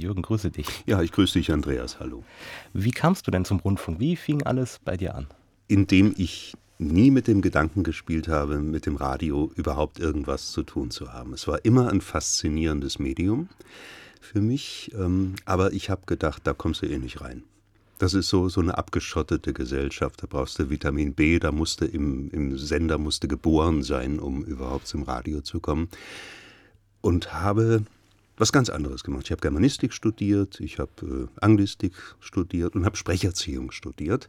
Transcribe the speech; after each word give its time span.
Jürgen, 0.00 0.22
grüße 0.22 0.50
dich. 0.50 0.66
Ja, 0.86 1.02
ich 1.02 1.12
grüße 1.12 1.38
dich, 1.38 1.52
Andreas. 1.52 2.00
Hallo. 2.00 2.24
Wie 2.72 2.90
kamst 2.90 3.26
du 3.26 3.30
denn 3.30 3.44
zum 3.44 3.60
Rundfunk? 3.60 4.00
Wie 4.00 4.16
fing 4.16 4.42
alles 4.42 4.80
bei 4.84 4.96
dir 4.96 5.14
an? 5.14 5.26
Indem 5.68 6.14
ich 6.16 6.54
nie 6.78 7.10
mit 7.10 7.28
dem 7.28 7.42
Gedanken 7.42 7.82
gespielt 7.82 8.26
habe, 8.26 8.58
mit 8.58 8.86
dem 8.86 8.96
Radio 8.96 9.52
überhaupt 9.54 9.98
irgendwas 9.98 10.50
zu 10.50 10.62
tun 10.62 10.90
zu 10.90 11.12
haben. 11.12 11.34
Es 11.34 11.46
war 11.46 11.64
immer 11.64 11.90
ein 11.90 12.00
faszinierendes 12.00 12.98
Medium 12.98 13.48
für 14.20 14.40
mich, 14.40 14.90
ähm, 14.98 15.34
aber 15.44 15.72
ich 15.72 15.90
habe 15.90 16.02
gedacht, 16.06 16.42
da 16.44 16.54
kommst 16.54 16.82
du 16.82 16.86
eh 16.86 16.98
nicht 16.98 17.20
rein. 17.20 17.42
Das 17.98 18.14
ist 18.14 18.30
so, 18.30 18.48
so 18.48 18.62
eine 18.62 18.78
abgeschottete 18.78 19.52
Gesellschaft. 19.52 20.22
Da 20.22 20.26
brauchst 20.26 20.58
du 20.58 20.70
Vitamin 20.70 21.12
B, 21.12 21.38
da 21.38 21.52
musste 21.52 21.84
im, 21.84 22.30
im 22.30 22.56
Sender 22.56 22.96
musste 22.96 23.28
geboren 23.28 23.82
sein, 23.82 24.18
um 24.18 24.42
überhaupt 24.42 24.86
zum 24.86 25.02
Radio 25.02 25.42
zu 25.42 25.60
kommen. 25.60 25.90
Und 27.02 27.34
habe 27.34 27.84
was 28.40 28.52
ganz 28.52 28.70
anderes 28.70 29.04
gemacht. 29.04 29.24
Ich 29.26 29.30
habe 29.30 29.42
Germanistik 29.42 29.92
studiert, 29.92 30.60
ich 30.60 30.78
habe 30.78 30.90
äh, 31.02 31.40
Anglistik 31.40 31.92
studiert 32.20 32.74
und 32.74 32.84
habe 32.84 32.96
Sprecherziehung 32.96 33.70
studiert. 33.70 34.28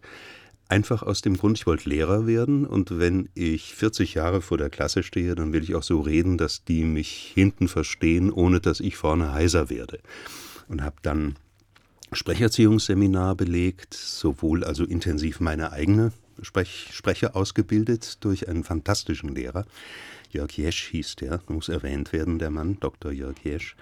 Einfach 0.68 1.04
aus 1.04 1.22
dem 1.22 1.38
Grund, 1.38 1.58
ich 1.58 1.68
wollte 1.68 1.90
Lehrer 1.90 2.28
werden 2.28 2.66
und 2.66 2.98
wenn 2.98 3.30
ich 3.34 3.74
40 3.74 4.14
Jahre 4.14 4.42
vor 4.42 4.58
der 4.58 4.70
Klasse 4.70 5.04
stehe, 5.04 5.36
dann 5.36 5.52
will 5.54 5.64
ich 5.64 5.76
auch 5.76 5.84
so 5.84 6.00
reden, 6.00 6.38
dass 6.38 6.64
die 6.64 6.84
mich 6.84 7.32
hinten 7.34 7.68
verstehen, 7.68 8.32
ohne 8.32 8.60
dass 8.62 8.80
ich 8.80 8.96
vorne 8.96 9.34
heiser 9.34 9.70
werde. 9.70 10.00
Und 10.68 10.82
habe 10.82 10.96
dann 11.02 11.36
Sprecherziehungsseminar 12.14 13.36
belegt, 13.36 13.94
sowohl 13.94 14.64
also 14.64 14.86
intensiv 14.86 15.40
meine 15.40 15.72
eigene 15.72 16.12
Sprech 16.42 16.90
Sprecher 16.92 17.36
ausgebildet 17.36 18.24
durch 18.24 18.48
einen 18.48 18.64
fantastischen 18.64 19.36
Lehrer. 19.36 19.66
Jörg 20.32 20.52
Jesch 20.58 20.90
hieß 20.90 21.16
der, 21.18 21.42
muss 21.48 21.70
erwähnt 21.70 22.14
werden, 22.14 22.40
der 22.40 22.52
Mann, 22.52 22.78
Dr. 22.80 23.12
Jörg 23.12 23.38
Jesch. 23.44 23.76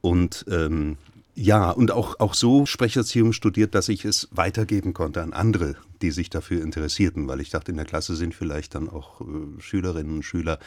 Und 0.00 0.44
ähm, 0.50 0.98
ja, 1.38 1.70
und 1.70 1.90
auch, 1.90 2.18
auch 2.18 2.32
so 2.32 2.64
Sprecherziehung 2.64 3.34
studiert, 3.34 3.74
dass 3.74 3.90
ich 3.90 4.06
es 4.06 4.26
weitergeben 4.30 4.94
konnte 4.94 5.22
an 5.22 5.34
andere, 5.34 5.76
die 6.00 6.10
sich 6.10 6.30
dafür 6.30 6.62
interessierten, 6.62 7.28
weil 7.28 7.42
ich 7.42 7.50
dachte, 7.50 7.72
in 7.72 7.76
der 7.76 7.84
Klasse 7.84 8.16
sind 8.16 8.34
vielleicht 8.34 8.74
dann 8.74 8.88
auch 8.88 9.20
äh, 9.20 9.60
Schülerinnen 9.60 10.16
und 10.16 10.22
Schüler, 10.22 10.58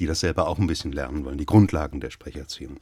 die 0.00 0.06
das 0.06 0.18
selber 0.18 0.48
auch 0.48 0.58
ein 0.58 0.66
bisschen 0.66 0.90
lernen 0.90 1.24
wollen, 1.24 1.38
die 1.38 1.46
Grundlagen 1.46 2.00
der 2.00 2.10
Sprecherziehung. 2.10 2.78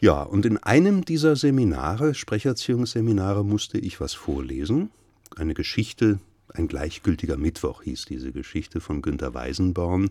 Ja, 0.00 0.22
und 0.22 0.44
in 0.44 0.58
einem 0.58 1.04
dieser 1.04 1.34
Seminare, 1.34 2.14
Sprecherziehungsseminare, 2.14 3.42
musste 3.42 3.78
ich 3.78 3.98
was 3.98 4.12
vorlesen. 4.12 4.90
Eine 5.36 5.54
Geschichte, 5.54 6.20
ein 6.52 6.68
gleichgültiger 6.68 7.38
Mittwoch 7.38 7.82
hieß 7.82 8.04
diese 8.04 8.32
Geschichte 8.32 8.80
von 8.80 9.00
Günter 9.00 9.32
Weisenborn. 9.32 10.10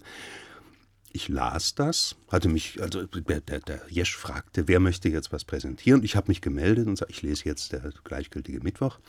Ich 1.12 1.28
las 1.28 1.76
das, 1.76 2.16
hatte 2.30 2.50
mich, 2.50 2.82
also 2.82 3.04
der, 3.06 3.42
der, 3.42 3.82
Jesch 3.90 4.16
fragte, 4.16 4.68
wer 4.68 4.80
möchte 4.80 5.10
jetzt 5.10 5.32
was 5.32 5.44
präsentieren? 5.44 6.04
Ich 6.04 6.16
habe 6.16 6.28
mich 6.28 6.42
gemeldet 6.42 6.88
und 6.88 6.98
sagte, 6.98 7.14
ich 7.14 7.22
lese 7.22 7.46
jetzt 7.46 7.72
der 7.72 7.92
gleichgültige 8.04 8.60
Mittwoch. 8.62 9.00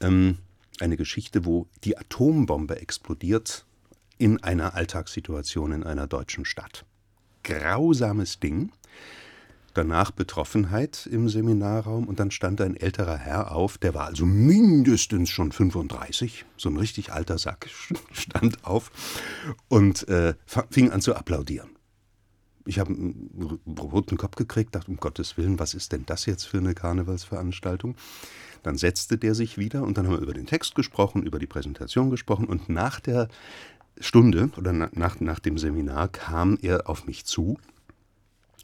Ähm, 0.00 0.38
eine 0.80 0.96
Geschichte, 0.96 1.44
wo 1.44 1.68
die 1.84 1.96
Atombombe 1.96 2.80
explodiert 2.80 3.64
in 4.18 4.42
einer 4.42 4.74
Alltagssituation 4.74 5.72
in 5.72 5.82
einer 5.82 6.06
deutschen 6.06 6.44
Stadt. 6.44 6.84
Grausames 7.42 8.40
Ding 8.40 8.72
danach 9.74 10.10
Betroffenheit 10.10 11.06
im 11.06 11.28
Seminarraum 11.28 12.08
und 12.08 12.20
dann 12.20 12.30
stand 12.30 12.60
ein 12.60 12.76
älterer 12.76 13.16
Herr 13.16 13.52
auf, 13.52 13.78
der 13.78 13.94
war 13.94 14.06
also 14.06 14.24
mindestens 14.24 15.30
schon 15.30 15.52
35, 15.52 16.44
so 16.56 16.68
ein 16.68 16.76
richtig 16.76 17.12
alter 17.12 17.38
Sack, 17.38 17.68
stand 18.12 18.64
auf 18.64 18.90
und 19.68 20.08
äh, 20.08 20.34
fing 20.70 20.90
an 20.90 21.00
zu 21.00 21.14
applaudieren. 21.14 21.70
Ich 22.66 22.78
habe 22.78 22.94
einen 22.94 23.58
roten 23.78 24.16
Kopf 24.16 24.36
gekriegt, 24.36 24.74
dachte, 24.74 24.90
um 24.90 24.96
Gottes 24.96 25.36
Willen, 25.36 25.58
was 25.58 25.74
ist 25.74 25.92
denn 25.92 26.06
das 26.06 26.24
jetzt 26.24 26.44
für 26.44 26.58
eine 26.58 26.74
Karnevalsveranstaltung? 26.74 27.94
Dann 28.62 28.78
setzte 28.78 29.18
der 29.18 29.34
sich 29.34 29.58
wieder 29.58 29.82
und 29.82 29.98
dann 29.98 30.06
haben 30.06 30.14
wir 30.14 30.22
über 30.22 30.32
den 30.32 30.46
Text 30.46 30.74
gesprochen, 30.74 31.24
über 31.24 31.38
die 31.38 31.46
Präsentation 31.46 32.08
gesprochen 32.08 32.46
und 32.46 32.70
nach 32.70 33.00
der 33.00 33.28
Stunde 34.00 34.50
oder 34.56 34.72
nach, 34.72 35.20
nach 35.20 35.38
dem 35.38 35.58
Seminar 35.58 36.08
kam 36.08 36.58
er 36.62 36.88
auf 36.88 37.06
mich 37.06 37.26
zu 37.26 37.58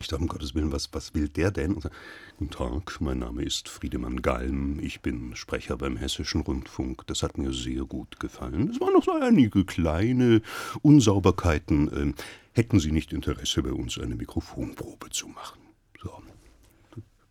ich 0.00 0.08
dachte, 0.08 0.22
um 0.22 0.28
Gottes 0.28 0.54
Willen, 0.54 0.72
was, 0.72 0.88
was 0.92 1.14
will 1.14 1.28
der 1.28 1.50
denn? 1.50 1.74
Und, 1.74 1.90
Guten 2.38 2.50
Tag, 2.50 3.00
mein 3.00 3.18
Name 3.18 3.42
ist 3.42 3.68
Friedemann 3.68 4.22
Galm, 4.22 4.80
ich 4.80 5.02
bin 5.02 5.36
Sprecher 5.36 5.76
beim 5.76 5.98
Hessischen 5.98 6.40
Rundfunk. 6.40 7.06
Das 7.06 7.22
hat 7.22 7.36
mir 7.36 7.52
sehr 7.52 7.84
gut 7.84 8.18
gefallen. 8.18 8.70
Es 8.70 8.80
waren 8.80 8.94
noch 8.94 9.04
so 9.04 9.12
einige 9.12 9.66
kleine 9.66 10.40
Unsauberkeiten. 10.80 11.90
Ähm, 11.94 12.14
hätten 12.52 12.80
Sie 12.80 12.92
nicht 12.92 13.12
Interesse, 13.12 13.62
bei 13.62 13.72
uns 13.72 13.98
eine 13.98 14.16
Mikrofonprobe 14.16 15.10
zu 15.10 15.28
machen? 15.28 15.60
So. 16.02 16.10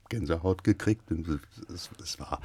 Gänsehaut 0.10 0.64
gekriegt. 0.64 1.10
Es 1.74 2.20
war 2.20 2.40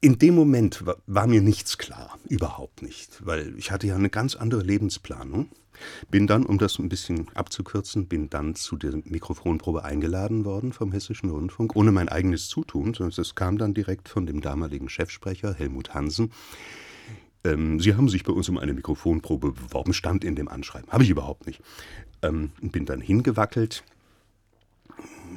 in 0.00 0.18
dem 0.18 0.34
Moment 0.34 0.84
war, 1.06 1.26
mir 1.26 1.42
nichts 1.42 1.78
klar, 1.78 2.18
überhaupt 2.28 2.82
nicht, 2.82 3.24
weil 3.26 3.54
ich 3.58 3.70
hatte 3.70 3.86
ja 3.86 3.96
eine 3.96 4.10
ganz 4.10 4.36
andere 4.36 4.62
Lebensplanung. 4.62 5.48
Bin 6.10 6.26
dann, 6.26 6.44
um 6.44 6.58
das 6.58 6.78
ein 6.80 6.88
bisschen 6.88 7.28
abzukürzen, 7.34 8.06
bin 8.06 8.28
dann 8.30 8.56
zu 8.56 8.76
der 8.76 9.00
Mikrofonprobe 9.04 9.84
eingeladen 9.84 10.44
worden 10.44 10.72
vom 10.72 10.90
Hessischen 10.90 11.30
Rundfunk, 11.30 11.76
ohne 11.76 11.92
mein 11.92 12.08
eigenes 12.08 12.48
Zutun, 12.48 12.94
es 12.94 13.34
kam 13.36 13.58
dann 13.58 13.74
direkt 13.74 14.08
von 14.08 14.26
dem 14.26 14.40
damaligen 14.40 14.88
Chefsprecher 14.88 15.54
Helmut 15.54 15.94
Hansen. 15.94 16.32
Ähm, 17.44 17.78
Sie 17.78 17.94
haben 17.94 18.08
sich 18.08 18.24
bei 18.24 18.32
uns 18.32 18.48
um 18.48 18.58
eine 18.58 18.74
Mikrofonprobe 18.74 19.52
beworben, 19.52 19.92
stand 19.92 20.24
in 20.24 20.34
dem 20.34 20.48
Anschreiben. 20.48 20.90
Habe 20.90 21.04
ich 21.04 21.10
überhaupt 21.10 21.46
nicht. 21.46 21.60
Ähm, 22.22 22.50
bin 22.60 22.84
dann 22.84 23.00
hingewackelt 23.00 23.84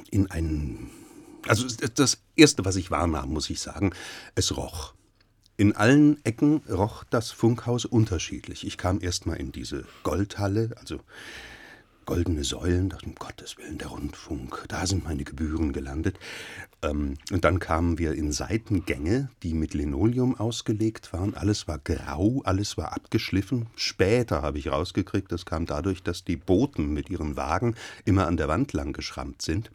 in 0.09 0.31
einen 0.31 0.89
also 1.47 1.67
das 1.95 2.21
Erste, 2.35 2.65
was 2.65 2.75
ich 2.75 2.91
wahrnahm, 2.91 3.29
muss 3.29 3.49
ich 3.49 3.59
sagen, 3.59 3.93
es 4.35 4.55
roch. 4.55 4.93
In 5.57 5.75
allen 5.75 6.23
Ecken 6.25 6.61
roch 6.69 7.03
das 7.03 7.31
Funkhaus 7.31 7.85
unterschiedlich. 7.85 8.65
Ich 8.65 8.77
kam 8.77 8.99
erst 9.01 9.25
mal 9.25 9.35
in 9.35 9.51
diese 9.51 9.85
Goldhalle, 10.03 10.71
also 10.79 11.01
goldene 12.05 12.43
Säulen, 12.43 12.89
dachte, 12.89 13.05
um 13.05 13.15
Gottes 13.15 13.57
Willen, 13.57 13.77
der 13.77 13.87
Rundfunk, 13.87 14.65
da 14.67 14.85
sind 14.87 15.03
meine 15.03 15.23
Gebühren 15.23 15.71
gelandet. 15.71 16.19
Ähm, 16.81 17.13
und 17.31 17.45
dann 17.45 17.59
kamen 17.59 17.99
wir 17.99 18.13
in 18.13 18.31
Seitengänge, 18.31 19.29
die 19.43 19.53
mit 19.53 19.73
Linoleum 19.73 20.35
ausgelegt 20.35 21.13
waren. 21.13 21.35
Alles 21.35 21.67
war 21.67 21.79
grau, 21.79 22.41
alles 22.43 22.75
war 22.77 22.93
abgeschliffen. 22.93 23.67
Später 23.75 24.41
habe 24.41 24.57
ich 24.57 24.71
rausgekriegt, 24.71 25.31
das 25.31 25.45
kam 25.45 25.65
dadurch, 25.65 26.01
dass 26.01 26.23
die 26.23 26.37
Boten 26.37 26.91
mit 26.91 27.09
ihren 27.09 27.37
Wagen 27.37 27.75
immer 28.03 28.27
an 28.27 28.37
der 28.37 28.47
Wand 28.47 28.73
lang 28.73 28.93
geschrammt 28.93 29.41
sind 29.41 29.71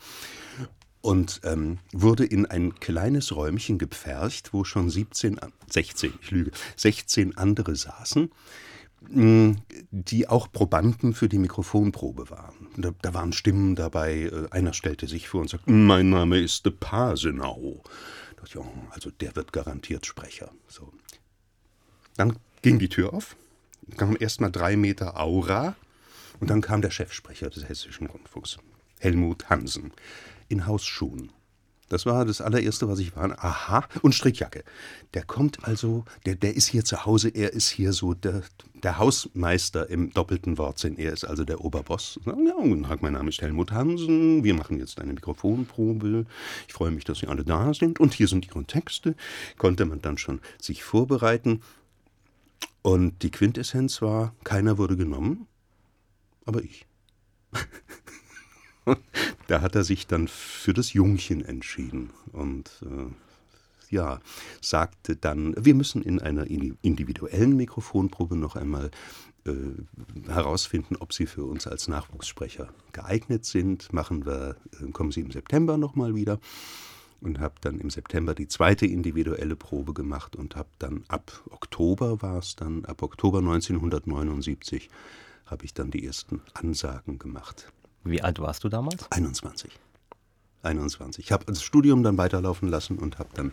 und 1.06 1.40
ähm, 1.44 1.78
wurde 1.92 2.24
in 2.24 2.46
ein 2.46 2.80
kleines 2.80 3.34
Räumchen 3.34 3.78
gepfercht, 3.78 4.52
wo 4.52 4.64
schon 4.64 4.90
17, 4.90 5.38
16, 5.70 6.14
ich 6.20 6.30
lüge, 6.32 6.50
16 6.74 7.36
andere 7.36 7.76
saßen, 7.76 8.32
mm, 9.10 9.52
die 9.92 10.28
auch 10.28 10.50
Probanden 10.50 11.14
für 11.14 11.28
die 11.28 11.38
Mikrofonprobe 11.38 12.28
waren. 12.28 12.66
Da, 12.76 12.90
da 13.02 13.14
waren 13.14 13.32
Stimmen 13.32 13.76
dabei, 13.76 14.22
äh, 14.22 14.48
einer 14.50 14.72
stellte 14.72 15.06
sich 15.06 15.28
vor 15.28 15.42
und 15.42 15.48
sagte, 15.48 15.70
mein 15.70 16.10
Name 16.10 16.40
ist 16.40 16.66
de 16.66 16.72
Pasenau. 16.72 17.84
oh, 18.56 18.64
also 18.90 19.12
der 19.12 19.36
wird 19.36 19.52
garantiert 19.52 20.06
Sprecher. 20.06 20.50
So. 20.66 20.92
Dann 22.16 22.36
ging 22.62 22.80
die 22.80 22.88
Tür 22.88 23.14
auf, 23.14 23.36
kam 23.96 24.16
erst 24.18 24.40
mal 24.40 24.50
drei 24.50 24.76
Meter 24.76 25.20
Aura 25.20 25.76
und 26.40 26.50
dann 26.50 26.62
kam 26.62 26.82
der 26.82 26.90
Chefsprecher 26.90 27.48
des 27.48 27.68
Hessischen 27.68 28.08
Rundfunks, 28.08 28.58
Helmut 28.98 29.48
Hansen 29.50 29.92
in 30.48 30.66
Hausschuhen. 30.66 31.32
Das 31.88 32.04
war 32.04 32.24
das 32.24 32.40
allererste, 32.40 32.88
was 32.88 32.98
ich 32.98 33.14
war. 33.14 33.30
Aha, 33.44 33.86
und 34.02 34.12
Strickjacke. 34.12 34.64
Der 35.14 35.22
kommt 35.22 35.64
also, 35.64 36.04
der, 36.24 36.34
der 36.34 36.56
ist 36.56 36.66
hier 36.66 36.84
zu 36.84 37.06
Hause, 37.06 37.28
er 37.28 37.52
ist 37.52 37.68
hier 37.70 37.92
so 37.92 38.12
der, 38.12 38.42
der 38.82 38.98
Hausmeister 38.98 39.88
im 39.88 40.12
doppelten 40.12 40.58
Wortsinn. 40.58 40.98
Er 40.98 41.12
ist 41.12 41.24
also 41.24 41.44
der 41.44 41.64
Oberboss. 41.64 42.18
Ja, 42.26 42.32
guten 42.32 42.82
Tag, 42.82 43.02
mein 43.02 43.12
Name 43.12 43.28
ist 43.28 43.40
Helmut 43.40 43.70
Hansen. 43.70 44.42
Wir 44.42 44.54
machen 44.54 44.78
jetzt 44.78 45.00
eine 45.00 45.12
Mikrofonprobe. 45.12 46.26
Ich 46.66 46.74
freue 46.74 46.90
mich, 46.90 47.04
dass 47.04 47.20
Sie 47.20 47.28
alle 47.28 47.44
da 47.44 47.72
sind. 47.72 48.00
Und 48.00 48.14
hier 48.14 48.26
sind 48.26 48.46
Ihre 48.48 48.64
Texte. 48.64 49.14
Konnte 49.56 49.84
man 49.84 50.02
dann 50.02 50.18
schon 50.18 50.40
sich 50.60 50.82
vorbereiten. 50.82 51.60
Und 52.82 53.22
die 53.22 53.30
Quintessenz 53.30 54.02
war, 54.02 54.34
keiner 54.44 54.78
wurde 54.78 54.96
genommen, 54.96 55.46
aber 56.44 56.62
ich. 56.62 56.86
da 59.46 59.60
hat 59.60 59.74
er 59.74 59.84
sich 59.84 60.06
dann 60.06 60.28
für 60.28 60.72
das 60.72 60.92
Jungchen 60.92 61.44
entschieden 61.44 62.10
und 62.32 62.70
äh, 62.82 63.12
ja, 63.88 64.20
sagte 64.60 65.16
dann, 65.16 65.54
wir 65.56 65.74
müssen 65.74 66.02
in 66.02 66.20
einer 66.20 66.46
individuellen 66.48 67.56
Mikrofonprobe 67.56 68.36
noch 68.36 68.56
einmal 68.56 68.90
äh, 69.44 69.52
herausfinden, 70.28 70.96
ob 70.96 71.12
Sie 71.12 71.26
für 71.26 71.44
uns 71.44 71.66
als 71.66 71.86
Nachwuchssprecher 71.86 72.68
geeignet 72.92 73.44
sind. 73.44 73.92
Machen 73.92 74.26
wir, 74.26 74.56
äh, 74.80 74.90
kommen 74.90 75.12
Sie 75.12 75.20
im 75.20 75.30
September 75.30 75.76
nochmal 75.76 76.14
wieder 76.14 76.40
und 77.20 77.38
habe 77.38 77.54
dann 77.60 77.78
im 77.78 77.90
September 77.90 78.34
die 78.34 78.48
zweite 78.48 78.86
individuelle 78.86 79.56
Probe 79.56 79.94
gemacht 79.94 80.36
und 80.36 80.56
habe 80.56 80.68
dann 80.78 81.04
ab 81.08 81.42
Oktober 81.50 82.22
war 82.22 82.38
es 82.38 82.56
dann, 82.56 82.84
ab 82.84 83.02
Oktober 83.02 83.38
1979 83.38 84.90
habe 85.46 85.64
ich 85.64 85.74
dann 85.74 85.90
die 85.90 86.04
ersten 86.04 86.42
Ansagen 86.54 87.18
gemacht. 87.18 87.72
Wie 88.10 88.22
alt 88.22 88.38
warst 88.38 88.64
du 88.64 88.68
damals? 88.68 89.10
21. 89.10 89.72
21. 90.62 91.24
Ich 91.24 91.32
habe 91.32 91.44
das 91.44 91.62
Studium 91.62 92.02
dann 92.02 92.18
weiterlaufen 92.18 92.68
lassen 92.68 92.98
und 92.98 93.18
habe 93.18 93.30
dann 93.34 93.52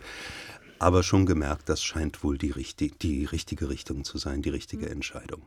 aber 0.78 1.02
schon 1.02 1.26
gemerkt, 1.26 1.68
das 1.68 1.82
scheint 1.82 2.22
wohl 2.24 2.38
die, 2.38 2.50
richtig, 2.50 2.98
die 2.98 3.24
richtige 3.24 3.68
Richtung 3.68 4.04
zu 4.04 4.18
sein, 4.18 4.42
die 4.42 4.50
richtige 4.50 4.88
Entscheidung. 4.90 5.42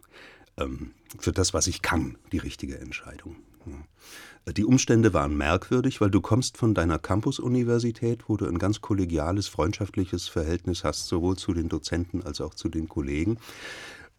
Ähm, 0.58 0.92
für 1.20 1.32
das, 1.32 1.54
was 1.54 1.68
ich 1.68 1.82
kann, 1.82 2.18
die 2.32 2.40
richtige 2.40 2.80
Entscheidung. 2.80 3.36
Ja. 3.66 4.54
Die 4.54 4.64
Umstände 4.64 5.14
waren 5.14 5.36
merkwürdig, 5.36 6.00
weil 6.00 6.10
du 6.10 6.22
kommst 6.22 6.58
von 6.58 6.74
deiner 6.74 7.00
Campus-Universität, 7.00 8.30
wo 8.30 8.38
du 8.38 8.46
ein 8.46 8.60
ganz 8.60 8.80
kollegiales, 8.80 9.48
freundschaftliches 9.48 10.30
Verhältnis 10.30 10.86
hast, 10.86 11.08
sowohl 11.08 11.36
zu 11.36 11.54
den 11.54 11.68
Dozenten 11.68 12.24
als 12.24 12.40
auch 12.40 12.54
zu 12.54 12.70
den 12.70 12.88
Kollegen. 12.88 13.40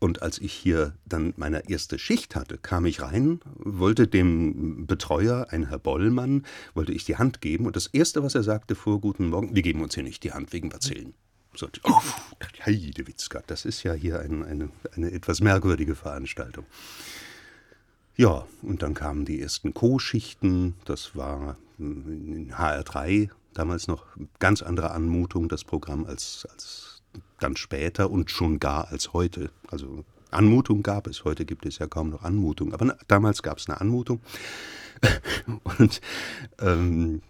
Und 0.00 0.23
als 0.23 0.39
ich 0.39 0.53
hier 0.53 0.95
dann 1.06 1.35
meine 1.37 1.69
erste 1.69 1.99
Schicht 1.99 2.37
hatte, 2.37 2.56
kam 2.59 2.87
ich 2.87 3.03
rein, 3.03 3.41
wollte 3.56 4.06
dem 4.06 4.87
Betreuer, 4.87 5.49
ein 5.50 5.69
Herr 5.69 5.79
Bollmann, 5.79 6.45
wollte 6.75 6.93
ich 6.93 7.05
die 7.05 7.17
Hand 7.17 7.41
geben. 7.41 7.67
Und 7.67 7.75
das 7.75 7.89
Erste, 7.89 8.23
was 8.23 8.35
er 8.35 8.45
sagte 8.45 8.77
vor 8.77 9.00
Guten 9.00 9.31
Morgen, 9.31 9.55
wir 9.55 9.62
geben 9.62 9.83
uns 9.83 9.95
hier 9.95 10.05
nicht 10.05 10.23
die 10.23 10.33
Hand 10.33 10.53
wegen 10.53 10.69
Bazillen. 10.69 11.15
So, 11.55 11.67
oh, 11.83 12.00
Heidewitzka, 12.65 13.43
das 13.47 13.65
ist 13.65 13.83
ja 13.83 13.93
hier 13.93 14.21
ein, 14.21 14.45
eine, 14.45 14.71
eine 14.95 15.11
etwas 15.11 15.41
merkwürdige 15.41 15.97
Veranstaltung. 15.97 16.65
Ja, 18.15 18.47
und 18.62 18.83
dann 18.83 18.95
kamen 18.95 19.25
die 19.25 19.41
ersten 19.41 19.75
Co-Schichten. 19.75 20.75
Das 20.85 21.17
war 21.17 21.56
in 21.79 22.53
HR3 22.53 23.31
damals 23.55 23.89
noch 23.89 24.06
ganz 24.39 24.62
andere 24.62 24.93
Anmutung, 24.93 25.49
das 25.49 25.65
Programm, 25.65 26.05
als, 26.05 26.47
als 26.50 26.98
dann 27.40 27.56
später 27.56 28.10
und 28.10 28.31
schon 28.31 28.58
gar 28.58 28.88
als 28.88 29.12
heute. 29.12 29.50
Also 29.69 30.05
Anmutung 30.31 30.82
gab 30.82 31.06
es, 31.06 31.25
heute 31.25 31.44
gibt 31.44 31.66
es 31.66 31.78
ja 31.78 31.87
kaum 31.87 32.10
noch 32.10 32.22
Anmutung, 32.22 32.72
aber 32.72 32.96
damals 33.06 33.43
gab 33.43 33.58
es 33.58 33.69
eine 33.69 33.81
Anmutung. 33.81 34.20
und 35.78 36.00
ähm, 36.60 37.22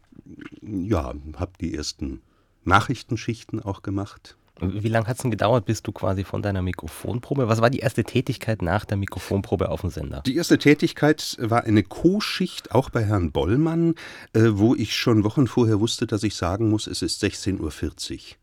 ja, 0.62 1.12
habe 1.36 1.52
die 1.60 1.74
ersten 1.74 2.22
Nachrichtenschichten 2.64 3.62
auch 3.62 3.82
gemacht. 3.82 4.36
Wie 4.60 4.88
lange 4.88 5.06
hat 5.06 5.16
es 5.16 5.22
denn 5.22 5.30
gedauert, 5.30 5.66
bis 5.66 5.82
du 5.82 5.92
quasi 5.92 6.24
von 6.24 6.42
deiner 6.42 6.62
Mikrofonprobe, 6.62 7.48
was 7.48 7.60
war 7.60 7.70
die 7.70 7.78
erste 7.78 8.02
Tätigkeit 8.02 8.60
nach 8.60 8.84
der 8.84 8.96
Mikrofonprobe 8.96 9.68
auf 9.68 9.82
dem 9.82 9.90
Sender? 9.90 10.22
Die 10.26 10.34
erste 10.34 10.58
Tätigkeit 10.58 11.36
war 11.40 11.62
eine 11.62 11.84
Co-Schicht, 11.84 12.72
auch 12.72 12.90
bei 12.90 13.04
Herrn 13.04 13.30
Bollmann, 13.30 13.94
äh, 14.32 14.48
wo 14.52 14.74
ich 14.74 14.96
schon 14.96 15.22
Wochen 15.22 15.46
vorher 15.46 15.78
wusste, 15.78 16.08
dass 16.08 16.24
ich 16.24 16.34
sagen 16.34 16.70
muss, 16.70 16.88
es 16.88 17.02
ist 17.02 17.22
16.40 17.22 17.60
Uhr. 17.60 18.36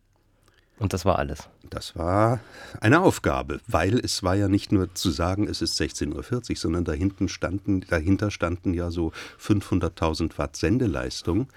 Und 0.77 0.91
das 0.91 1.05
war 1.05 1.17
alles. 1.19 1.47
Das 1.69 1.95
war 1.95 2.39
eine 2.81 3.01
Aufgabe, 3.01 3.59
weil 3.67 3.97
es 3.99 4.23
war 4.23 4.35
ja 4.35 4.47
nicht 4.47 4.71
nur 4.71 4.93
zu 4.93 5.09
sagen, 5.09 5.47
es 5.47 5.61
ist 5.61 5.79
16.40 5.79 6.49
Uhr, 6.49 6.55
sondern 6.57 6.83
dahinten 6.83 7.29
standen, 7.29 7.81
dahinter 7.81 8.29
standen 8.29 8.73
ja 8.73 8.91
so 8.91 9.11
500.000 9.41 10.37
Watt 10.37 10.57
Sendeleistung. 10.57 11.47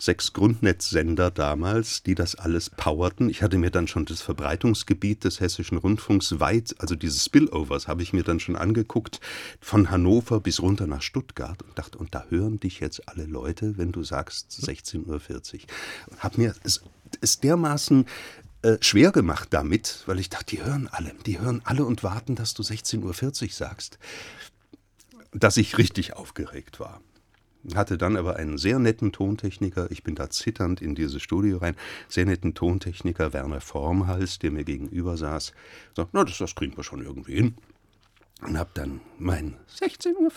Sechs 0.00 0.32
Grundnetzsender 0.32 1.32
damals, 1.32 2.04
die 2.04 2.14
das 2.14 2.36
alles 2.36 2.70
powerten. 2.70 3.28
Ich 3.28 3.42
hatte 3.42 3.58
mir 3.58 3.72
dann 3.72 3.88
schon 3.88 4.04
das 4.04 4.20
Verbreitungsgebiet 4.20 5.24
des 5.24 5.40
Hessischen 5.40 5.76
Rundfunks 5.76 6.38
weit, 6.38 6.76
also 6.78 6.94
diese 6.94 7.18
Spillovers, 7.18 7.88
habe 7.88 8.04
ich 8.04 8.12
mir 8.12 8.22
dann 8.22 8.38
schon 8.38 8.54
angeguckt, 8.54 9.18
von 9.60 9.90
Hannover 9.90 10.38
bis 10.38 10.62
runter 10.62 10.86
nach 10.86 11.02
Stuttgart 11.02 11.64
und 11.64 11.76
dachte, 11.76 11.98
und 11.98 12.14
da 12.14 12.24
hören 12.28 12.60
dich 12.60 12.78
jetzt 12.78 13.08
alle 13.08 13.24
Leute, 13.24 13.76
wenn 13.76 13.90
du 13.90 14.04
sagst 14.04 14.52
16.40 14.52 15.06
Uhr. 15.08 15.60
Hab 16.20 16.38
mir 16.38 16.54
es 17.20 17.40
dermaßen 17.40 18.06
äh, 18.62 18.76
schwer 18.80 19.12
gemacht 19.12 19.48
damit, 19.50 20.02
weil 20.06 20.18
ich 20.18 20.30
dachte, 20.30 20.56
die 20.56 20.62
hören 20.64 20.88
alle, 20.90 21.14
die 21.26 21.38
hören 21.38 21.62
alle 21.64 21.84
und 21.84 22.02
warten, 22.02 22.34
dass 22.34 22.54
du 22.54 22.62
16.40 22.62 23.42
Uhr 23.44 23.50
sagst, 23.50 23.98
dass 25.32 25.56
ich 25.56 25.78
richtig 25.78 26.14
aufgeregt 26.14 26.80
war. 26.80 27.00
Hatte 27.74 27.98
dann 27.98 28.16
aber 28.16 28.36
einen 28.36 28.56
sehr 28.56 28.78
netten 28.78 29.12
Tontechniker, 29.12 29.90
ich 29.90 30.02
bin 30.02 30.14
da 30.14 30.30
zitternd 30.30 30.80
in 30.80 30.94
dieses 30.94 31.22
Studio 31.22 31.58
rein, 31.58 31.76
sehr 32.08 32.24
netten 32.24 32.54
Tontechniker 32.54 33.32
Werner 33.32 33.60
Formhals, 33.60 34.38
der 34.38 34.50
mir 34.50 34.64
gegenüber 34.64 35.16
saß. 35.16 35.52
Sagt, 35.94 36.10
na, 36.12 36.24
das, 36.24 36.38
das 36.38 36.54
kriegen 36.54 36.76
wir 36.76 36.84
schon 36.84 37.04
irgendwie 37.04 37.34
hin. 37.34 37.54
Und 38.40 38.56
hab 38.56 38.72
dann 38.74 39.00
mein 39.18 39.56
16.40 39.80 40.14
Uhr, 40.16 40.30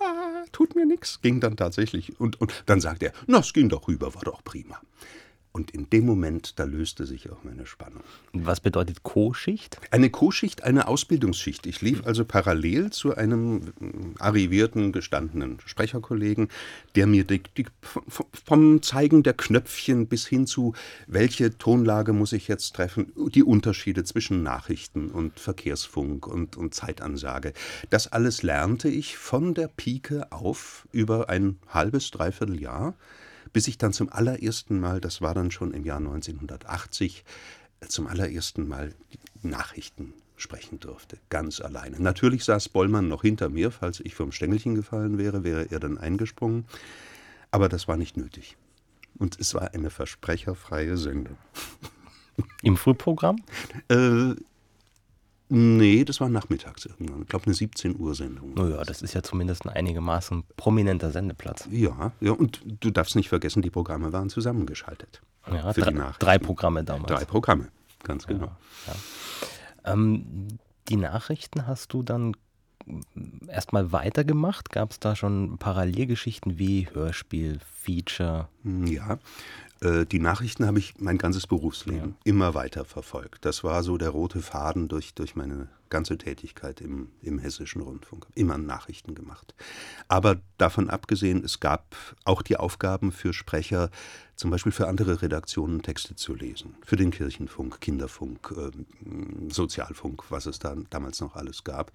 ah, 0.00 0.44
tut 0.52 0.76
mir 0.76 0.86
nichts, 0.86 1.20
ging 1.20 1.40
dann 1.40 1.56
tatsächlich. 1.56 2.18
Und, 2.20 2.40
und 2.40 2.64
dann 2.66 2.80
sagt 2.80 3.02
er, 3.02 3.12
na, 3.26 3.38
es 3.38 3.52
ging 3.52 3.68
doch 3.68 3.88
rüber, 3.88 4.14
war 4.14 4.22
doch 4.22 4.44
prima. 4.44 4.80
Und 5.52 5.72
in 5.72 5.90
dem 5.90 6.06
Moment, 6.06 6.60
da 6.60 6.64
löste 6.64 7.06
sich 7.06 7.28
auch 7.30 7.42
meine 7.42 7.66
Spannung. 7.66 8.04
Was 8.32 8.60
bedeutet 8.60 9.02
Co-Schicht? 9.02 9.80
Eine 9.90 10.08
Co-Schicht, 10.08 10.62
eine 10.62 10.86
Ausbildungsschicht. 10.86 11.66
Ich 11.66 11.80
lief 11.80 12.06
also 12.06 12.24
parallel 12.24 12.90
zu 12.90 13.16
einem 13.16 13.72
arrivierten, 14.20 14.92
gestandenen 14.92 15.58
Sprecherkollegen, 15.66 16.48
der 16.94 17.08
mir 17.08 17.24
die, 17.24 17.42
die, 17.56 17.66
vom 17.82 18.80
Zeigen 18.82 19.24
der 19.24 19.34
Knöpfchen 19.34 20.06
bis 20.06 20.24
hin 20.24 20.46
zu, 20.46 20.74
welche 21.08 21.58
Tonlage 21.58 22.12
muss 22.12 22.32
ich 22.32 22.46
jetzt 22.46 22.76
treffen, 22.76 23.12
die 23.34 23.42
Unterschiede 23.42 24.04
zwischen 24.04 24.44
Nachrichten 24.44 25.10
und 25.10 25.40
Verkehrsfunk 25.40 26.28
und, 26.28 26.56
und 26.56 26.74
Zeitansage. 26.74 27.54
Das 27.90 28.06
alles 28.06 28.44
lernte 28.44 28.88
ich 28.88 29.16
von 29.16 29.54
der 29.54 29.66
Pike 29.66 30.30
auf 30.30 30.86
über 30.92 31.28
ein 31.28 31.58
halbes, 31.68 32.12
dreiviertel 32.12 32.60
Jahr 32.60 32.94
bis 33.52 33.68
ich 33.68 33.78
dann 33.78 33.92
zum 33.92 34.10
allerersten 34.10 34.80
Mal, 34.80 35.00
das 35.00 35.20
war 35.20 35.34
dann 35.34 35.50
schon 35.50 35.72
im 35.72 35.84
Jahr 35.84 35.98
1980, 35.98 37.24
zum 37.88 38.06
allerersten 38.06 38.68
Mal 38.68 38.94
Nachrichten 39.42 40.12
sprechen 40.36 40.80
durfte, 40.80 41.18
ganz 41.28 41.60
alleine. 41.60 42.00
Natürlich 42.00 42.44
saß 42.44 42.70
Bollmann 42.70 43.08
noch 43.08 43.22
hinter 43.22 43.48
mir, 43.48 43.70
falls 43.70 44.00
ich 44.00 44.14
vom 44.14 44.32
Stängelchen 44.32 44.74
gefallen 44.74 45.18
wäre, 45.18 45.44
wäre 45.44 45.70
er 45.70 45.80
dann 45.80 45.98
eingesprungen, 45.98 46.64
aber 47.50 47.68
das 47.68 47.88
war 47.88 47.96
nicht 47.96 48.16
nötig. 48.16 48.56
Und 49.18 49.38
es 49.38 49.54
war 49.54 49.74
eine 49.74 49.90
versprecherfreie 49.90 50.96
Sendung. 50.96 51.36
Im 52.62 52.76
Frühprogramm? 52.76 53.42
Äh, 53.88 54.34
Nee, 55.52 56.04
das 56.04 56.20
war 56.20 56.28
nachmittags 56.28 56.86
irgendwann. 56.86 57.22
Ich 57.22 57.28
glaube, 57.28 57.46
eine 57.46 57.54
17 57.54 57.98
Uhr 57.98 58.14
Sendung. 58.14 58.54
Naja, 58.54 58.84
das 58.84 59.02
ist 59.02 59.14
ja 59.14 59.22
zumindest 59.22 59.66
ein 59.66 59.70
einigermaßen 59.70 60.44
prominenter 60.56 61.10
Sendeplatz. 61.10 61.68
Ja, 61.72 62.12
ja, 62.20 62.30
und 62.30 62.60
du 62.64 62.90
darfst 62.90 63.16
nicht 63.16 63.28
vergessen, 63.28 63.60
die 63.60 63.70
Programme 63.70 64.12
waren 64.12 64.30
zusammengeschaltet. 64.30 65.20
Ja, 65.50 65.72
drei, 65.72 66.12
drei, 66.20 66.38
Programme 66.38 66.84
damals. 66.84 67.08
Drei 67.08 67.24
Programme, 67.24 67.68
ganz 68.04 68.28
genau. 68.28 68.46
Ja, 68.86 68.94
ja. 69.84 69.92
Ähm, 69.92 70.46
die 70.88 70.96
Nachrichten 70.96 71.66
hast 71.66 71.92
du 71.92 72.04
dann 72.04 72.36
erstmal 73.48 73.92
weitergemacht? 73.92 74.70
Gab 74.70 74.92
es 74.92 75.00
da 75.00 75.16
schon 75.16 75.58
Parallelgeschichten 75.58 76.58
wie 76.58 76.88
Hörspiel, 76.92 77.58
Feature? 77.80 78.48
Ja, 78.64 79.14
äh, 79.14 79.18
die 79.82 80.18
Nachrichten 80.18 80.66
habe 80.66 80.78
ich 80.78 80.94
mein 80.98 81.16
ganzes 81.16 81.46
Berufsleben 81.46 82.10
ja. 82.10 82.16
immer 82.24 82.54
weiter 82.54 82.84
verfolgt. 82.84 83.44
Das 83.46 83.64
war 83.64 83.82
so 83.82 83.96
der 83.96 84.10
rote 84.10 84.42
Faden 84.42 84.88
durch, 84.88 85.14
durch 85.14 85.36
meine 85.36 85.68
ganze 85.90 86.16
Tätigkeit 86.16 86.80
im, 86.80 87.08
im 87.20 87.38
hessischen 87.38 87.82
Rundfunk. 87.82 88.26
Immer 88.34 88.56
Nachrichten 88.56 89.14
gemacht. 89.14 89.54
Aber 90.08 90.40
davon 90.56 90.88
abgesehen, 90.88 91.44
es 91.44 91.60
gab 91.60 91.96
auch 92.24 92.42
die 92.42 92.56
Aufgaben 92.56 93.12
für 93.12 93.32
Sprecher, 93.32 93.90
zum 94.36 94.50
Beispiel 94.50 94.72
für 94.72 94.88
andere 94.88 95.20
Redaktionen 95.20 95.82
Texte 95.82 96.14
zu 96.14 96.34
lesen. 96.34 96.76
Für 96.84 96.96
den 96.96 97.10
Kirchenfunk, 97.10 97.80
Kinderfunk, 97.80 98.54
äh, 98.56 99.50
Sozialfunk, 99.52 100.24
was 100.30 100.46
es 100.46 100.58
da 100.58 100.76
damals 100.88 101.20
noch 101.20 101.36
alles 101.36 101.64
gab. 101.64 101.92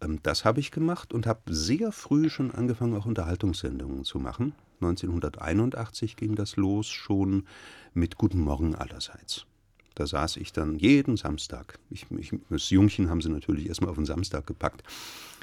Ähm, 0.00 0.20
das 0.22 0.44
habe 0.44 0.60
ich 0.60 0.70
gemacht 0.70 1.12
und 1.12 1.26
habe 1.26 1.40
sehr 1.46 1.92
früh 1.92 2.28
schon 2.30 2.50
angefangen, 2.50 2.94
auch 2.94 3.06
Unterhaltungssendungen 3.06 4.04
zu 4.04 4.18
machen. 4.18 4.54
1981 4.80 6.16
ging 6.16 6.34
das 6.34 6.56
los, 6.56 6.86
schon 6.88 7.46
mit 7.94 8.18
Guten 8.18 8.40
Morgen 8.40 8.74
allerseits. 8.74 9.46
Da 9.94 10.06
saß 10.06 10.36
ich 10.36 10.52
dann 10.52 10.78
jeden 10.78 11.16
Samstag. 11.16 11.78
Ich, 11.88 12.06
ich, 12.10 12.32
das 12.50 12.68
Jungchen 12.68 13.08
haben 13.08 13.22
sie 13.22 13.30
natürlich 13.30 13.66
erstmal 13.66 13.90
auf 13.90 13.96
den 13.96 14.04
Samstag 14.04 14.46
gepackt. 14.46 14.82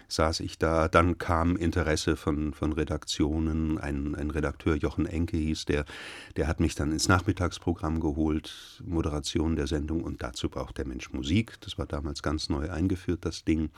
Saß 0.09 0.41
ich 0.41 0.59
da, 0.59 0.87
dann 0.87 1.17
kam 1.17 1.55
Interesse 1.55 2.15
von, 2.15 2.53
von 2.53 2.71
Redaktionen. 2.71 3.79
Ein, 3.79 4.13
ein 4.13 4.29
Redakteur, 4.29 4.75
Jochen 4.75 5.07
Enke 5.07 5.37
hieß 5.37 5.65
der, 5.65 5.85
der 6.35 6.47
hat 6.47 6.59
mich 6.59 6.75
dann 6.75 6.91
ins 6.91 7.07
Nachmittagsprogramm 7.07 7.99
geholt, 7.99 8.83
Moderation 8.85 9.55
der 9.55 9.65
Sendung 9.65 10.03
und 10.03 10.21
dazu 10.21 10.49
braucht 10.49 10.77
der 10.77 10.85
Mensch 10.85 11.11
Musik. 11.13 11.59
Das 11.61 11.79
war 11.79 11.87
damals 11.87 12.21
ganz 12.21 12.49
neu 12.49 12.69
eingeführt, 12.69 13.25
das 13.25 13.43
Ding. 13.43 13.71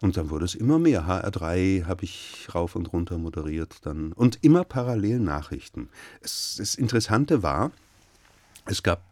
Und 0.00 0.16
dann 0.16 0.30
wurde 0.30 0.44
es 0.44 0.54
immer 0.54 0.78
mehr. 0.78 1.06
HR3 1.06 1.86
habe 1.86 2.04
ich 2.04 2.48
rauf 2.54 2.76
und 2.76 2.92
runter 2.92 3.16
moderiert 3.18 3.78
dann. 3.86 4.12
Und 4.12 4.38
immer 4.42 4.64
parallel 4.64 5.20
Nachrichten. 5.20 5.88
Es, 6.20 6.56
das 6.58 6.74
Interessante 6.74 7.42
war, 7.42 7.70
es 8.66 8.82
gab 8.82 9.02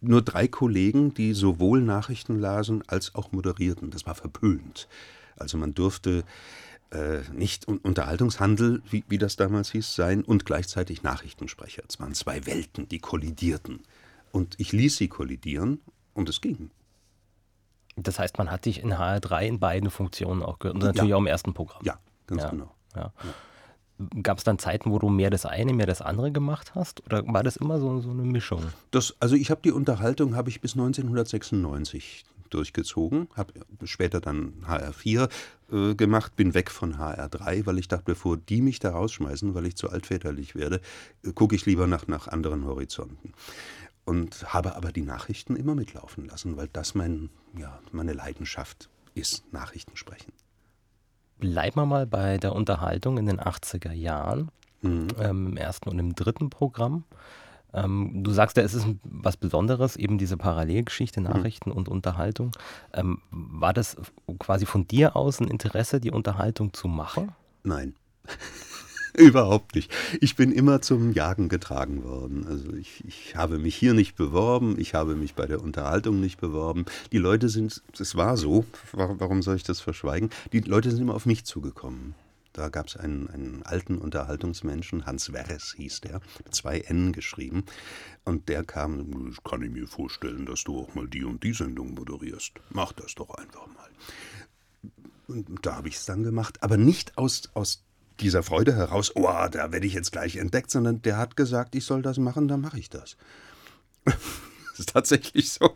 nur 0.00 0.22
drei 0.22 0.48
Kollegen, 0.48 1.12
die 1.12 1.34
sowohl 1.34 1.82
Nachrichten 1.82 2.38
lasen 2.38 2.82
als 2.86 3.14
auch 3.14 3.32
moderierten. 3.32 3.90
Das 3.90 4.06
war 4.06 4.14
verpönt. 4.14 4.88
Also 5.36 5.58
man 5.58 5.74
durfte 5.74 6.24
äh, 6.90 7.20
nicht 7.34 7.68
Unterhaltungshandel, 7.68 8.82
wie, 8.88 9.04
wie 9.08 9.18
das 9.18 9.36
damals 9.36 9.70
hieß, 9.72 9.94
sein 9.94 10.22
und 10.24 10.46
gleichzeitig 10.46 11.02
Nachrichtensprecher. 11.02 11.82
Es 11.86 12.00
waren 12.00 12.14
zwei 12.14 12.46
Welten, 12.46 12.88
die 12.88 12.98
kollidierten. 12.98 13.80
Und 14.32 14.54
ich 14.58 14.72
ließ 14.72 14.96
sie 14.96 15.08
kollidieren 15.08 15.80
und 16.14 16.28
es 16.28 16.40
ging. 16.40 16.70
Das 17.96 18.18
heißt, 18.18 18.38
man 18.38 18.50
hat 18.50 18.64
dich 18.64 18.82
in 18.82 18.94
HR3 18.94 19.46
in 19.46 19.60
beiden 19.60 19.90
Funktionen 19.90 20.42
auch 20.42 20.58
gehört 20.58 20.76
und 20.76 20.82
natürlich 20.82 21.10
ja. 21.10 21.16
auch 21.16 21.20
im 21.20 21.26
ersten 21.26 21.54
Programm. 21.54 21.82
Ja, 21.84 21.98
ganz 22.26 22.42
ja. 22.42 22.50
genau. 22.50 22.70
Ja. 22.94 23.12
Gab 24.22 24.38
es 24.38 24.44
dann 24.44 24.58
Zeiten, 24.58 24.90
wo 24.90 24.98
du 24.98 25.10
mehr 25.10 25.28
das 25.28 25.44
eine, 25.44 25.74
mehr 25.74 25.86
das 25.86 26.00
andere 26.00 26.32
gemacht 26.32 26.74
hast? 26.74 27.04
Oder 27.04 27.22
war 27.26 27.42
das 27.42 27.56
immer 27.56 27.78
so, 27.78 28.00
so 28.00 28.10
eine 28.10 28.22
Mischung? 28.22 28.64
Das, 28.90 29.14
also 29.20 29.36
ich 29.36 29.50
habe 29.50 29.60
die 29.62 29.72
Unterhaltung 29.72 30.36
habe 30.36 30.48
ich 30.48 30.62
bis 30.62 30.72
1996 30.72 32.24
durchgezogen, 32.50 33.28
habe 33.34 33.52
später 33.84 34.20
dann 34.20 34.54
HR4 34.66 35.28
äh, 35.70 35.94
gemacht, 35.94 36.36
bin 36.36 36.54
weg 36.54 36.70
von 36.70 36.96
HR3, 36.96 37.66
weil 37.66 37.78
ich 37.78 37.88
dachte, 37.88 38.04
bevor 38.06 38.36
die 38.36 38.60
mich 38.60 38.78
da 38.78 38.90
rausschmeißen, 38.90 39.54
weil 39.54 39.66
ich 39.66 39.76
zu 39.76 39.90
altväterlich 39.90 40.54
werde, 40.54 40.80
äh, 41.24 41.32
gucke 41.32 41.54
ich 41.54 41.66
lieber 41.66 41.86
nach, 41.86 42.06
nach 42.06 42.28
anderen 42.28 42.64
Horizonten. 42.64 43.32
Und 44.10 44.52
habe 44.52 44.74
aber 44.74 44.90
die 44.90 45.02
Nachrichten 45.02 45.54
immer 45.54 45.76
mitlaufen 45.76 46.26
lassen, 46.26 46.56
weil 46.56 46.66
das 46.72 46.96
mein, 46.96 47.30
ja, 47.56 47.78
meine 47.92 48.12
Leidenschaft 48.12 48.90
ist, 49.14 49.44
Nachrichten 49.52 49.96
sprechen. 49.96 50.32
Bleiben 51.38 51.76
wir 51.76 51.86
mal 51.86 52.08
bei 52.08 52.36
der 52.36 52.56
Unterhaltung 52.56 53.18
in 53.18 53.26
den 53.26 53.38
80er 53.38 53.92
Jahren, 53.92 54.50
mhm. 54.82 55.06
ähm, 55.16 55.46
im 55.46 55.56
ersten 55.56 55.88
und 55.90 56.00
im 56.00 56.16
dritten 56.16 56.50
Programm. 56.50 57.04
Ähm, 57.72 58.24
du 58.24 58.32
sagst 58.32 58.56
ja, 58.56 58.64
es 58.64 58.74
ist 58.74 58.84
was 59.04 59.36
Besonderes, 59.36 59.94
eben 59.94 60.18
diese 60.18 60.36
Parallelgeschichte, 60.36 61.20
mhm. 61.20 61.28
Nachrichten 61.28 61.70
mhm. 61.70 61.76
und 61.76 61.88
Unterhaltung. 61.88 62.50
Ähm, 62.92 63.22
war 63.30 63.72
das 63.72 63.96
quasi 64.40 64.66
von 64.66 64.88
dir 64.88 65.14
aus 65.14 65.38
ein 65.38 65.46
Interesse, 65.46 66.00
die 66.00 66.10
Unterhaltung 66.10 66.72
zu 66.72 66.88
machen? 66.88 67.30
Nein. 67.62 67.94
Überhaupt 69.16 69.74
nicht. 69.74 69.92
Ich 70.20 70.36
bin 70.36 70.52
immer 70.52 70.80
zum 70.82 71.12
Jagen 71.12 71.48
getragen 71.48 72.04
worden. 72.04 72.46
Also 72.46 72.72
ich, 72.74 73.04
ich 73.06 73.36
habe 73.36 73.58
mich 73.58 73.74
hier 73.74 73.94
nicht 73.94 74.16
beworben, 74.16 74.78
ich 74.78 74.94
habe 74.94 75.16
mich 75.16 75.34
bei 75.34 75.46
der 75.46 75.62
Unterhaltung 75.62 76.20
nicht 76.20 76.40
beworben. 76.40 76.84
Die 77.12 77.18
Leute 77.18 77.48
sind, 77.48 77.82
es 77.98 78.16
war 78.16 78.36
so, 78.36 78.64
warum 78.92 79.42
soll 79.42 79.56
ich 79.56 79.64
das 79.64 79.80
verschweigen? 79.80 80.30
Die 80.52 80.60
Leute 80.60 80.90
sind 80.90 81.02
immer 81.02 81.14
auf 81.14 81.26
mich 81.26 81.44
zugekommen. 81.44 82.14
Da 82.52 82.68
gab 82.68 82.88
es 82.88 82.96
einen, 82.96 83.28
einen 83.28 83.62
alten 83.62 83.98
Unterhaltungsmenschen, 83.98 85.06
Hans 85.06 85.32
Werres 85.32 85.74
hieß 85.76 86.00
der, 86.00 86.20
mit 86.44 86.54
zwei 86.54 86.80
N 86.80 87.12
geschrieben. 87.12 87.64
Und 88.24 88.48
der 88.48 88.64
kam, 88.64 89.34
kann 89.44 89.62
ich 89.62 89.70
mir 89.70 89.86
vorstellen, 89.86 90.46
dass 90.46 90.64
du 90.64 90.80
auch 90.80 90.94
mal 90.94 91.06
die 91.06 91.24
und 91.24 91.44
die 91.44 91.52
Sendung 91.52 91.94
moderierst. 91.94 92.52
Mach 92.70 92.92
das 92.92 93.14
doch 93.14 93.30
einfach 93.30 93.66
mal. 93.68 93.88
Und 95.28 95.64
da 95.64 95.76
habe 95.76 95.88
ich 95.88 95.94
es 95.94 96.06
dann 96.06 96.24
gemacht, 96.24 96.60
aber 96.60 96.76
nicht 96.76 97.16
aus, 97.18 97.50
aus 97.54 97.84
dieser 98.20 98.42
Freude 98.42 98.74
heraus, 98.74 99.12
oh, 99.14 99.28
da 99.50 99.72
werde 99.72 99.86
ich 99.86 99.94
jetzt 99.94 100.12
gleich 100.12 100.36
entdeckt, 100.36 100.70
sondern 100.70 101.02
der 101.02 101.16
hat 101.16 101.36
gesagt, 101.36 101.74
ich 101.74 101.84
soll 101.84 102.02
das 102.02 102.18
machen, 102.18 102.48
dann 102.48 102.60
mache 102.60 102.78
ich 102.78 102.90
das. 102.90 103.16
das 104.04 104.16
ist 104.78 104.90
tatsächlich 104.90 105.52
so. 105.52 105.74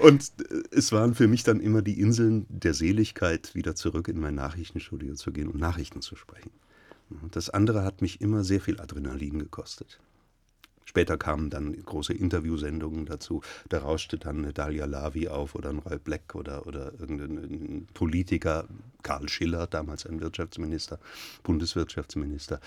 Und 0.00 0.32
äh, 0.50 0.62
es 0.70 0.92
waren 0.92 1.14
für 1.14 1.28
mich 1.28 1.44
dann 1.44 1.60
immer 1.60 1.82
die 1.82 2.00
Inseln 2.00 2.46
der 2.48 2.74
Seligkeit, 2.74 3.54
wieder 3.54 3.74
zurück 3.74 4.08
in 4.08 4.18
mein 4.18 4.34
Nachrichtenstudio 4.34 5.14
zu 5.14 5.32
gehen 5.32 5.48
und 5.48 5.58
Nachrichten 5.58 6.02
zu 6.02 6.16
sprechen. 6.16 6.50
Das 7.30 7.50
andere 7.50 7.84
hat 7.84 8.00
mich 8.00 8.20
immer 8.20 8.42
sehr 8.42 8.60
viel 8.60 8.80
Adrenalin 8.80 9.38
gekostet. 9.38 10.00
Später 10.84 11.16
kamen 11.16 11.50
dann 11.50 11.82
große 11.84 12.12
Interviewsendungen 12.12 13.06
dazu. 13.06 13.42
Da 13.68 13.78
rauschte 13.78 14.18
dann 14.18 14.38
eine 14.38 14.52
Dalia 14.52 14.86
Lavi 14.86 15.28
auf 15.28 15.54
oder 15.54 15.70
ein 15.70 15.78
Roy 15.78 15.98
Black 15.98 16.34
oder, 16.34 16.66
oder 16.66 16.92
irgendein 16.98 17.86
Politiker, 17.94 18.68
Karl 19.02 19.28
Schiller, 19.28 19.66
damals 19.66 20.06
ein 20.06 20.20
Wirtschaftsminister, 20.20 20.98
Bundeswirtschaftsminister. 21.42 22.60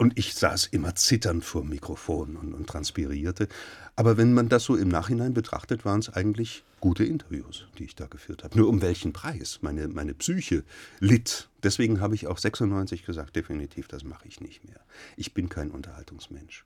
Und 0.00 0.16
ich 0.16 0.34
saß 0.34 0.66
immer 0.66 0.94
zitternd 0.94 1.44
vor 1.44 1.62
dem 1.62 1.70
Mikrofon 1.70 2.36
und, 2.36 2.54
und 2.54 2.68
transpirierte. 2.68 3.48
Aber 3.96 4.16
wenn 4.16 4.32
man 4.32 4.48
das 4.48 4.62
so 4.62 4.76
im 4.76 4.88
Nachhinein 4.88 5.34
betrachtet, 5.34 5.84
waren 5.84 5.98
es 5.98 6.08
eigentlich 6.08 6.62
gute 6.78 7.04
Interviews, 7.04 7.66
die 7.78 7.84
ich 7.84 7.96
da 7.96 8.06
geführt 8.06 8.44
habe. 8.44 8.56
Nur 8.56 8.68
um 8.68 8.80
welchen 8.80 9.12
Preis? 9.12 9.58
Meine, 9.60 9.88
meine 9.88 10.14
Psyche 10.14 10.62
litt. 11.00 11.48
Deswegen 11.64 12.00
habe 12.00 12.14
ich 12.14 12.28
auch 12.28 12.38
96 12.38 13.04
gesagt, 13.04 13.34
definitiv, 13.34 13.88
das 13.88 14.04
mache 14.04 14.28
ich 14.28 14.40
nicht 14.40 14.64
mehr. 14.64 14.80
Ich 15.16 15.34
bin 15.34 15.48
kein 15.48 15.72
Unterhaltungsmensch. 15.72 16.64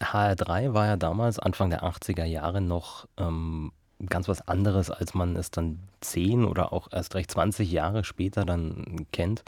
HR3 0.00 0.74
war 0.74 0.86
ja 0.86 0.96
damals, 0.96 1.38
Anfang 1.38 1.70
der 1.70 1.82
80er 1.82 2.24
Jahre, 2.24 2.60
noch 2.60 3.06
ähm, 3.16 3.72
ganz 4.06 4.28
was 4.28 4.46
anderes, 4.46 4.90
als 4.90 5.14
man 5.14 5.36
es 5.36 5.50
dann 5.50 5.80
10 6.00 6.44
oder 6.44 6.72
auch 6.72 6.88
erst 6.92 7.14
recht 7.14 7.30
20 7.30 7.70
Jahre 7.70 8.04
später 8.04 8.44
dann 8.44 9.06
kennt. 9.12 9.44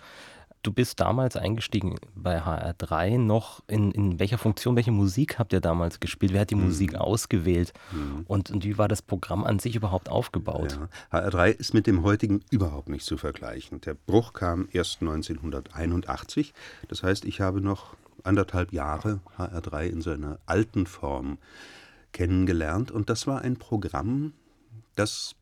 Du 0.63 0.73
bist 0.73 1.01
damals 1.01 1.37
eingestiegen 1.37 1.97
bei 2.15 2.43
HR3 2.43 3.17
noch. 3.17 3.63
In, 3.67 3.93
in 3.93 4.19
welcher 4.19 4.37
Funktion, 4.37 4.77
welche 4.77 4.91
Musik 4.91 5.39
habt 5.39 5.55
ihr 5.55 5.61
damals 5.61 6.01
gespielt? 6.01 6.35
Wer 6.35 6.43
hat 6.43 6.51
die 6.51 6.55
mhm. 6.55 6.67
Musik 6.67 6.97
ausgewählt? 6.97 7.73
Mhm. 7.93 8.25
Und, 8.29 8.51
und, 8.51 8.65
wie 8.65 8.77
war 8.77 8.87
das 8.87 9.01
Programm 9.01 9.45
an 9.45 9.59
sich 9.59 9.75
überhaupt 9.75 10.11
aufgebaut? 10.11 10.79
Ja. 11.13 11.21
HR3 11.21 11.49
ist 11.53 11.73
mit 11.73 11.87
dem 11.87 12.03
heutigen 12.03 12.43
überhaupt 12.51 12.91
nicht 12.91 13.07
zu 13.07 13.17
vergleichen. 13.17 13.81
Der 13.81 13.95
Bruch 13.95 14.35
kam 14.35 14.69
erst 14.71 15.01
1981. 15.01 16.53
Das 16.89 17.03
heißt, 17.03 17.25
ich 17.25 17.41
habe 17.41 17.63
noch 17.63 17.97
anderthalb 18.25 18.73
Jahre 18.73 19.21
HR3 19.39 19.87
in 19.87 20.03
seiner 20.03 20.39
alten 20.47 20.87
Form 20.87 21.39
kennengelernt. 22.13 22.91
Und 22.91 23.11
das 23.11 23.27
war 23.27 23.43
ein 23.43 23.57
Programm, 23.57 24.33
das 24.97 25.35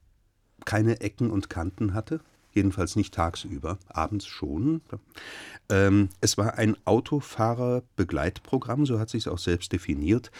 keine 0.64 1.00
Ecken 1.00 1.30
und 1.30 1.48
Kanten 1.48 1.94
hatte, 1.94 2.20
jedenfalls 2.52 2.96
nicht 2.96 3.14
tagsüber, 3.14 3.78
abends 3.88 4.26
schon. 4.26 4.80
Ähm, 5.68 6.08
es 6.20 6.36
war 6.36 6.58
ein 6.58 6.76
Autofahrer-Begleitprogramm, 6.84 8.86
so 8.86 8.98
hat 8.98 9.10
sich 9.10 9.22
es 9.22 9.28
auch 9.28 9.38
selbst 9.38 9.72
definiert, 9.72 10.32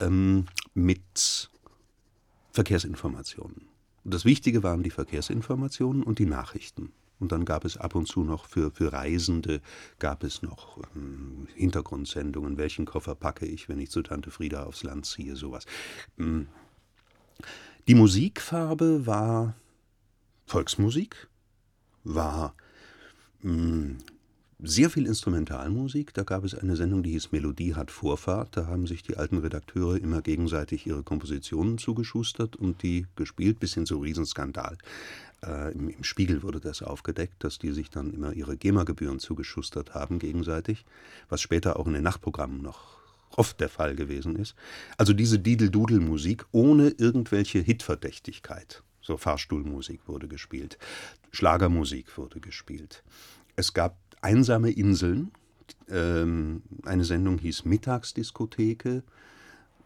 ähm, 0.00 0.46
mit 0.74 1.50
Verkehrsinformationen. 2.52 3.68
Das 4.04 4.24
Wichtige 4.24 4.62
waren 4.62 4.82
die 4.82 4.90
Verkehrsinformationen 4.90 6.02
und 6.02 6.18
die 6.20 6.26
Nachrichten. 6.26 6.92
Und 7.18 7.32
dann 7.32 7.44
gab 7.44 7.64
es 7.64 7.76
ab 7.76 7.94
und 7.94 8.06
zu 8.06 8.24
noch 8.24 8.46
für, 8.46 8.70
für 8.70 8.92
Reisende 8.92 9.60
gab 9.98 10.22
es 10.22 10.42
noch 10.42 10.78
ähm, 10.94 11.48
Hintergrundsendungen. 11.54 12.58
Welchen 12.58 12.84
Koffer 12.84 13.14
packe 13.14 13.46
ich, 13.46 13.68
wenn 13.68 13.78
ich 13.78 13.90
zu 13.90 14.02
Tante 14.02 14.30
Frieda 14.30 14.64
aufs 14.64 14.82
Land 14.82 15.06
ziehe? 15.06 15.36
Sowas. 15.36 15.64
Ähm, 16.18 16.48
die 17.88 17.94
Musikfarbe 17.94 19.06
war 19.06 19.54
Volksmusik, 20.46 21.28
war 22.04 22.54
ähm, 23.44 23.98
sehr 24.58 24.90
viel 24.90 25.06
Instrumentalmusik. 25.06 26.14
Da 26.14 26.22
gab 26.22 26.44
es 26.44 26.54
eine 26.54 26.76
Sendung, 26.76 27.02
die 27.02 27.12
hieß 27.12 27.32
Melodie 27.32 27.74
hat 27.74 27.90
Vorfahrt. 27.90 28.56
Da 28.56 28.66
haben 28.66 28.86
sich 28.86 29.02
die 29.02 29.16
alten 29.16 29.38
Redakteure 29.38 29.96
immer 29.96 30.22
gegenseitig 30.22 30.86
ihre 30.86 31.02
Kompositionen 31.02 31.78
zugeschustert 31.78 32.56
und 32.56 32.82
die 32.82 33.06
gespielt, 33.16 33.60
bis 33.60 33.74
hin 33.74 33.86
zu 33.86 33.98
Riesenskandal. 33.98 34.78
Äh, 35.44 35.72
im, 35.72 35.88
im, 35.88 36.04
Spiegel 36.04 36.42
wurde 36.42 36.60
das 36.60 36.82
aufgedeckt, 36.82 37.44
dass 37.44 37.58
die 37.58 37.72
sich 37.72 37.90
dann 37.90 38.12
immer 38.12 38.32
ihre 38.32 38.56
GEMA-Gebühren 38.56 39.18
zugeschustert 39.18 39.94
haben 39.94 40.18
gegenseitig, 40.18 40.84
was 41.28 41.40
später 41.40 41.78
auch 41.78 41.86
in 41.86 41.92
den 41.92 42.02
Nachtprogrammen 42.02 42.62
noch 42.62 42.96
oft 43.30 43.60
der 43.60 43.68
Fall 43.68 43.94
gewesen 43.94 44.36
ist. 44.36 44.54
Also 44.96 45.12
diese 45.12 45.38
Didel-Dudel-Musik 45.38 46.46
ohne 46.52 46.88
irgendwelche 46.88 47.58
Hitverdächtigkeit. 47.58 48.82
So 49.02 49.16
Fahrstuhlmusik 49.16 50.08
wurde 50.08 50.26
gespielt, 50.26 50.78
Schlagermusik 51.30 52.16
wurde 52.16 52.40
gespielt. 52.40 53.04
Es 53.54 53.72
gab 53.72 53.98
einsame 54.20 54.70
Inseln. 54.70 55.30
Ähm, 55.88 56.62
eine 56.84 57.04
Sendung 57.04 57.38
hieß 57.38 57.64
Mittagsdiskotheke. 57.64 59.04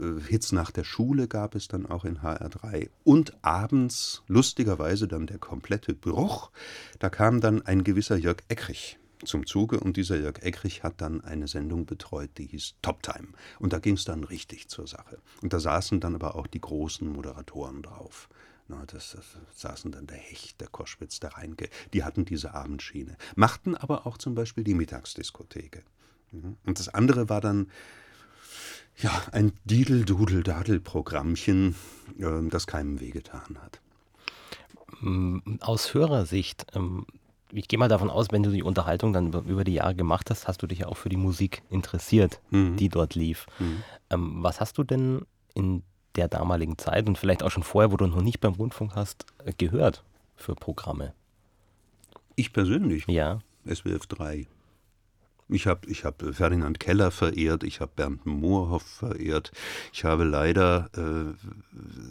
Äh, 0.00 0.20
Hits 0.28 0.52
nach 0.52 0.70
der 0.70 0.84
Schule 0.84 1.28
gab 1.28 1.54
es 1.54 1.68
dann 1.68 1.86
auch 1.86 2.04
in 2.04 2.18
HR3. 2.18 2.88
Und 3.04 3.36
abends, 3.42 4.22
lustigerweise 4.26 5.08
dann 5.08 5.26
der 5.26 5.38
komplette 5.38 5.94
Bruch. 5.94 6.50
Da 6.98 7.10
kam 7.10 7.40
dann 7.40 7.62
ein 7.62 7.84
gewisser 7.84 8.16
Jörg 8.16 8.38
Eckrich 8.48 8.98
zum 9.24 9.46
Zuge 9.46 9.80
und 9.80 9.96
dieser 9.96 10.16
Jörg 10.16 10.38
Eckrich 10.42 10.82
hat 10.82 11.00
dann 11.00 11.20
eine 11.20 11.46
Sendung 11.46 11.86
betreut, 11.86 12.30
die 12.38 12.46
hieß 12.46 12.76
Top 12.82 13.02
Time. 13.02 13.28
Und 13.58 13.72
da 13.72 13.78
ging 13.78 13.94
es 13.94 14.04
dann 14.04 14.24
richtig 14.24 14.68
zur 14.68 14.86
Sache. 14.86 15.18
Und 15.42 15.52
da 15.52 15.60
saßen 15.60 16.00
dann 16.00 16.14
aber 16.14 16.36
auch 16.36 16.46
die 16.46 16.60
großen 16.60 17.06
Moderatoren 17.06 17.82
drauf. 17.82 18.28
Na, 18.68 18.84
das, 18.86 19.16
das, 19.16 19.24
saßen 19.56 19.90
dann 19.90 20.06
der 20.06 20.16
Hecht, 20.16 20.60
der 20.60 20.68
Koschwitz, 20.68 21.18
der 21.20 21.34
Reinke. 21.34 21.68
Die 21.92 22.04
hatten 22.04 22.24
diese 22.24 22.54
Abendschiene. 22.54 23.16
Machten 23.34 23.74
aber 23.74 24.06
auch 24.06 24.16
zum 24.16 24.34
Beispiel 24.34 24.64
die 24.64 24.74
Mittagsdiskotheke. 24.74 25.82
Mhm. 26.30 26.56
Und 26.64 26.78
das 26.78 26.88
andere 26.88 27.28
war 27.28 27.40
dann 27.40 27.68
ja, 29.02 29.22
ein 29.32 29.52
Didel-Dudel-Dadel-Programmchen, 29.64 31.74
äh, 32.18 32.48
das 32.48 32.66
keinem 32.66 33.00
wehgetan 33.00 33.58
hat. 33.62 33.80
Mm, 35.00 35.38
aus 35.60 35.94
Hörersicht, 35.94 36.66
ähm, 36.74 37.06
ich 37.52 37.68
gehe 37.68 37.78
mal 37.78 37.88
davon 37.88 38.10
aus, 38.10 38.28
wenn 38.30 38.42
du 38.42 38.50
die 38.50 38.62
Unterhaltung 38.62 39.12
dann 39.12 39.32
über 39.32 39.64
die 39.64 39.74
Jahre 39.74 39.94
gemacht 39.94 40.30
hast, 40.30 40.46
hast 40.46 40.62
du 40.62 40.66
dich 40.66 40.80
ja 40.80 40.86
auch 40.86 40.96
für 40.96 41.08
die 41.08 41.16
Musik 41.16 41.62
interessiert, 41.70 42.40
mhm. 42.50 42.76
die 42.76 42.88
dort 42.88 43.14
lief. 43.14 43.46
Mhm. 43.58 43.82
Ähm, 44.10 44.42
was 44.42 44.60
hast 44.60 44.78
du 44.78 44.84
denn 44.84 45.22
in 45.54 45.82
der 46.16 46.28
damaligen 46.28 46.78
Zeit 46.78 47.08
und 47.08 47.18
vielleicht 47.18 47.42
auch 47.42 47.50
schon 47.50 47.62
vorher, 47.62 47.92
wo 47.92 47.96
du 47.96 48.06
noch 48.06 48.22
nicht 48.22 48.40
beim 48.40 48.54
Rundfunk 48.54 48.94
hast, 48.94 49.26
gehört 49.58 50.04
für 50.36 50.54
Programme? 50.54 51.12
Ich 52.36 52.52
persönlich? 52.52 53.06
Ja. 53.06 53.40
SWF 53.66 54.06
3. 54.06 54.46
Ich 55.52 55.66
habe 55.66 55.88
ich 55.90 56.04
hab 56.04 56.22
Ferdinand 56.34 56.78
Keller 56.78 57.10
verehrt, 57.10 57.64
ich 57.64 57.80
habe 57.80 57.92
Bernd 57.94 58.24
Moorhoff 58.24 58.82
verehrt. 58.82 59.52
Ich 59.92 60.04
habe 60.04 60.24
leider 60.24 60.90
äh, 60.96 61.34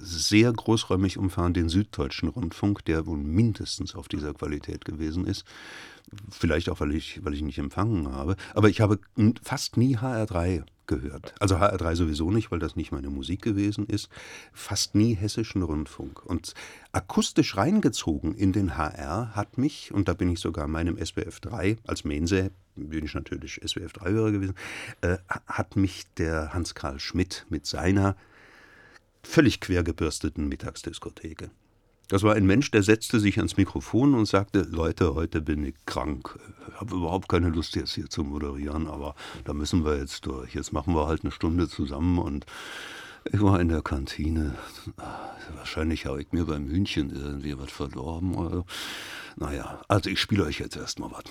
sehr 0.02 0.52
großräumig 0.52 1.18
umfahren 1.18 1.54
den 1.54 1.70
Süddeutschen 1.70 2.30
Rundfunk, 2.30 2.84
der 2.86 3.06
wohl 3.06 3.18
mindestens 3.18 3.96
auf 3.96 4.08
dieser 4.08 4.34
Qualität 4.34 4.86
gewesen 4.86 5.26
ist. 5.26 5.46
Vielleicht 6.30 6.70
auch, 6.70 6.80
weil 6.80 6.94
ich, 6.94 7.24
weil 7.24 7.34
ich 7.34 7.42
nicht 7.42 7.60
empfangen 7.60 8.12
habe. 8.12 8.36
Aber 8.54 8.70
ich 8.70 8.82
habe 8.82 9.00
fast 9.44 9.78
nie 9.78 9.98
HR3 9.98 10.64
gehört. 10.90 11.34
Also 11.40 11.56
HR3 11.56 11.96
sowieso 11.96 12.32
nicht, 12.32 12.52
weil 12.52 12.60
das 12.60 12.76
nicht 12.76 12.92
meine 12.92 13.10
Musik 13.10 13.42
gewesen 13.42 13.86
ist. 13.86 14.10
Fast 14.52 14.96
nie 14.96 15.14
hessischen 15.16 15.62
Rundfunk. 15.62 16.26
Und 16.26 16.54
akustisch 16.92 17.56
reingezogen 17.56 18.36
in 18.36 18.52
den 18.52 18.78
HR 18.78 19.36
hat 19.36 19.58
mich, 19.58 19.94
und 19.94 20.10
da 20.10 20.14
bin 20.14 20.30
ich 20.30 20.42
sogar 20.42 20.68
meinem 20.68 20.98
SBF 20.98 21.40
3 21.40 21.78
als 21.88 22.04
Mainsee, 22.04 22.50
bin 22.76 23.06
ich 23.06 23.14
natürlich 23.14 23.62
SBF 23.64 23.94
3-Hörer 23.94 24.32
gewesen, 24.32 24.56
äh, 25.02 25.18
hat 25.48 25.78
mich 25.78 26.06
der 26.18 26.54
Hans-Karl 26.54 27.00
Schmidt 27.00 27.46
mit 27.50 27.66
seiner 27.66 28.18
völlig 29.24 29.62
quergebürsteten 29.62 30.48
Mittagsdiskotheke. 30.48 31.52
Das 32.10 32.24
war 32.24 32.34
ein 32.34 32.48
Mensch, 32.48 32.72
der 32.72 32.82
setzte 32.82 33.20
sich 33.20 33.38
ans 33.38 33.56
Mikrofon 33.56 34.16
und 34.16 34.26
sagte, 34.26 34.62
Leute, 34.62 35.14
heute 35.14 35.42
bin 35.42 35.64
ich 35.64 35.76
krank. 35.86 36.40
Ich 36.68 36.82
habe 36.82 36.96
überhaupt 36.96 37.30
keine 37.30 37.50
Lust 37.50 37.76
jetzt 37.76 37.94
hier 37.94 38.10
zu 38.10 38.24
moderieren, 38.24 38.88
aber 38.88 39.14
da 39.46 39.54
müssen 39.54 39.86
wir 39.86 39.96
jetzt 39.98 40.26
durch. 40.26 40.56
Jetzt 40.56 40.74
machen 40.74 40.96
wir 40.96 41.06
halt 41.06 41.24
eine 41.24 41.32
Stunde 41.32 41.70
zusammen 41.70 42.18
und 42.18 42.48
ich 43.32 43.40
war 43.42 43.60
in 43.60 43.70
der 43.70 43.84
Kantine. 43.84 44.56
Wahrscheinlich 45.56 46.08
habe 46.08 46.20
ich 46.20 46.32
mir 46.32 46.46
beim 46.46 46.68
Hühnchen 46.68 47.12
irgendwie 47.12 47.56
was 47.60 47.72
verdorben. 47.72 48.64
Naja, 49.36 49.82
also 49.88 50.10
ich 50.10 50.20
spiele 50.20 50.44
euch 50.44 50.60
jetzt 50.60 50.76
erstmal 50.76 51.12
was. 51.12 51.24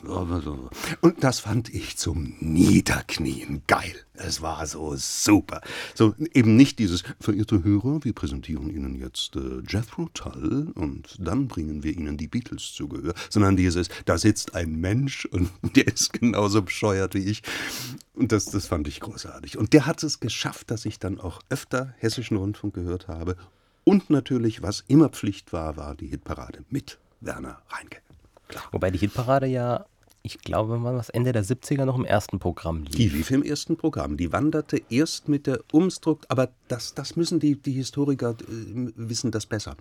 Und 1.01 1.25
das 1.25 1.41
fand 1.41 1.73
ich 1.73 1.97
zum 1.97 2.35
Niederknien 2.41 3.63
geil. 3.67 3.95
Es 4.15 4.43
war 4.43 4.67
so 4.67 4.95
super. 4.97 5.61
So 5.95 6.15
eben 6.35 6.57
nicht 6.57 6.79
dieses, 6.79 7.05
verehrte 7.21 7.63
Hörer, 7.63 8.05
wir 8.05 8.13
präsentieren 8.13 8.69
Ihnen 8.71 8.97
jetzt 8.97 9.37
äh, 9.37 9.63
Jethro 9.69 10.09
Tull 10.13 10.73
und 10.75 11.17
dann 11.21 11.47
bringen 11.47 11.85
wir 11.85 11.97
Ihnen 11.97 12.17
die 12.17 12.27
Beatles 12.27 12.73
zu 12.73 12.89
Gehör, 12.89 13.15
sondern 13.31 13.57
dieses, 13.57 13.89
da 14.07 14.19
sitzt 14.19 14.55
ein 14.55 14.77
Mensch 14.81 15.25
und 15.27 15.51
der 15.77 15.87
ist 15.87 16.13
genauso 16.13 16.63
bescheuert 16.63 17.15
wie 17.15 17.25
ich. 17.25 17.43
Und 18.15 18.33
das, 18.33 18.47
das 18.47 18.67
fand 18.67 18.89
ich 18.89 19.01
großartig. 19.01 19.57
Und 19.57 19.73
der 19.73 19.87
hat 19.87 20.03
es 20.03 20.19
geschafft, 20.19 20.71
dass 20.71 20.85
ich 20.85 20.99
dann 20.99 21.21
auch 21.21 21.41
öfter 21.49 21.95
Hessischen 21.99 22.37
Rundfunk 22.37 22.75
gehört 22.75 23.07
habe. 23.07 23.37
Und 23.85 24.11
natürlich, 24.11 24.63
was 24.63 24.85
immer 24.89 25.09
Pflicht 25.09 25.53
war, 25.53 25.77
war 25.77 25.95
die 25.95 26.09
Hitparade 26.09 26.65
mit 26.69 26.99
Werner 27.21 27.63
Reinke. 27.69 27.99
Klar. 28.49 28.65
Wobei 28.73 28.91
die 28.91 28.99
Hitparade 28.99 29.47
ja, 29.47 29.85
ich 30.23 30.39
glaube, 30.39 30.83
war 30.83 30.95
das 30.95 31.09
Ende 31.09 31.33
der 31.33 31.45
70er 31.45 31.85
noch 31.85 31.97
im 31.97 32.05
ersten 32.05 32.39
Programm 32.39 32.83
lief. 32.83 32.97
Die 32.97 33.09
lief 33.09 33.31
im 33.31 33.43
ersten 33.43 33.77
Programm. 33.77 34.17
Die 34.17 34.33
wanderte 34.33 34.83
erst 34.91 35.29
mit 35.29 35.47
der 35.47 35.61
Umstrukturierung, 35.73 36.27
aber 36.31 36.53
das, 36.69 36.95
das 36.95 37.17
müssen 37.17 37.41
die, 37.41 37.57
die 37.57 37.73
Historiker 37.73 38.31
äh, 38.31 38.93
wissen 38.97 39.31
das 39.31 39.47
besser. 39.47 39.77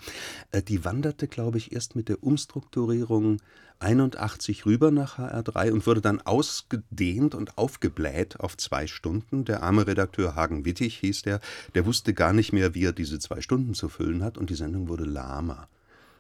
Äh, 0.51 0.61
die 0.61 0.85
wanderte, 0.85 1.27
glaube 1.27 1.57
ich, 1.57 1.71
erst 1.71 1.95
mit 1.95 2.09
der 2.09 2.23
Umstrukturierung 2.23 3.39
81 3.79 4.65
rüber 4.65 4.91
nach 4.91 5.19
HR3 5.19 5.71
und 5.71 5.85
wurde 5.85 6.01
dann 6.01 6.21
ausgedehnt 6.21 7.35
und 7.35 7.57
aufgebläht 7.57 8.39
auf 8.39 8.57
zwei 8.57 8.87
Stunden. 8.87 9.45
Der 9.45 9.63
arme 9.63 9.85
Redakteur 9.85 10.35
Hagen 10.35 10.65
Wittig 10.65 10.97
hieß 10.97 11.23
der, 11.23 11.39
der 11.75 11.85
wusste 11.85 12.13
gar 12.13 12.33
nicht 12.33 12.53
mehr, 12.53 12.73
wie 12.73 12.85
er 12.85 12.93
diese 12.93 13.19
zwei 13.19 13.41
Stunden 13.41 13.73
zu 13.73 13.89
füllen 13.89 14.23
hat 14.23 14.37
und 14.37 14.49
die 14.49 14.55
Sendung 14.55 14.87
wurde 14.87 15.05
lahmer. 15.05 15.67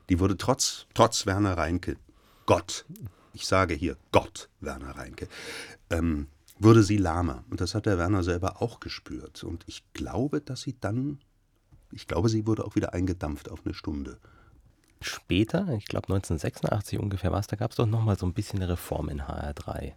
Die 0.09 0.19
wurde 0.19 0.37
trotz, 0.37 0.85
trotz 0.93 1.25
Werner 1.25 1.57
Reinke, 1.57 1.97
Gott, 2.45 2.85
ich 3.33 3.45
sage 3.45 3.73
hier 3.73 3.97
Gott, 4.11 4.49
Werner 4.61 4.95
Reinke, 4.97 5.27
ähm, 5.89 6.27
wurde 6.59 6.83
sie 6.83 6.97
lahmer. 6.97 7.43
Und 7.49 7.61
das 7.61 7.75
hat 7.75 7.85
der 7.85 7.97
Werner 7.97 8.23
selber 8.23 8.61
auch 8.61 8.79
gespürt. 8.79 9.43
Und 9.43 9.63
ich 9.67 9.83
glaube, 9.93 10.41
dass 10.41 10.61
sie 10.61 10.75
dann, 10.79 11.19
ich 11.91 12.07
glaube, 12.07 12.29
sie 12.29 12.47
wurde 12.47 12.65
auch 12.65 12.75
wieder 12.75 12.93
eingedampft 12.93 13.49
auf 13.51 13.65
eine 13.65 13.73
Stunde. 13.73 14.17
Später, 15.01 15.67
ich 15.77 15.85
glaube 15.85 16.07
1986 16.13 16.97
ungefähr 16.97 17.31
war 17.31 17.39
es, 17.39 17.47
da 17.47 17.55
gab 17.55 17.71
es 17.71 17.77
doch 17.77 17.85
nochmal 17.85 18.17
so 18.17 18.25
ein 18.25 18.33
bisschen 18.33 18.59
eine 18.59 18.71
Reform 18.71 19.09
in 19.09 19.21
HR3 19.21 19.93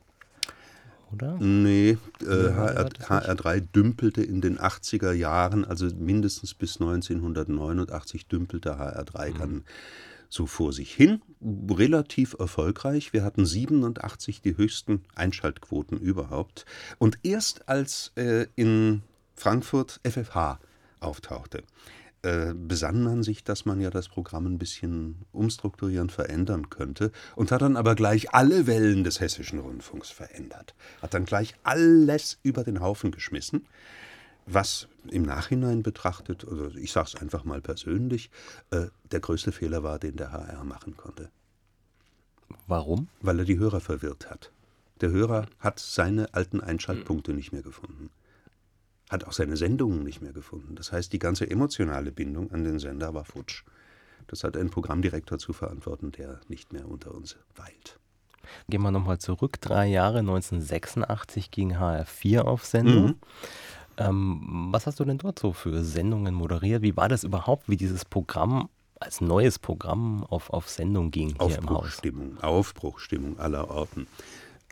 oder? 1.12 1.36
Nee, 1.38 1.98
äh, 2.22 2.26
HR, 2.26 2.88
HR3 2.88 3.60
dümpelte 3.60 4.22
in 4.22 4.40
den 4.40 4.58
80er 4.58 5.12
Jahren, 5.12 5.64
also 5.64 5.86
mindestens 5.86 6.54
bis 6.54 6.80
1989 6.80 8.26
dümpelte 8.26 8.72
HR3 8.78 9.30
mhm. 9.30 9.38
dann 9.38 9.64
so 10.30 10.46
vor 10.46 10.72
sich 10.72 10.94
hin, 10.94 11.20
relativ 11.42 12.36
erfolgreich. 12.38 13.12
Wir 13.12 13.24
hatten 13.24 13.44
87 13.44 14.40
die 14.40 14.56
höchsten 14.56 15.02
Einschaltquoten 15.16 15.98
überhaupt. 15.98 16.64
Und 16.98 17.18
erst 17.24 17.68
als 17.68 18.12
äh, 18.14 18.46
in 18.54 19.02
Frankfurt 19.34 20.00
FFH 20.04 20.60
auftauchte, 21.00 21.64
äh, 22.22 22.52
besann 22.54 23.02
man 23.02 23.22
sich, 23.22 23.44
dass 23.44 23.64
man 23.64 23.80
ja 23.80 23.88
das 23.88 24.08
Programm 24.08 24.46
ein 24.46 24.58
bisschen 24.58 25.24
umstrukturieren, 25.32 26.10
verändern 26.10 26.68
könnte 26.68 27.12
und 27.34 27.50
hat 27.50 27.62
dann 27.62 27.78
aber 27.78 27.94
gleich 27.94 28.34
alle 28.34 28.66
Wellen 28.66 29.04
des 29.04 29.20
hessischen 29.20 29.58
Rundfunks 29.58 30.10
verändert. 30.10 30.74
Hat 31.00 31.14
dann 31.14 31.24
gleich 31.24 31.54
alles 31.62 32.38
über 32.42 32.62
den 32.62 32.80
Haufen 32.80 33.10
geschmissen, 33.10 33.66
was 34.44 34.88
im 35.10 35.22
Nachhinein 35.22 35.82
betrachtet, 35.82 36.46
also 36.46 36.66
ich 36.76 36.92
sage 36.92 37.10
es 37.14 37.20
einfach 37.22 37.44
mal 37.44 37.62
persönlich, 37.62 38.30
äh, 38.70 38.88
der 39.10 39.20
größte 39.20 39.50
Fehler 39.50 39.82
war, 39.82 39.98
den 39.98 40.16
der 40.16 40.32
HR 40.32 40.64
machen 40.64 40.98
konnte. 40.98 41.30
Warum? 42.66 43.08
Weil 43.22 43.38
er 43.38 43.44
die 43.46 43.58
Hörer 43.58 43.80
verwirrt 43.80 44.28
hat. 44.28 44.52
Der 45.00 45.10
Hörer 45.10 45.46
hat 45.58 45.78
seine 45.78 46.34
alten 46.34 46.60
Einschaltpunkte 46.60 47.32
nicht 47.32 47.52
mehr 47.52 47.62
gefunden 47.62 48.10
hat 49.10 49.24
auch 49.24 49.32
seine 49.32 49.56
Sendungen 49.56 50.04
nicht 50.04 50.22
mehr 50.22 50.32
gefunden. 50.32 50.76
Das 50.76 50.92
heißt, 50.92 51.12
die 51.12 51.18
ganze 51.18 51.50
emotionale 51.50 52.12
Bindung 52.12 52.50
an 52.52 52.64
den 52.64 52.78
Sender 52.78 53.12
war 53.12 53.24
futsch. 53.24 53.64
Das 54.28 54.44
hat 54.44 54.56
ein 54.56 54.70
Programmdirektor 54.70 55.38
zu 55.38 55.52
verantworten, 55.52 56.12
der 56.12 56.40
nicht 56.48 56.72
mehr 56.72 56.88
unter 56.88 57.12
uns 57.12 57.36
weilt. 57.56 57.98
Gehen 58.68 58.82
wir 58.82 58.92
nochmal 58.92 59.18
zurück. 59.18 59.60
Drei 59.60 59.86
Jahre 59.86 60.20
1986 60.20 61.50
ging 61.50 61.74
HR4 61.76 62.42
auf 62.42 62.64
Sendung. 62.64 63.06
Mhm. 63.06 63.14
Ähm, 63.96 64.68
was 64.70 64.86
hast 64.86 65.00
du 65.00 65.04
denn 65.04 65.18
dort 65.18 65.38
so 65.38 65.52
für 65.52 65.82
Sendungen 65.84 66.34
moderiert? 66.34 66.82
Wie 66.82 66.96
war 66.96 67.08
das 67.08 67.24
überhaupt, 67.24 67.68
wie 67.68 67.76
dieses 67.76 68.04
Programm 68.04 68.68
als 69.00 69.20
neues 69.20 69.58
Programm 69.58 70.24
auf, 70.24 70.50
auf 70.50 70.68
Sendung 70.68 71.10
ging 71.10 71.34
hier 71.40 71.58
im 71.58 71.68
Haus? 71.68 71.76
Aufbruchstimmung, 71.76 72.38
Aufbruchstimmung 72.40 73.38
aller 73.38 73.70
Orten. 73.70 74.06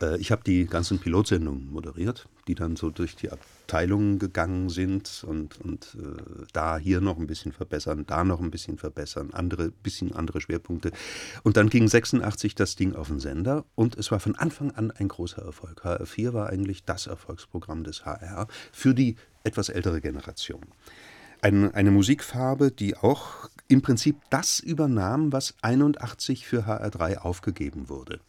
Äh, 0.01 0.17
ich 0.17 0.31
habe 0.31 0.43
die 0.43 0.65
ganzen 0.65 0.99
Pilotsendungen 0.99 1.71
moderiert, 1.71 2.27
die 2.47 2.55
dann 2.55 2.75
so 2.75 2.89
durch 2.89 3.15
die 3.15 3.31
Abteilungen 3.31 4.19
gegangen 4.19 4.69
sind 4.69 5.23
und, 5.27 5.59
und 5.61 5.97
äh, 5.99 6.45
da 6.53 6.77
hier 6.77 7.01
noch 7.01 7.17
ein 7.17 7.27
bisschen 7.27 7.51
verbessern, 7.51 8.05
da 8.07 8.23
noch 8.23 8.39
ein 8.39 8.51
bisschen 8.51 8.77
verbessern, 8.77 9.29
andere 9.33 9.71
bisschen 9.71 10.13
andere 10.13 10.41
Schwerpunkte. 10.41 10.91
Und 11.43 11.57
dann 11.57 11.69
ging 11.69 11.87
86 11.87 12.55
das 12.55 12.75
Ding 12.75 12.95
auf 12.95 13.07
den 13.07 13.19
Sender 13.19 13.65
und 13.75 13.97
es 13.97 14.11
war 14.11 14.19
von 14.19 14.35
Anfang 14.35 14.71
an 14.71 14.91
ein 14.91 15.07
großer 15.07 15.43
Erfolg. 15.43 15.85
HR4 15.85 16.33
war 16.33 16.49
eigentlich 16.49 16.83
das 16.83 17.07
Erfolgsprogramm 17.07 17.83
des 17.83 18.05
HR 18.05 18.47
für 18.71 18.93
die 18.93 19.15
etwas 19.43 19.69
ältere 19.69 20.01
Generation. 20.01 20.65
Ein, 21.41 21.73
eine 21.73 21.91
Musikfarbe, 21.91 22.69
die 22.69 22.97
auch 22.97 23.49
im 23.69 23.81
Prinzip 23.81 24.17
das 24.29 24.59
übernahm, 24.59 25.31
was 25.31 25.55
81 25.61 26.45
für 26.45 26.67
HR3 26.67 27.19
aufgegeben 27.19 27.87
wurde. 27.87 28.19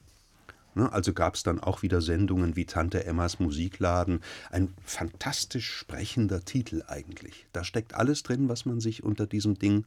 Ne, 0.74 0.92
also 0.92 1.12
gab 1.12 1.34
es 1.34 1.42
dann 1.42 1.58
auch 1.58 1.82
wieder 1.82 2.00
Sendungen 2.00 2.54
wie 2.54 2.64
Tante 2.64 3.04
Emmas 3.04 3.40
Musikladen. 3.40 4.20
Ein 4.50 4.72
fantastisch 4.84 5.68
sprechender 5.68 6.44
Titel 6.44 6.84
eigentlich. 6.86 7.46
Da 7.52 7.64
steckt 7.64 7.94
alles 7.94 8.22
drin, 8.22 8.48
was 8.48 8.66
man 8.66 8.78
sich 8.78 9.02
unter 9.02 9.26
diesem 9.26 9.58
Ding 9.58 9.84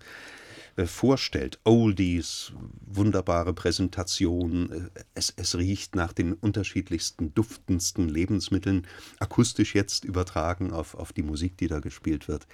äh, 0.76 0.86
vorstellt. 0.86 1.60
Oldies, 1.64 2.52
wunderbare 2.86 3.54
Präsentation. 3.54 4.72
Äh, 4.72 5.02
es, 5.14 5.34
es 5.38 5.56
riecht 5.56 5.96
nach 5.96 6.12
den 6.12 6.34
unterschiedlichsten, 6.34 7.34
duftendsten 7.34 8.10
Lebensmitteln. 8.10 8.88
Akustisch 9.20 9.76
jetzt 9.76 10.04
übertragen 10.04 10.74
auf, 10.74 10.96
auf 10.96 11.14
die 11.14 11.24
Musik, 11.24 11.58
die 11.58 11.68
da 11.68 11.80
gespielt 11.80 12.28
wird. 12.28 12.48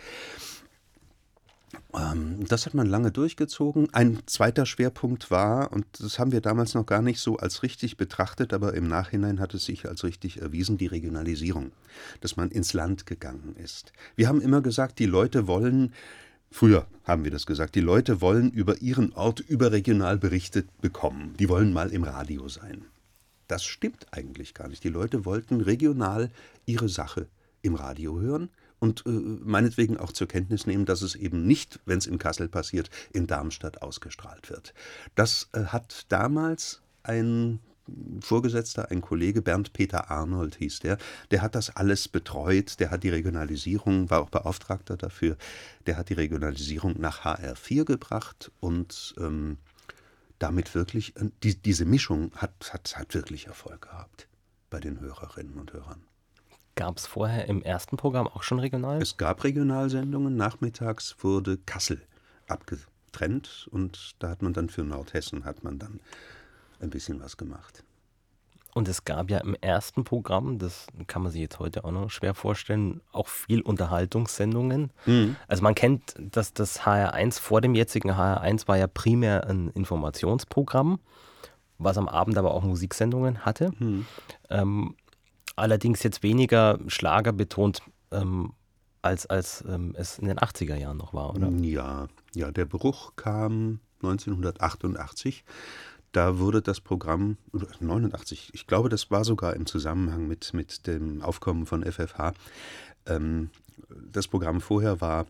Ähm, 1.94 2.46
das 2.48 2.66
hat 2.66 2.74
man 2.74 2.88
lange 2.88 3.12
durchgezogen. 3.12 3.94
Ein 3.94 4.20
zweiter 4.26 4.66
Schwerpunkt 4.66 5.32
war, 5.32 5.72
und 5.72 5.86
das 6.00 6.20
haben 6.20 6.32
wir 6.32 6.42
damals 6.42 6.74
noch 6.74 6.86
gar 6.86 7.02
nicht 7.02 7.20
so 7.20 7.38
als 7.38 7.64
richtig 7.64 7.98
betrachtet, 7.98 8.54
aber 8.54 8.74
im 8.74 8.88
Nachhinein 8.88 9.40
hat 9.40 9.54
es 9.54 9.66
sich 9.66 9.88
als 9.88 10.04
richtig 10.04 10.42
erwiesen, 10.42 10.78
die 10.78 10.88
Regionalisierung, 10.88 11.72
dass 12.22 12.38
man 12.38 12.50
ins 12.52 12.74
Land 12.74 13.06
gegangen 13.06 13.56
ist. 13.56 13.92
Wir 14.16 14.28
haben 14.28 14.42
immer 14.42 14.62
gesagt, 14.62 15.00
die 15.00 15.06
Leute 15.06 15.48
wollen, 15.48 15.94
früher 16.52 16.88
haben 17.04 17.24
wir 17.24 17.32
das 17.32 17.46
gesagt, 17.46 17.76
die 17.76 17.82
Leute 17.82 18.22
wollen 18.22 18.52
über 18.52 18.82
ihren 18.82 19.14
Ort 19.14 19.40
überregional 19.40 20.18
berichtet 20.18 20.82
bekommen. 20.82 21.36
Die 21.40 21.50
wollen 21.50 21.74
mal 21.74 21.92
im 21.92 22.04
Radio 22.04 22.48
sein. 22.48 22.86
Das 23.48 23.64
stimmt 23.64 24.08
eigentlich 24.12 24.54
gar 24.54 24.68
nicht. 24.68 24.84
Die 24.84 24.90
Leute 24.90 25.26
wollten 25.26 25.62
regional 25.62 26.30
ihre 26.68 26.88
Sache 26.88 27.28
im 27.62 27.76
Radio 27.76 28.20
hören 28.20 28.50
und 28.80 29.06
äh, 29.06 29.10
meinetwegen 29.10 29.98
auch 29.98 30.12
zur 30.12 30.28
Kenntnis 30.28 30.65
nehmen, 30.65 30.86
dass 30.86 31.02
es 31.02 31.15
eben 31.15 31.46
nicht, 31.46 31.80
wenn 31.86 31.98
es 31.98 32.08
in 32.08 32.18
Kassel 32.18 32.48
passiert, 32.48 32.89
in 33.13 33.28
Darmstadt 33.28 33.82
ausgestrahlt 33.82 34.50
wird. 34.50 34.74
Das 35.15 35.50
äh, 35.54 35.65
hat 35.65 36.06
damals 36.10 36.82
ein 37.04 37.60
Vorgesetzter, 38.22 38.92
ein 38.92 39.02
Kollege, 39.02 39.42
Bernd 39.42 39.74
Peter 39.74 40.12
Arnold 40.12 40.56
hieß 40.56 40.80
der, 40.80 40.98
der 41.32 41.42
hat 41.42 41.56
das 41.56 41.76
alles 41.76 42.08
betreut, 42.08 42.80
der 42.80 42.92
hat 42.92 43.04
die 43.04 43.10
Regionalisierung, 43.10 44.10
war 44.10 44.22
auch 44.22 44.30
Beauftragter 44.30 44.98
dafür, 44.98 45.38
der 45.88 45.98
hat 45.98 46.10
die 46.10 46.13
Regionalisierung 46.13 47.00
nach 47.00 47.26
HR4 47.26 47.86
gebracht 47.86 48.52
und 48.60 49.15
ähm, 49.18 49.58
damit 50.38 50.76
wirklich, 50.76 51.15
äh, 51.18 51.30
die, 51.44 51.56
diese 51.56 51.86
Mischung 51.86 52.32
hat, 52.36 52.74
hat, 52.74 52.98
hat 52.98 53.13
wirklich 53.13 53.48
Erfolg 53.48 53.82
gehabt 53.82 54.28
bei 54.70 54.80
den 54.80 55.00
Hörerinnen 55.00 55.56
und 55.56 55.74
Hörern. 55.74 56.04
Gab 56.80 56.98
es 56.98 57.08
vorher 57.08 57.50
im 57.50 57.62
ersten 57.62 57.98
Programm 57.98 58.26
auch 58.30 58.42
schon 58.42 58.58
regional? 58.58 59.02
Es 59.02 59.18
gab 59.18 59.44
Regionalsendungen. 59.44 60.38
Nachmittags 60.38 61.18
wurde 61.20 61.58
Kassel 61.58 62.02
abgetrennt 62.48 63.68
und 63.72 64.15
da 64.20 64.30
hat 64.30 64.42
man 64.42 64.54
dann 64.54 64.70
für 64.70 64.86
Nordhessen 64.86 65.44
hat 65.44 65.62
man 65.62 65.78
dann 65.78 66.00
ein 66.80 66.89
bisschen 66.89 67.20
was 67.20 67.36
gemacht. 67.36 67.84
Und 68.74 68.88
es 68.88 69.04
gab 69.04 69.30
ja 69.30 69.39
im 69.39 69.56
ersten 69.60 70.06
Programm, 70.06 70.58
das 70.58 70.88
kann 71.08 71.22
man 71.22 71.34
sich 71.34 71.42
jetzt 71.42 71.60
heute 71.60 71.84
auch 71.84 71.92
noch 71.92 72.10
schwer 72.10 72.34
vorstellen, 72.34 73.02
auch 73.12 73.28
viel 73.28 73.60
Unterhaltungssendungen. 73.60 74.92
Mhm. 75.06 75.36
Also 75.50 75.62
man 75.63 75.76
kennt, 75.76 76.15
dass 76.18 76.54
das 76.54 76.84
HR1 76.84 77.42
vor 77.42 77.60
dem 77.60 77.76
jetzigen 77.76 78.12
HR1 78.12 78.70
war 78.70 78.78
ja 78.78 78.88
primär 78.88 79.46
ein 79.48 79.70
Informationsprogramm, 79.72 81.00
was 81.78 81.98
am 81.98 82.08
Abend 82.08 82.38
aber 82.38 82.54
auch 82.54 82.63
Musiksendungen 82.63 83.46
hatte. 83.46 83.74
Mhm. 83.80 84.06
Ähm, 84.50 84.96
allerdings 85.60 86.04
jetzt 86.04 86.24
weniger 86.24 86.80
Schlager 86.88 87.34
betont, 87.34 87.82
ähm, 88.12 88.54
als, 89.02 89.26
als 89.28 89.63
ähm, 89.67 89.95
es 89.98 90.19
in 90.19 90.28
den 90.28 90.39
80er 90.39 90.76
Jahren 90.76 90.98
noch 90.98 91.13
war, 91.13 91.36
oder? 91.36 91.50
Ja, 91.50 92.08
ja, 92.34 92.52
der 92.52 92.65
Bruch 92.65 93.15
kam 93.15 93.80
1988 94.02 95.43
da 96.12 96.39
wurde 96.39 96.62
das 96.62 96.82
Programm, 96.82 97.38
89, 97.80 98.50
ich 98.54 98.65
glaube, 98.65 98.89
das 98.89 99.12
war 99.12 99.24
sogar 99.24 99.56
im 99.56 99.65
Zusammenhang 99.65 100.28
mit, 100.28 100.54
mit 100.54 100.88
dem 100.88 101.22
Aufkommen 101.22 101.65
von 101.65 101.84
FFH. 101.84 102.34
Ähm, 103.06 103.52
das 104.12 104.28
Programm 104.28 104.62
vorher 104.62 105.02
war 105.02 105.28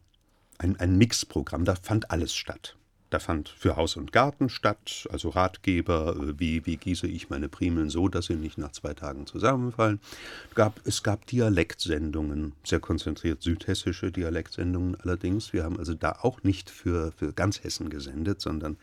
ein, 0.58 0.80
ein 0.80 0.98
Mixprogramm, 0.98 1.66
da 1.66 1.76
fand 1.76 2.12
alles 2.12 2.34
statt. 2.34 2.78
Da 3.10 3.20
fand 3.20 3.50
für 3.50 3.76
Haus 3.76 3.96
und 3.98 4.12
Garten 4.12 4.50
statt, 4.50 5.08
also 5.12 5.30
Ratgeber, 5.30 6.16
äh, 6.16 6.40
wie, 6.40 6.66
wie 6.66 6.78
gieße 6.78 7.08
ich 7.08 7.30
meine 7.30 7.50
Primeln 7.50 7.90
so, 7.90 8.08
dass 8.08 8.28
sie 8.28 8.36
nicht 8.36 8.58
nach 8.58 8.72
zwei 8.72 8.94
Tagen 8.94 9.26
zusammenfallen. 9.26 10.00
Gab, 10.54 10.80
es 10.86 11.02
gab 11.02 11.26
Dialektsendungen, 11.26 12.54
sehr 12.64 12.80
konzentriert 12.80 13.42
südhessische 13.42 14.12
Dialektsendungen 14.12 14.96
allerdings. 15.02 15.54
Wir 15.54 15.64
haben 15.64 15.80
also 15.80 15.94
da 15.94 16.20
auch 16.22 16.44
nicht 16.44 16.70
für, 16.70 17.12
für 17.14 17.34
ganz 17.34 17.64
Hessen 17.64 17.90
gesendet, 17.90 18.42
sondern 18.42 18.78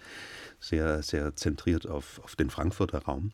sehr, 0.58 1.02
sehr 1.02 1.36
zentriert 1.36 1.86
auf, 1.86 2.20
auf 2.24 2.34
den 2.34 2.50
Frankfurter 2.50 3.04
Raum. 3.04 3.32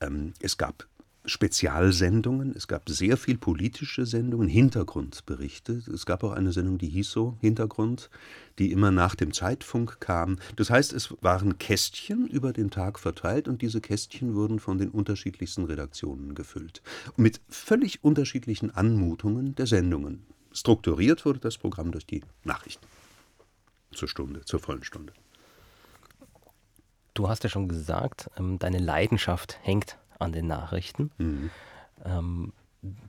Ähm, 0.00 0.32
es 0.40 0.58
gab 0.58 0.86
Spezialsendungen, 1.26 2.54
es 2.54 2.68
gab 2.68 2.88
sehr 2.88 3.16
viel 3.16 3.38
politische 3.38 4.04
Sendungen, 4.04 4.48
Hintergrundberichte. 4.48 5.82
Es 5.92 6.04
gab 6.04 6.22
auch 6.22 6.32
eine 6.32 6.52
Sendung, 6.52 6.76
die 6.76 6.88
hieß 6.88 7.10
so 7.10 7.38
Hintergrund, 7.40 8.10
die 8.58 8.72
immer 8.72 8.90
nach 8.90 9.14
dem 9.14 9.32
Zeitfunk 9.32 10.00
kam. 10.00 10.38
Das 10.56 10.68
heißt, 10.68 10.92
es 10.92 11.14
waren 11.22 11.58
Kästchen 11.58 12.26
über 12.26 12.52
den 12.52 12.70
Tag 12.70 12.98
verteilt 12.98 13.48
und 13.48 13.62
diese 13.62 13.80
Kästchen 13.80 14.34
wurden 14.34 14.60
von 14.60 14.76
den 14.76 14.90
unterschiedlichsten 14.90 15.64
Redaktionen 15.64 16.34
gefüllt. 16.34 16.82
Mit 17.16 17.40
völlig 17.48 18.04
unterschiedlichen 18.04 18.70
Anmutungen 18.70 19.54
der 19.54 19.66
Sendungen. 19.66 20.26
Strukturiert 20.52 21.24
wurde 21.24 21.40
das 21.40 21.56
Programm 21.56 21.90
durch 21.90 22.06
die 22.06 22.22
Nachrichten. 22.44 22.86
Zur 23.92 24.08
Stunde, 24.08 24.44
zur 24.44 24.60
vollen 24.60 24.84
Stunde. 24.84 25.14
Du 27.14 27.28
hast 27.28 27.44
ja 27.44 27.48
schon 27.48 27.68
gesagt, 27.68 28.28
ähm, 28.36 28.58
deine 28.58 28.78
Leidenschaft 28.78 29.58
hängt 29.62 29.96
an 30.18 30.32
den 30.32 30.46
Nachrichten. 30.46 31.10
Mhm. 31.18 31.50
Ähm, 32.04 32.52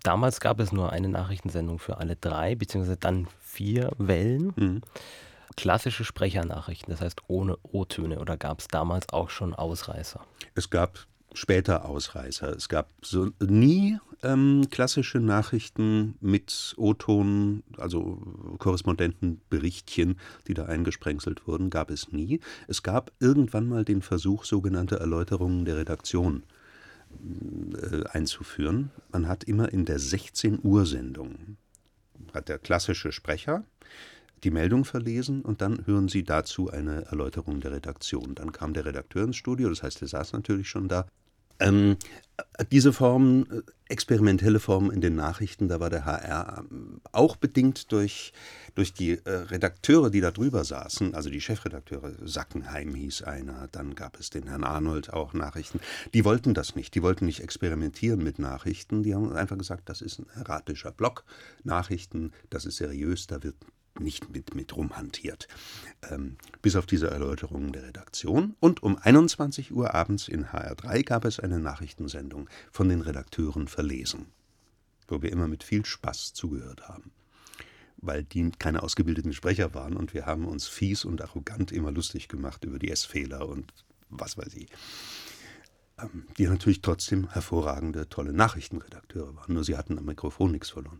damals 0.03 0.39
gab 0.39 0.59
es 0.59 0.71
nur 0.71 0.91
eine 0.91 1.09
Nachrichtensendung 1.09 1.79
für 1.79 1.97
alle 1.97 2.15
drei, 2.15 2.55
beziehungsweise 2.55 2.97
dann 2.97 3.27
vier 3.41 3.91
Wellen. 3.97 4.53
Mhm. 4.55 4.81
Klassische 5.57 6.03
Sprechernachrichten, 6.03 6.91
das 6.91 7.01
heißt 7.01 7.21
ohne 7.27 7.57
O-Töne, 7.61 8.19
oder 8.19 8.35
gab 8.35 8.59
es 8.59 8.67
damals 8.67 9.09
auch 9.13 9.29
schon 9.29 9.53
Ausreißer? 9.53 10.19
Es 10.53 10.69
gab 10.69 11.05
später 11.33 11.85
Ausreißer. 11.85 12.49
Es 12.49 12.69
gab 12.69 12.89
so 13.01 13.29
nie 13.39 13.97
ähm, 14.23 14.67
klassische 14.69 15.19
Nachrichten 15.19 16.15
mit 16.19 16.73
O-Ton, 16.77 17.63
also 17.77 18.19
Korrespondentenberichtchen, 18.57 20.19
die 20.47 20.53
da 20.53 20.65
eingesprengselt 20.65 21.47
wurden, 21.47 21.69
gab 21.69 21.91
es 21.91 22.11
nie. 22.11 22.39
Es 22.67 22.83
gab 22.83 23.11
irgendwann 23.19 23.67
mal 23.67 23.85
den 23.85 24.01
Versuch, 24.01 24.45
sogenannte 24.45 24.99
Erläuterungen 24.99 25.65
der 25.65 25.77
Redaktion 25.77 26.43
einzuführen. 28.11 28.91
Man 29.11 29.27
hat 29.27 29.43
immer 29.43 29.71
in 29.71 29.85
der 29.85 29.99
16 29.99 30.59
Uhr 30.63 30.85
Sendung 30.85 31.57
hat 32.33 32.49
der 32.49 32.59
klassische 32.59 33.11
Sprecher 33.11 33.63
die 34.43 34.51
Meldung 34.51 34.85
verlesen 34.85 35.41
und 35.41 35.61
dann 35.61 35.87
hören 35.87 36.07
Sie 36.07 36.23
dazu 36.23 36.69
eine 36.69 37.05
Erläuterung 37.05 37.61
der 37.61 37.71
Redaktion. 37.71 38.35
Dann 38.35 38.51
kam 38.51 38.73
der 38.73 38.85
Redakteur 38.85 39.23
ins 39.23 39.37
Studio, 39.37 39.69
das 39.69 39.81
heißt, 39.81 40.01
er 40.01 40.07
saß 40.07 40.33
natürlich 40.33 40.69
schon 40.69 40.87
da 40.87 41.07
ähm, 41.59 41.97
diese 42.71 42.93
Formen, 42.93 43.49
äh, 43.51 43.61
experimentelle 43.87 44.59
Formen 44.59 44.91
in 44.91 45.01
den 45.01 45.15
Nachrichten, 45.15 45.67
da 45.67 45.79
war 45.79 45.89
der 45.89 46.05
HR 46.05 46.65
ähm, 46.71 47.01
auch 47.11 47.35
bedingt 47.35 47.91
durch, 47.91 48.33
durch 48.73 48.93
die 48.93 49.11
äh, 49.11 49.29
Redakteure, 49.29 50.09
die 50.09 50.21
da 50.21 50.31
drüber 50.31 50.63
saßen, 50.63 51.13
also 51.13 51.29
die 51.29 51.41
Chefredakteure, 51.41 52.13
Sackenheim 52.23 52.95
hieß 52.95 53.23
einer, 53.23 53.67
dann 53.71 53.93
gab 53.93 54.19
es 54.19 54.31
den 54.31 54.47
Herrn 54.47 54.63
Arnold 54.63 55.13
auch 55.13 55.33
Nachrichten. 55.33 55.79
Die 56.13 56.25
wollten 56.25 56.53
das 56.53 56.75
nicht, 56.75 56.95
die 56.95 57.03
wollten 57.03 57.25
nicht 57.25 57.41
experimentieren 57.41 58.23
mit 58.23 58.39
Nachrichten, 58.39 59.03
die 59.03 59.13
haben 59.13 59.31
einfach 59.33 59.57
gesagt, 59.57 59.87
das 59.89 60.01
ist 60.01 60.19
ein 60.19 60.27
erratischer 60.35 60.91
Block, 60.91 61.23
Nachrichten, 61.63 62.31
das 62.49 62.65
ist 62.65 62.77
seriös, 62.77 63.27
da 63.27 63.43
wird 63.43 63.55
nicht 63.99 64.29
mit, 64.29 64.55
mit 64.55 64.75
rumhantiert. 64.75 65.47
Ähm, 66.09 66.37
bis 66.61 66.75
auf 66.75 66.85
diese 66.85 67.09
Erläuterungen 67.09 67.71
der 67.71 67.83
Redaktion. 67.83 68.55
Und 68.59 68.83
um 68.83 68.97
21 68.97 69.71
Uhr 69.71 69.93
abends 69.93 70.27
in 70.27 70.47
HR3 70.47 71.03
gab 71.03 71.25
es 71.25 71.39
eine 71.39 71.59
Nachrichtensendung 71.59 72.49
von 72.71 72.89
den 72.89 73.01
Redakteuren 73.01 73.67
verlesen, 73.67 74.27
wo 75.07 75.21
wir 75.21 75.31
immer 75.31 75.47
mit 75.47 75.63
viel 75.63 75.85
Spaß 75.85 76.33
zugehört 76.33 76.87
haben. 76.87 77.11
Weil 77.97 78.23
die 78.23 78.51
keine 78.51 78.83
ausgebildeten 78.83 79.33
Sprecher 79.33 79.73
waren 79.73 79.95
und 79.95 80.13
wir 80.13 80.25
haben 80.25 80.45
uns 80.45 80.67
fies 80.67 81.05
und 81.05 81.21
arrogant 81.21 81.71
immer 81.71 81.91
lustig 81.91 82.27
gemacht 82.27 82.63
über 82.65 82.79
die 82.79 82.91
S-Fehler 82.91 83.47
und 83.47 83.73
was 84.09 84.37
weiß 84.37 84.53
ich 84.55 84.69
ähm, 85.97 86.25
die 86.37 86.47
natürlich 86.47 86.81
trotzdem 86.81 87.29
hervorragende, 87.31 88.09
tolle 88.09 88.33
Nachrichtenredakteure 88.33 89.35
waren. 89.35 89.53
Nur 89.53 89.63
sie 89.63 89.77
hatten 89.77 89.97
am 89.97 90.05
Mikrofon 90.05 90.51
nichts 90.51 90.69
verloren. 90.69 90.99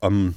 Ähm, 0.00 0.34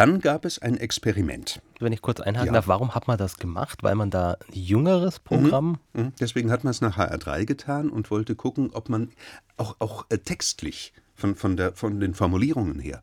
dann 0.00 0.22
gab 0.22 0.46
es 0.46 0.58
ein 0.58 0.78
Experiment. 0.78 1.60
Wenn 1.78 1.92
ich 1.92 2.00
kurz 2.00 2.20
einhaken 2.20 2.46
ja. 2.46 2.52
darf, 2.54 2.68
warum 2.68 2.94
hat 2.94 3.06
man 3.06 3.18
das 3.18 3.36
gemacht? 3.36 3.82
Weil 3.82 3.96
man 3.96 4.10
da 4.10 4.38
ein 4.48 4.52
jüngeres 4.54 5.18
Programm. 5.18 5.78
Mhm. 5.92 6.04
Mhm. 6.04 6.12
Deswegen 6.18 6.50
hat 6.50 6.64
man 6.64 6.70
es 6.70 6.80
nach 6.80 6.96
HR3 6.96 7.44
getan 7.44 7.90
und 7.90 8.10
wollte 8.10 8.34
gucken, 8.34 8.70
ob 8.72 8.88
man 8.88 9.10
auch, 9.58 9.76
auch 9.78 10.06
äh, 10.08 10.16
textlich, 10.16 10.94
von, 11.14 11.34
von, 11.34 11.58
der, 11.58 11.74
von 11.74 12.00
den 12.00 12.14
Formulierungen 12.14 12.78
her, 12.78 13.02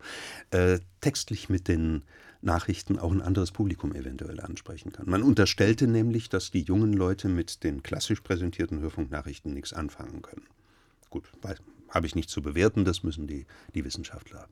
äh, 0.49 0.79
textlich 0.99 1.49
mit 1.49 1.67
den 1.67 2.01
Nachrichten 2.41 2.97
auch 2.97 3.11
ein 3.11 3.21
anderes 3.21 3.51
Publikum 3.51 3.93
eventuell 3.93 4.39
ansprechen 4.39 4.91
kann. 4.91 5.07
Man 5.07 5.21
unterstellte 5.21 5.85
nämlich, 5.85 6.29
dass 6.29 6.49
die 6.49 6.61
jungen 6.61 6.93
Leute 6.93 7.29
mit 7.29 7.63
den 7.63 7.83
klassisch 7.83 8.21
präsentierten 8.21 8.79
Hörfunknachrichten 8.79 9.53
nichts 9.53 9.71
anfangen 9.71 10.23
können. 10.23 10.47
Gut, 11.11 11.25
habe 11.89 12.07
ich 12.07 12.15
nicht 12.15 12.31
zu 12.31 12.41
bewerten, 12.41 12.85
das 12.85 13.03
müssen 13.03 13.27
die, 13.27 13.45
die 13.75 13.85
Wissenschaftler 13.85 14.47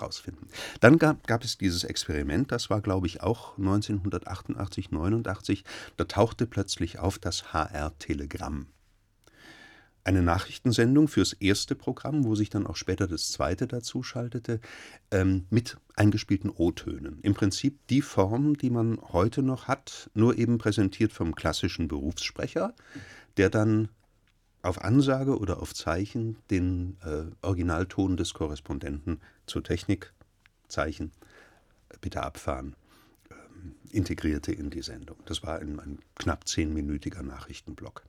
rausfinden. 0.00 0.48
Dann 0.80 0.98
gab, 0.98 1.26
gab 1.26 1.44
es 1.44 1.58
dieses 1.58 1.84
Experiment, 1.84 2.52
das 2.52 2.70
war, 2.70 2.80
glaube 2.80 3.06
ich, 3.06 3.22
auch 3.22 3.56
1988, 3.58 4.90
89. 4.90 5.64
Da 5.96 6.04
tauchte 6.04 6.46
plötzlich 6.46 6.98
auf 6.98 7.18
das 7.18 7.52
HR-Telegramm. 7.52 8.66
Eine 10.04 10.22
Nachrichtensendung 10.22 11.08
fürs 11.08 11.32
erste 11.32 11.74
Programm, 11.74 12.24
wo 12.24 12.36
sich 12.36 12.48
dann 12.48 12.64
auch 12.68 12.76
später 12.76 13.08
das 13.08 13.32
zweite 13.32 13.66
dazu 13.66 14.04
schaltete, 14.04 14.60
ähm, 15.10 15.46
mit 15.50 15.78
eingespielten 15.96 16.48
O-Tönen. 16.48 17.18
Im 17.22 17.34
Prinzip 17.34 17.84
die 17.88 18.02
Form, 18.02 18.56
die 18.56 18.70
man 18.70 19.00
heute 19.12 19.42
noch 19.42 19.66
hat, 19.66 20.08
nur 20.14 20.38
eben 20.38 20.58
präsentiert 20.58 21.12
vom 21.12 21.34
klassischen 21.34 21.88
Berufssprecher, 21.88 22.72
der 23.36 23.50
dann 23.50 23.88
auf 24.66 24.82
Ansage 24.82 25.38
oder 25.38 25.60
auf 25.62 25.74
Zeichen 25.74 26.36
den 26.50 26.96
äh, 27.04 27.24
Originalton 27.46 28.16
des 28.16 28.34
Korrespondenten 28.34 29.20
zur 29.46 29.62
Technik, 29.62 30.12
Zeichen, 30.68 31.12
äh, 31.88 31.96
bitte 32.00 32.22
abfahren, 32.22 32.74
äh, 33.30 33.96
integrierte 33.96 34.52
in 34.52 34.70
die 34.70 34.82
Sendung. 34.82 35.16
Das 35.26 35.42
war 35.42 35.58
ein, 35.58 35.80
ein 35.80 35.98
knapp 36.16 36.46
zehnminütiger 36.48 37.22
Nachrichtenblock. 37.22 38.02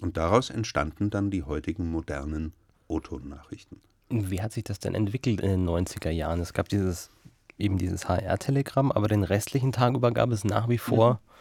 Und 0.00 0.16
daraus 0.16 0.50
entstanden 0.50 1.10
dann 1.10 1.30
die 1.30 1.42
heutigen 1.42 1.90
modernen 1.90 2.52
O-Ton-Nachrichten. 2.88 3.80
Wie 4.08 4.42
hat 4.42 4.52
sich 4.52 4.64
das 4.64 4.78
denn 4.78 4.94
entwickelt 4.94 5.40
in 5.40 5.48
den 5.48 5.68
90er 5.68 6.10
Jahren? 6.10 6.40
Es 6.40 6.52
gab 6.52 6.68
dieses 6.68 7.10
eben 7.58 7.78
dieses 7.78 8.08
HR-Telegramm, 8.08 8.90
aber 8.90 9.08
den 9.08 9.22
restlichen 9.22 9.72
Tag 9.72 9.94
über 9.94 10.10
gab 10.10 10.30
es 10.30 10.42
nach 10.42 10.68
wie 10.68 10.78
vor 10.78 11.14
mhm 11.14 11.32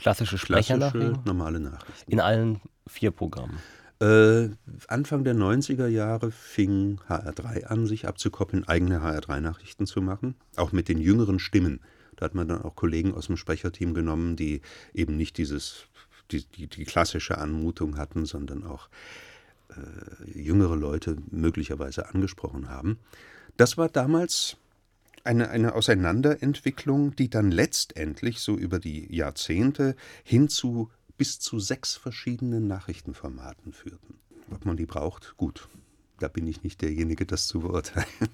Klassische 0.00 0.38
Sprechernachrichten? 0.38 1.12
Klassische, 1.12 1.26
normale 1.26 1.60
Nachrichten. 1.60 2.10
In 2.10 2.20
allen 2.20 2.60
vier 2.86 3.10
Programmen. 3.10 3.58
Äh, 4.00 4.48
Anfang 4.88 5.24
der 5.24 5.34
90er 5.34 5.86
Jahre 5.86 6.30
fing 6.30 7.00
HR3 7.06 7.66
an, 7.66 7.86
sich 7.86 8.08
abzukoppeln, 8.08 8.66
eigene 8.66 9.00
HR3-Nachrichten 9.00 9.86
zu 9.86 10.00
machen, 10.00 10.36
auch 10.56 10.72
mit 10.72 10.88
den 10.88 10.98
jüngeren 10.98 11.38
Stimmen. 11.38 11.80
Da 12.16 12.24
hat 12.24 12.34
man 12.34 12.48
dann 12.48 12.62
auch 12.62 12.76
Kollegen 12.76 13.12
aus 13.12 13.26
dem 13.26 13.36
Sprecherteam 13.36 13.92
genommen, 13.92 14.36
die 14.36 14.62
eben 14.94 15.16
nicht 15.16 15.36
dieses, 15.36 15.84
die, 16.30 16.46
die, 16.46 16.66
die 16.66 16.84
klassische 16.86 17.36
Anmutung 17.36 17.98
hatten, 17.98 18.24
sondern 18.24 18.64
auch 18.64 18.88
äh, 19.68 20.30
jüngere 20.30 20.76
Leute 20.76 21.18
möglicherweise 21.30 22.08
angesprochen 22.08 22.70
haben. 22.70 22.98
Das 23.58 23.76
war 23.76 23.90
damals 23.90 24.56
eine, 25.24 25.50
eine 25.50 25.74
Auseinanderentwicklung, 25.74 27.14
die 27.16 27.28
dann 27.28 27.50
letztendlich 27.50 28.40
so 28.40 28.56
über 28.56 28.78
die 28.78 29.14
Jahrzehnte 29.14 29.96
hin 30.24 30.48
zu 30.48 30.90
bis 31.16 31.38
zu 31.38 31.60
sechs 31.60 31.96
verschiedenen 31.96 32.66
Nachrichtenformaten 32.66 33.72
führten. 33.72 34.14
Ob 34.50 34.64
man 34.64 34.76
die 34.76 34.86
braucht, 34.86 35.36
gut. 35.36 35.68
Da 36.18 36.28
bin 36.28 36.46
ich 36.46 36.62
nicht 36.62 36.82
derjenige, 36.82 37.26
das 37.26 37.46
zu 37.46 37.60
beurteilen. 37.60 38.06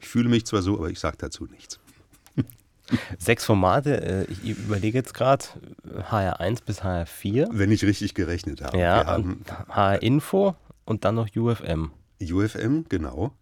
Ich 0.00 0.06
fühle 0.06 0.28
mich 0.28 0.46
zwar 0.46 0.62
so, 0.62 0.78
aber 0.78 0.88
ich 0.88 1.00
sage 1.00 1.16
dazu 1.18 1.46
nichts. 1.46 1.80
Sechs 3.18 3.44
Formate, 3.44 4.00
äh, 4.00 4.24
ich 4.30 4.44
überlege 4.44 4.96
jetzt 4.96 5.14
gerade, 5.14 5.44
HR1 5.84 6.60
bis 6.64 6.82
HR4. 6.82 7.48
Wenn 7.50 7.72
ich 7.72 7.84
richtig 7.84 8.14
gerechnet 8.14 8.62
habe. 8.62 8.78
Ja, 8.78 9.04
haben, 9.04 9.42
HR-Info 9.68 10.54
und 10.84 11.04
dann 11.04 11.16
noch 11.16 11.28
UFM. 11.34 11.90
UFM, 12.22 12.84
genau. 12.88 13.32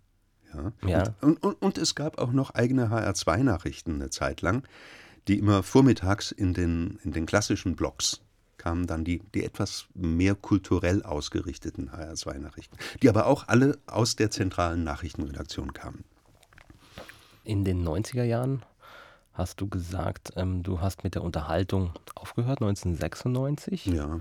Ja. 0.82 0.88
ja. 0.88 1.14
Und, 1.20 1.42
und, 1.42 1.54
und, 1.62 1.78
es 1.78 1.94
gab 1.94 2.18
auch 2.18 2.32
noch 2.32 2.50
eigene 2.50 2.88
HR2-Nachrichten 2.88 3.94
eine 3.94 4.10
Zeit 4.10 4.42
lang, 4.42 4.66
die 5.28 5.38
immer 5.38 5.62
vormittags 5.62 6.32
in 6.32 6.54
den, 6.54 6.98
in 7.02 7.12
den 7.12 7.26
klassischen 7.26 7.76
Blogs 7.76 8.20
kamen 8.66 8.88
dann 8.88 9.04
die, 9.04 9.22
die 9.32 9.44
etwas 9.44 9.86
mehr 9.94 10.34
kulturell 10.34 11.04
ausgerichteten 11.04 11.90
HR2-Nachrichten, 11.90 12.76
die 13.00 13.08
aber 13.08 13.26
auch 13.26 13.46
alle 13.46 13.78
aus 13.86 14.16
der 14.16 14.32
zentralen 14.32 14.82
Nachrichtenredaktion 14.82 15.72
kamen. 15.72 16.02
In 17.44 17.64
den 17.64 17.86
90er 17.86 18.24
Jahren 18.24 18.64
hast 19.36 19.60
du 19.60 19.68
gesagt, 19.68 20.32
ähm, 20.36 20.62
du 20.62 20.80
hast 20.80 21.04
mit 21.04 21.14
der 21.14 21.22
Unterhaltung 21.22 21.92
aufgehört, 22.14 22.60
1996. 22.60 23.86
Ja. 23.86 24.20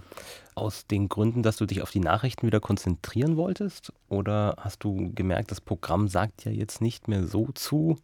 Aus 0.55 0.87
den 0.87 1.09
Gründen, 1.09 1.43
dass 1.43 1.57
du 1.57 1.65
dich 1.65 1.81
auf 1.81 1.91
die 1.91 1.99
Nachrichten 1.99 2.47
wieder 2.47 2.59
konzentrieren 2.59 3.37
wolltest? 3.37 3.93
Oder 4.09 4.55
hast 4.59 4.83
du 4.83 5.11
gemerkt, 5.13 5.51
das 5.51 5.61
Programm 5.61 6.07
sagt 6.07 6.45
ja 6.45 6.51
jetzt 6.51 6.81
nicht 6.81 7.07
mehr 7.07 7.25
so 7.25 7.49
zu? 7.53 7.97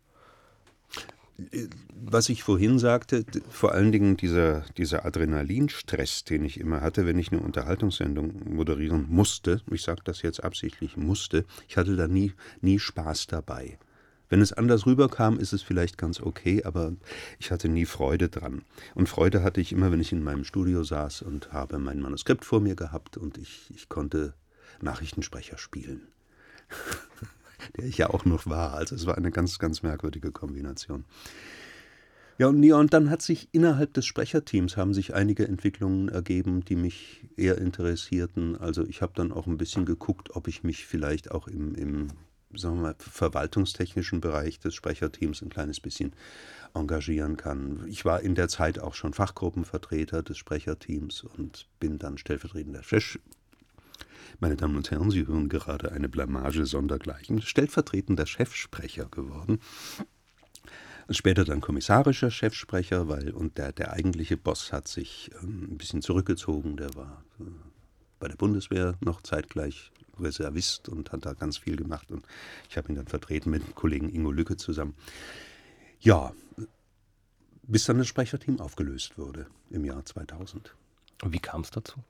was 2.03 2.29
ich 2.29 2.43
vorhin 2.43 2.79
sagte, 2.79 3.25
vor 3.49 3.71
allen 3.71 3.91
Dingen 3.91 4.17
dieser, 4.17 4.61
dieser 4.77 5.05
Adrenalinstress, 5.05 6.23
den 6.23 6.43
ich 6.43 6.59
immer 6.59 6.81
hatte, 6.81 7.05
wenn 7.05 7.19
ich 7.19 7.31
eine 7.31 7.41
Unterhaltungssendung 7.41 8.53
moderieren 8.53 9.05
musste, 9.09 9.61
ich 9.71 9.83
sage 9.83 10.01
das 10.03 10.21
jetzt 10.21 10.43
absichtlich 10.43 10.97
musste, 10.97 11.45
ich 11.67 11.77
hatte 11.77 11.95
da 11.95 12.07
nie, 12.07 12.33
nie 12.61 12.79
Spaß 12.79 13.27
dabei. 13.27 13.77
Wenn 14.31 14.39
es 14.39 14.53
anders 14.53 14.85
rüberkam, 14.85 15.37
ist 15.37 15.51
es 15.51 15.61
vielleicht 15.61 15.97
ganz 15.97 16.21
okay, 16.21 16.63
aber 16.63 16.93
ich 17.37 17.51
hatte 17.51 17.67
nie 17.67 17.85
Freude 17.85 18.29
dran. 18.29 18.61
Und 18.95 19.09
Freude 19.09 19.43
hatte 19.43 19.59
ich 19.59 19.73
immer, 19.73 19.91
wenn 19.91 19.99
ich 19.99 20.13
in 20.13 20.23
meinem 20.23 20.45
Studio 20.45 20.85
saß 20.85 21.23
und 21.23 21.51
habe 21.51 21.79
mein 21.79 21.99
Manuskript 21.99 22.45
vor 22.45 22.61
mir 22.61 22.77
gehabt 22.77 23.17
und 23.17 23.37
ich, 23.37 23.69
ich 23.75 23.89
konnte 23.89 24.33
Nachrichtensprecher 24.79 25.57
spielen. 25.57 26.07
der 27.77 27.83
ich 27.83 27.97
ja 27.97 28.09
auch 28.09 28.23
noch 28.23 28.47
war. 28.47 28.71
Also 28.75 28.95
es 28.95 29.05
war 29.05 29.17
eine 29.17 29.31
ganz, 29.31 29.59
ganz 29.59 29.83
merkwürdige 29.83 30.31
Kombination. 30.31 31.03
Ja, 32.37 32.47
und, 32.47 32.63
ja, 32.63 32.77
und 32.77 32.93
dann 32.93 33.09
hat 33.09 33.21
sich 33.21 33.49
innerhalb 33.51 33.93
des 33.93 34.05
Sprecherteams 34.05 34.77
haben 34.77 34.93
sich 34.93 35.13
einige 35.13 35.45
Entwicklungen 35.45 36.07
ergeben, 36.07 36.63
die 36.63 36.77
mich 36.77 37.25
eher 37.35 37.57
interessierten. 37.57 38.55
Also 38.55 38.85
ich 38.85 39.01
habe 39.01 39.11
dann 39.13 39.33
auch 39.33 39.45
ein 39.45 39.57
bisschen 39.57 39.85
geguckt, 39.85 40.37
ob 40.37 40.47
ich 40.47 40.63
mich 40.63 40.85
vielleicht 40.85 41.31
auch 41.31 41.49
im, 41.49 41.75
im 41.75 42.07
sagen 42.55 42.75
wir 42.75 42.81
mal, 42.81 42.95
verwaltungstechnischen 42.97 44.21
Bereich 44.21 44.59
des 44.59 44.75
Sprecherteams 44.75 45.41
ein 45.41 45.49
kleines 45.49 45.79
bisschen 45.79 46.13
engagieren 46.73 47.37
kann. 47.37 47.85
Ich 47.87 48.05
war 48.05 48.21
in 48.21 48.35
der 48.35 48.47
Zeit 48.47 48.79
auch 48.79 48.93
schon 48.93 49.13
Fachgruppenvertreter 49.13 50.23
des 50.23 50.37
Sprecherteams 50.37 51.23
und 51.23 51.67
bin 51.79 51.99
dann 51.99 52.17
stellvertretender 52.17 52.83
Chef, 52.83 53.17
meine 54.39 54.55
Damen 54.55 54.75
und 54.75 54.89
Herren, 54.89 55.11
Sie 55.11 55.27
hören 55.27 55.49
gerade 55.49 55.91
eine 55.91 56.09
Blamage 56.09 56.65
sondergleichen. 56.65 57.41
Stellvertretender 57.41 58.25
Chefsprecher 58.25 59.05
geworden. 59.05 59.59
Später 61.09 61.43
dann 61.43 61.61
kommissarischer 61.61 62.31
Chefsprecher, 62.31 63.07
weil 63.07 63.31
und 63.31 63.57
der, 63.57 63.71
der 63.71 63.91
eigentliche 63.91 64.37
Boss 64.37 64.71
hat 64.71 64.87
sich 64.87 65.29
ähm, 65.43 65.67
ein 65.71 65.77
bisschen 65.77 66.01
zurückgezogen. 66.01 66.77
Der 66.77 66.95
war 66.95 67.23
äh, 67.39 67.43
bei 68.19 68.29
der 68.29 68.35
Bundeswehr 68.35 68.95
noch 69.01 69.21
zeitgleich 69.21 69.91
Reservist 70.19 70.89
und 70.89 71.11
hat 71.11 71.25
da 71.25 71.33
ganz 71.33 71.57
viel 71.57 71.75
gemacht. 71.75 72.11
Und 72.11 72.25
ich 72.69 72.77
habe 72.77 72.89
ihn 72.89 72.95
dann 72.95 73.07
vertreten 73.07 73.49
mit 73.49 73.65
dem 73.65 73.75
Kollegen 73.75 74.09
Ingo 74.09 74.31
Lücke 74.31 74.57
zusammen. 74.57 74.95
Ja, 75.99 76.33
bis 77.63 77.85
dann 77.85 77.97
das 77.97 78.07
Sprecherteam 78.07 78.59
aufgelöst 78.59 79.17
wurde 79.17 79.47
im 79.69 79.85
Jahr 79.85 80.03
2000. 80.03 80.75
Und 81.23 81.33
wie 81.33 81.39
kam 81.39 81.61
es 81.61 81.71
dazu? 81.71 82.03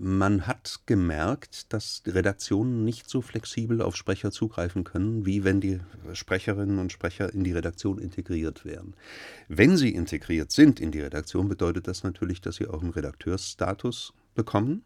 Man 0.00 0.46
hat 0.48 0.80
gemerkt, 0.86 1.72
dass 1.72 2.02
Redaktionen 2.06 2.84
nicht 2.84 3.08
so 3.08 3.22
flexibel 3.22 3.80
auf 3.80 3.94
Sprecher 3.94 4.32
zugreifen 4.32 4.82
können, 4.82 5.24
wie 5.24 5.44
wenn 5.44 5.60
die 5.60 5.80
Sprecherinnen 6.14 6.78
und 6.78 6.90
Sprecher 6.90 7.32
in 7.32 7.44
die 7.44 7.52
Redaktion 7.52 7.98
integriert 7.98 8.64
wären. 8.64 8.94
Wenn 9.46 9.76
sie 9.76 9.94
integriert 9.94 10.50
sind 10.50 10.80
in 10.80 10.90
die 10.90 11.00
Redaktion, 11.00 11.48
bedeutet 11.48 11.86
das 11.86 12.02
natürlich, 12.02 12.40
dass 12.40 12.56
sie 12.56 12.66
auch 12.66 12.82
einen 12.82 12.90
Redakteursstatus 12.90 14.14
bekommen. 14.34 14.82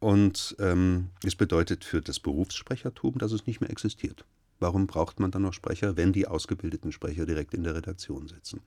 Und 0.00 0.56
ähm, 0.58 1.10
es 1.24 1.36
bedeutet 1.36 1.84
für 1.84 2.00
das 2.00 2.18
Berufssprechertum, 2.20 3.18
dass 3.18 3.32
es 3.32 3.46
nicht 3.46 3.60
mehr 3.60 3.70
existiert. 3.70 4.24
Warum 4.58 4.86
braucht 4.86 5.20
man 5.20 5.30
dann 5.30 5.42
noch 5.42 5.54
Sprecher, 5.54 5.96
wenn 5.96 6.12
die 6.12 6.26
ausgebildeten 6.26 6.92
Sprecher 6.92 7.24
direkt 7.26 7.54
in 7.54 7.64
der 7.64 7.74
Redaktion 7.74 8.28
sitzen? 8.28 8.60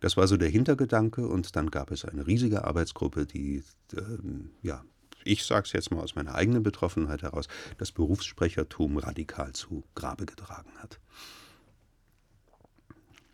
Das 0.00 0.16
war 0.16 0.26
so 0.26 0.36
der 0.36 0.48
Hintergedanke 0.48 1.26
und 1.26 1.56
dann 1.56 1.70
gab 1.70 1.90
es 1.90 2.04
eine 2.04 2.26
riesige 2.26 2.64
Arbeitsgruppe, 2.64 3.26
die, 3.26 3.62
ähm, 3.94 4.50
ja, 4.62 4.84
ich 5.24 5.44
sage 5.44 5.64
es 5.66 5.72
jetzt 5.72 5.90
mal 5.90 6.02
aus 6.02 6.14
meiner 6.14 6.34
eigenen 6.34 6.62
Betroffenheit 6.62 7.22
heraus, 7.22 7.48
das 7.78 7.92
Berufssprechertum 7.92 8.98
radikal 8.98 9.52
zu 9.52 9.84
Grabe 9.94 10.26
getragen 10.26 10.70
hat. 10.78 10.98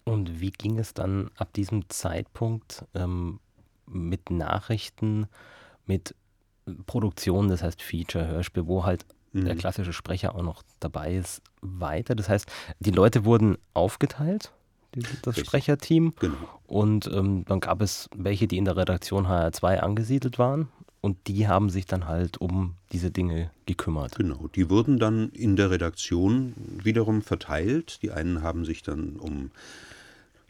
Und 0.04 0.40
wie 0.40 0.50
ging 0.50 0.78
es 0.78 0.94
dann 0.94 1.30
ab 1.36 1.52
diesem 1.52 1.88
Zeitpunkt 1.88 2.84
ähm, 2.94 3.38
mit 3.86 4.30
Nachrichten, 4.30 5.26
mit 5.86 6.14
Produktion, 6.86 7.48
das 7.48 7.62
heißt 7.62 7.82
Feature, 7.82 8.26
Hörspiel, 8.26 8.66
wo 8.66 8.84
halt 8.84 9.04
mhm. 9.32 9.44
der 9.44 9.56
klassische 9.56 9.92
Sprecher 9.92 10.34
auch 10.34 10.42
noch 10.42 10.62
dabei 10.80 11.14
ist, 11.14 11.42
weiter. 11.60 12.14
Das 12.14 12.28
heißt, 12.28 12.50
die 12.80 12.90
Leute 12.90 13.24
wurden 13.24 13.58
aufgeteilt, 13.74 14.52
die, 14.94 15.02
das 15.22 15.36
Richtig. 15.36 15.46
Sprecherteam. 15.46 16.12
Genau. 16.18 16.36
Und 16.66 17.06
ähm, 17.12 17.44
dann 17.46 17.60
gab 17.60 17.80
es 17.80 18.08
welche, 18.16 18.48
die 18.48 18.58
in 18.58 18.64
der 18.64 18.76
Redaktion 18.76 19.26
HR2 19.26 19.78
angesiedelt 19.78 20.38
waren. 20.38 20.68
Und 21.00 21.16
die 21.28 21.48
haben 21.48 21.70
sich 21.70 21.86
dann 21.86 22.06
halt 22.06 22.38
um 22.38 22.74
diese 22.92 23.10
Dinge 23.10 23.50
gekümmert. 23.64 24.16
Genau, 24.16 24.48
die 24.54 24.68
wurden 24.68 24.98
dann 24.98 25.30
in 25.30 25.56
der 25.56 25.70
Redaktion 25.70 26.52
wiederum 26.82 27.22
verteilt. 27.22 28.02
Die 28.02 28.10
einen 28.10 28.42
haben 28.42 28.66
sich 28.66 28.82
dann 28.82 29.16
um 29.16 29.50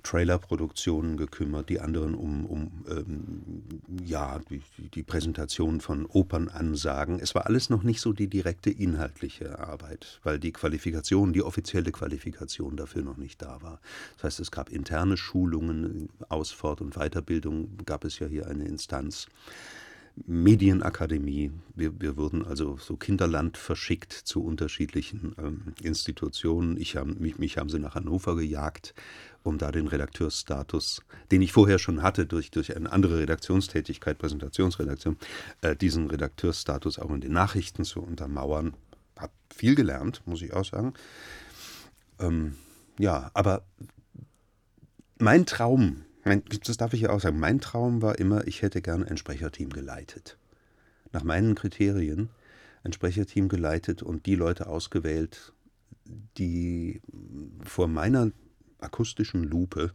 Trailerproduktionen 0.03 1.17
gekümmert, 1.17 1.69
die 1.69 1.81
anderen 1.81 2.15
um, 2.15 2.47
um 2.47 2.85
ähm, 2.89 3.63
ja, 4.05 4.41
die, 4.51 4.63
die, 4.95 5.03
Präsentation 5.03 5.81
von 5.81 6.07
Opernansagen. 6.07 7.21
Es 7.21 7.35
war 7.35 7.47
alles 7.47 7.71
noch 7.71 7.83
nicht 7.83 8.01
so 8.01 8.13
die 8.13 8.29
direkte 8.29 8.71
inhaltliche 8.71 9.59
Arbeit, 9.59 10.21
weil 10.23 10.39
die 10.39 10.53
Qualifikation, 10.53 11.33
die 11.33 11.43
offizielle 11.43 11.93
Qualifikation 11.93 12.77
dafür 12.77 13.03
noch 13.03 13.17
nicht 13.17 13.43
da 13.43 13.63
war. 13.63 13.81
Das 14.17 14.25
heißt, 14.25 14.41
es 14.41 14.51
gab 14.51 14.71
interne 14.71 15.17
Schulungen, 15.17 16.09
Aus-, 16.29 16.53
Fort- 16.53 16.81
und 16.81 16.95
Weiterbildung, 16.95 17.79
gab 17.87 18.05
es 18.05 18.19
ja 18.19 18.27
hier 18.27 18.47
eine 18.47 18.65
Instanz. 18.65 19.27
Medienakademie. 20.27 21.53
Wir, 21.75 22.01
wir 22.01 22.17
wurden 22.17 22.45
also 22.45 22.77
so 22.77 22.97
Kinderland 22.97 23.57
verschickt 23.57 24.13
zu 24.13 24.43
unterschiedlichen 24.45 25.35
ähm, 25.39 25.75
Institutionen. 25.83 26.77
Ich 26.77 26.97
hab, 26.97 27.07
mich, 27.07 27.39
mich 27.39 27.59
haben 27.59 27.69
sie 27.69 27.79
nach 27.79 27.95
Hannover 27.95 28.37
gejagt 28.37 28.95
um 29.43 29.59
da 29.59 29.73
den 29.73 29.87
Redakteursstatus, 29.87 31.03
den 31.31 31.43
ich 31.43 31.53
vorher 31.53 31.79
schon 31.79 32.03
hatte 32.03 32.27
durch, 32.27 32.51
durch 32.51 32.77
eine 32.77 32.93
andere 32.93 33.19
Redaktionstätigkeit, 33.19 34.19
Präsentationsredaktion, 34.19 35.17
äh, 35.63 35.75
diesen 35.77 36.09
Redakteursstatus 36.09 36.99
auch 36.99 37.11
in 37.11 37.21
den 37.21 37.33
Nachrichten 37.33 37.85
zu 37.85 38.01
untermauern. 38.01 38.75
Hab 39.17 39.33
viel 39.55 39.75
gelernt, 39.75 40.23
muss 40.27 40.43
ich 40.43 40.53
auch 40.53 40.65
sagen. 40.65 40.95
Ähm, 42.19 42.57
ja, 42.99 43.31
aber 43.35 43.65
mein 45.19 45.47
Traum, 45.47 46.05
mein, 46.25 46.43
das 46.65 46.77
darf 46.77 46.93
ich 46.93 47.03
ja 47.03 47.11
auch 47.11 47.21
sagen, 47.21 47.39
mein 47.39 47.61
Traum 47.61 48.03
war 48.03 48.19
immer, 48.19 48.47
ich 48.47 48.63
hätte 48.63 48.83
gerne 48.83 49.07
ein 49.07 49.17
Sprecherteam 49.17 49.71
geleitet. 49.71 50.37
Nach 51.13 51.25
meinen 51.25 51.55
Kriterien 51.55 52.31
ein 52.83 52.93
Sprecherteam 52.93 53.49
geleitet 53.49 54.03
und 54.03 54.27
die 54.27 54.35
Leute 54.35 54.67
ausgewählt, 54.67 55.53
die 56.39 57.01
vor 57.65 57.89
meiner 57.89 58.31
akustischen 58.81 59.45
Lupe 59.45 59.93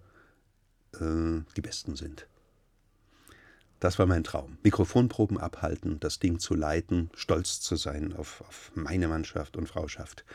äh, 1.00 1.42
die 1.56 1.62
besten 1.62 1.96
sind. 1.96 2.28
Das 3.80 4.00
war 4.00 4.06
mein 4.06 4.24
Traum. 4.24 4.58
Mikrofonproben 4.64 5.38
abhalten, 5.38 6.00
das 6.00 6.20
Ding 6.20 6.40
zu 6.40 6.56
leiten, 6.56 7.10
stolz 7.14 7.60
zu 7.60 7.76
sein 7.76 8.14
auf, 8.14 8.42
auf 8.42 8.72
meine 8.74 9.08
Mannschaft 9.08 9.58
und 9.58 9.68
Frauschaft. 9.68 10.26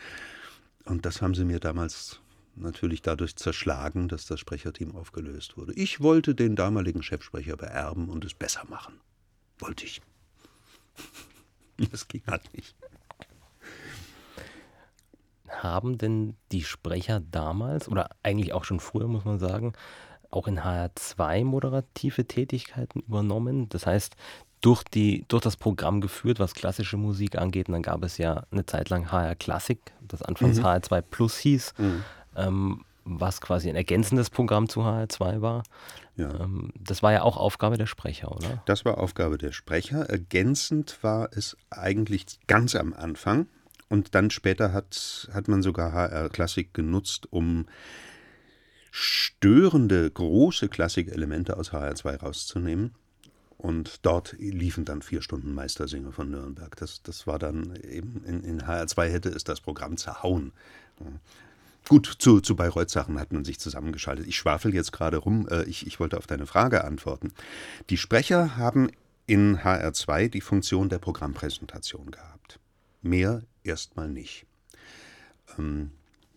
Und 0.85 1.07
das 1.07 1.23
haben 1.23 1.35
sie 1.35 1.45
mir 1.45 1.59
damals 1.59 2.21
natürlich 2.55 3.03
dadurch 3.03 3.37
zerschlagen, 3.37 4.09
dass 4.09 4.27
das 4.27 4.41
Sprecherteam 4.41 4.95
aufgelöst 4.95 5.57
wurde. 5.57 5.73
Ich 5.75 6.01
wollte 6.01 6.35
den 6.35 6.57
damaligen 6.57 7.03
Chefsprecher 7.03 7.57
beerben 7.57 8.09
und 8.09 8.25
es 8.25 8.35
besser 8.35 8.65
machen. 8.69 9.01
Wollte 9.59 9.85
ich. 9.85 10.01
Das 11.91 12.09
ging 12.09 12.23
halt 12.27 12.53
nicht. 12.53 12.77
Haben 15.51 15.99
denn 15.99 16.37
die 16.53 16.63
Sprecher 16.63 17.21
damals 17.21 17.89
oder 17.89 18.11
eigentlich 18.23 18.53
auch 18.53 18.65
schon 18.65 18.81
früher, 18.81 19.09
muss 19.09 19.25
man 19.25 19.39
sagen, 19.39 19.73
auch 20.31 20.47
in 20.47 20.61
HR2 20.61 21.45
moderative 21.45 22.27
Tätigkeiten 22.27 23.01
übernommen? 23.01 23.69
Das 23.69 23.87
heißt, 23.87 24.17
durch, 24.61 24.85
die, 24.85 25.25
durch 25.29 25.43
das 25.43 25.57
Programm 25.57 26.01
geführt, 26.01 26.39
was 26.39 26.55
klassische 26.55 26.97
Musik 26.97 27.37
angeht. 27.37 27.69
Und 27.69 27.73
dann 27.73 27.83
gab 27.83 28.05
es 28.05 28.19
ja 28.19 28.45
eine 28.51 28.67
Zeit 28.67 28.91
lang 28.91 29.11
HR 29.11 29.35
Classic, 29.35 29.81
das 30.07 30.23
anfangs 30.23 30.59
mhm. 30.59 30.67
HR2 30.67 31.03
Plus 31.03 31.39
hieß. 31.39 31.75
Mhm 31.79 32.05
ähm, 32.37 32.85
was 33.05 33.41
quasi 33.41 33.69
ein 33.69 33.77
ergänzendes 33.77 34.31
Programm 34.31 34.69
zu 34.69 34.81
HR2 34.83 35.41
war. 35.41 35.63
Ja. 36.17 36.31
Ähm, 36.41 36.73
das 36.79 37.03
war 37.03 37.13
ja 37.13 37.23
auch 37.23 37.37
Aufgabe 37.37 37.77
der 37.77 37.87
Sprecher, 37.87 38.31
oder? 38.33 38.63
Das 38.67 38.85
war 38.85 38.99
Aufgabe 38.99 39.39
der 39.39 39.53
Sprecher. 39.53 40.09
Ergänzend 40.09 41.03
war 41.03 41.31
es 41.33 41.57
eigentlich 41.71 42.39
ganz 42.47 42.75
am 42.75 42.93
Anfang. 42.93 43.47
Und 43.91 44.15
dann 44.15 44.31
später 44.31 44.73
hat, 44.73 45.29
hat 45.33 45.49
man 45.49 45.63
sogar 45.63 45.93
HR 45.93 46.31
Klassik 46.31 46.73
genutzt, 46.73 47.27
um 47.31 47.67
störende 48.93 50.09
große 50.11 50.69
Klassikelemente 50.69 51.57
aus 51.57 51.73
HR2 51.73 52.21
rauszunehmen. 52.21 52.93
Und 53.59 54.07
dort 54.07 54.37
liefen 54.39 54.85
dann 54.85 55.03
vier 55.03 55.21
Stunden 55.21 55.53
Meistersinger 55.53 56.13
von 56.13 56.31
Nürnberg. 56.31 56.75
Das, 56.77 57.03
das 57.03 57.27
war 57.27 57.39
dann 57.39 57.77
eben 57.77 58.25
in, 58.25 58.43
in 58.45 58.63
HR2 58.63 59.11
hätte 59.11 59.29
es 59.29 59.45
das 59.45 59.61
Programm 59.61 59.97
zerhauen. 59.97 60.53
Gut, 61.89 62.07
zu, 62.21 62.41
zu 62.41 62.55
Bayreuth-Sachen 62.55 63.19
hat 63.19 63.33
man 63.33 63.45
sich 63.45 63.59
zusammengeschaltet. 63.59 64.27
Ich 64.29 64.37
schwafel 64.37 64.73
jetzt 64.73 64.93
gerade 64.93 65.17
rum. 65.17 65.49
Äh, 65.51 65.65
ich, 65.65 65.87
ich 65.87 65.99
wollte 65.99 66.17
auf 66.17 66.29
deine 66.29 66.47
Frage 66.47 66.85
antworten. 66.85 67.33
Die 67.91 67.97
Sprecher 67.97 68.57
haben 68.57 68.89
in 69.27 69.59
HR2 69.59 70.29
die 70.29 70.41
Funktion 70.41 70.89
der 70.89 70.99
Programmpräsentation 70.99 72.13
gehabt. 72.13 72.61
Mehr 73.03 73.43
erstmal 73.63 74.09
nicht. 74.09 74.47
Ähm, 75.59 75.93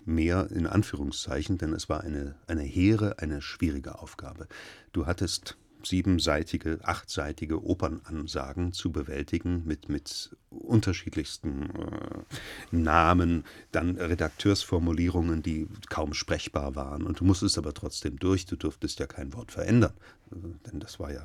mehr 0.05 0.49
in 0.51 0.67
Anführungszeichen, 0.67 1.57
denn 1.57 1.73
es 1.73 1.89
war 1.89 2.01
eine, 2.01 2.35
eine 2.47 2.63
hehre, 2.63 3.19
eine 3.19 3.41
schwierige 3.41 3.99
Aufgabe. 3.99 4.47
Du 4.91 5.05
hattest 5.05 5.57
siebenseitige, 5.85 6.79
achtseitige 6.83 7.63
Opernansagen 7.65 8.71
zu 8.71 8.91
bewältigen 8.91 9.63
mit, 9.65 9.89
mit 9.89 10.35
unterschiedlichsten 10.49 11.69
äh, 11.71 12.75
Namen, 12.75 13.43
dann 13.71 13.97
Redakteursformulierungen, 13.97 15.43
die 15.43 15.67
kaum 15.89 16.13
sprechbar 16.13 16.75
waren. 16.75 17.03
Und 17.03 17.19
du 17.19 17.25
musstest 17.25 17.57
aber 17.57 17.73
trotzdem 17.73 18.17
durch, 18.17 18.45
du 18.45 18.55
durftest 18.55 18.99
ja 18.99 19.07
kein 19.07 19.33
Wort 19.33 19.51
verändern, 19.51 19.93
äh, 20.31 20.69
denn 20.69 20.79
das 20.79 20.99
war 20.99 21.11
ja 21.11 21.23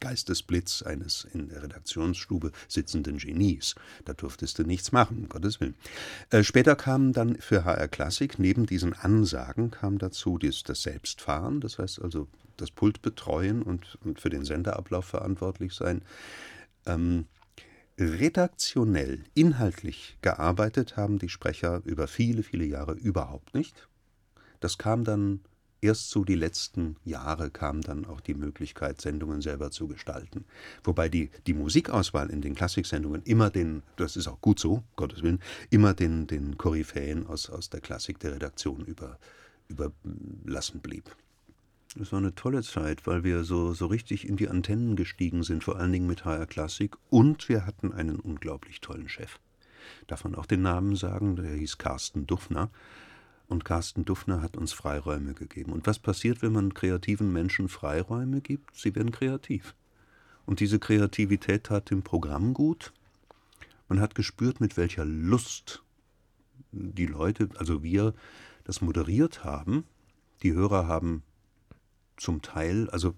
Geistesblitz 0.00 0.82
eines 0.82 1.26
in 1.32 1.48
der 1.48 1.62
Redaktionsstube 1.62 2.52
sitzenden 2.68 3.18
Genies. 3.18 3.74
Da 4.04 4.12
durftest 4.12 4.58
du 4.58 4.64
nichts 4.64 4.92
machen, 4.92 5.18
um 5.18 5.28
Gottes 5.28 5.60
Willen. 5.60 5.74
Äh, 6.30 6.42
später 6.42 6.76
kam 6.76 7.12
dann 7.12 7.36
für 7.36 7.64
HR 7.64 7.88
Klassik, 7.88 8.38
neben 8.38 8.66
diesen 8.66 8.92
Ansagen 8.92 9.70
kam 9.70 9.98
dazu 9.98 10.38
das, 10.38 10.62
das 10.62 10.82
Selbstfahren, 10.82 11.60
das 11.60 11.78
heißt 11.78 12.02
also 12.02 12.28
das 12.56 12.70
Pult 12.70 13.02
betreuen 13.02 13.62
und, 13.62 13.98
und 14.04 14.20
für 14.20 14.30
den 14.30 14.44
Senderablauf 14.44 15.04
verantwortlich 15.04 15.74
sein. 15.74 16.02
Ähm, 16.86 17.26
redaktionell, 17.98 19.24
inhaltlich 19.34 20.18
gearbeitet 20.22 20.96
haben 20.96 21.18
die 21.18 21.28
Sprecher 21.28 21.82
über 21.84 22.06
viele, 22.06 22.42
viele 22.42 22.64
Jahre 22.64 22.92
überhaupt 22.92 23.54
nicht. 23.54 23.88
Das 24.60 24.78
kam 24.78 25.04
dann 25.04 25.40
erst 25.82 26.10
so 26.10 26.24
die 26.24 26.36
letzten 26.36 26.96
Jahre 27.04 27.50
kam 27.50 27.82
dann 27.82 28.06
auch 28.06 28.20
die 28.20 28.34
Möglichkeit, 28.34 29.00
Sendungen 29.00 29.42
selber 29.42 29.70
zu 29.70 29.88
gestalten. 29.88 30.44
Wobei 30.84 31.08
die, 31.08 31.30
die 31.46 31.54
Musikauswahl 31.54 32.30
in 32.30 32.40
den 32.40 32.54
Klassiksendungen 32.54 33.22
immer 33.24 33.50
den, 33.50 33.82
das 33.96 34.16
ist 34.16 34.28
auch 34.28 34.40
gut 34.40 34.58
so, 34.58 34.82
Gottes 34.96 35.22
Willen, 35.22 35.40
immer 35.70 35.92
den, 35.92 36.26
den 36.26 36.56
Koryphäen 36.56 37.26
aus, 37.26 37.50
aus 37.50 37.68
der 37.68 37.80
Klassik 37.80 38.20
der 38.20 38.34
Redaktion 38.34 38.84
über, 38.86 39.18
überlassen 39.68 40.80
blieb. 40.80 41.14
Es 42.00 42.10
war 42.10 42.20
eine 42.20 42.34
tolle 42.34 42.62
Zeit, 42.62 43.06
weil 43.06 43.22
wir 43.22 43.44
so, 43.44 43.74
so 43.74 43.86
richtig 43.86 44.26
in 44.26 44.36
die 44.36 44.48
Antennen 44.48 44.96
gestiegen 44.96 45.42
sind, 45.42 45.62
vor 45.62 45.76
allen 45.76 45.92
Dingen 45.92 46.06
mit 46.06 46.24
HR 46.24 46.46
Klassik. 46.46 46.96
Und 47.10 47.50
wir 47.50 47.66
hatten 47.66 47.92
einen 47.92 48.18
unglaublich 48.18 48.80
tollen 48.80 49.10
Chef. 49.10 49.38
Darf 50.06 50.24
man 50.24 50.34
auch 50.34 50.46
den 50.46 50.62
Namen 50.62 50.96
sagen? 50.96 51.36
Der 51.36 51.50
hieß 51.50 51.76
Carsten 51.76 52.26
Duffner. 52.26 52.70
Und 53.52 53.66
Carsten 53.66 54.06
Duffner 54.06 54.40
hat 54.40 54.56
uns 54.56 54.72
Freiräume 54.72 55.34
gegeben. 55.34 55.74
Und 55.74 55.86
was 55.86 55.98
passiert, 55.98 56.40
wenn 56.40 56.52
man 56.52 56.72
kreativen 56.72 57.34
Menschen 57.34 57.68
Freiräume 57.68 58.40
gibt? 58.40 58.74
Sie 58.74 58.94
werden 58.94 59.12
kreativ. 59.12 59.74
Und 60.46 60.60
diese 60.60 60.78
Kreativität 60.78 61.64
tat 61.64 61.90
dem 61.90 62.02
Programm 62.02 62.54
gut. 62.54 62.94
Man 63.90 64.00
hat 64.00 64.14
gespürt, 64.14 64.62
mit 64.62 64.78
welcher 64.78 65.04
Lust 65.04 65.82
die 66.70 67.04
Leute, 67.04 67.50
also 67.56 67.82
wir, 67.82 68.14
das 68.64 68.80
moderiert 68.80 69.44
haben. 69.44 69.84
Die 70.42 70.54
Hörer 70.54 70.86
haben 70.86 71.22
zum 72.16 72.40
Teil, 72.40 72.88
also 72.88 73.14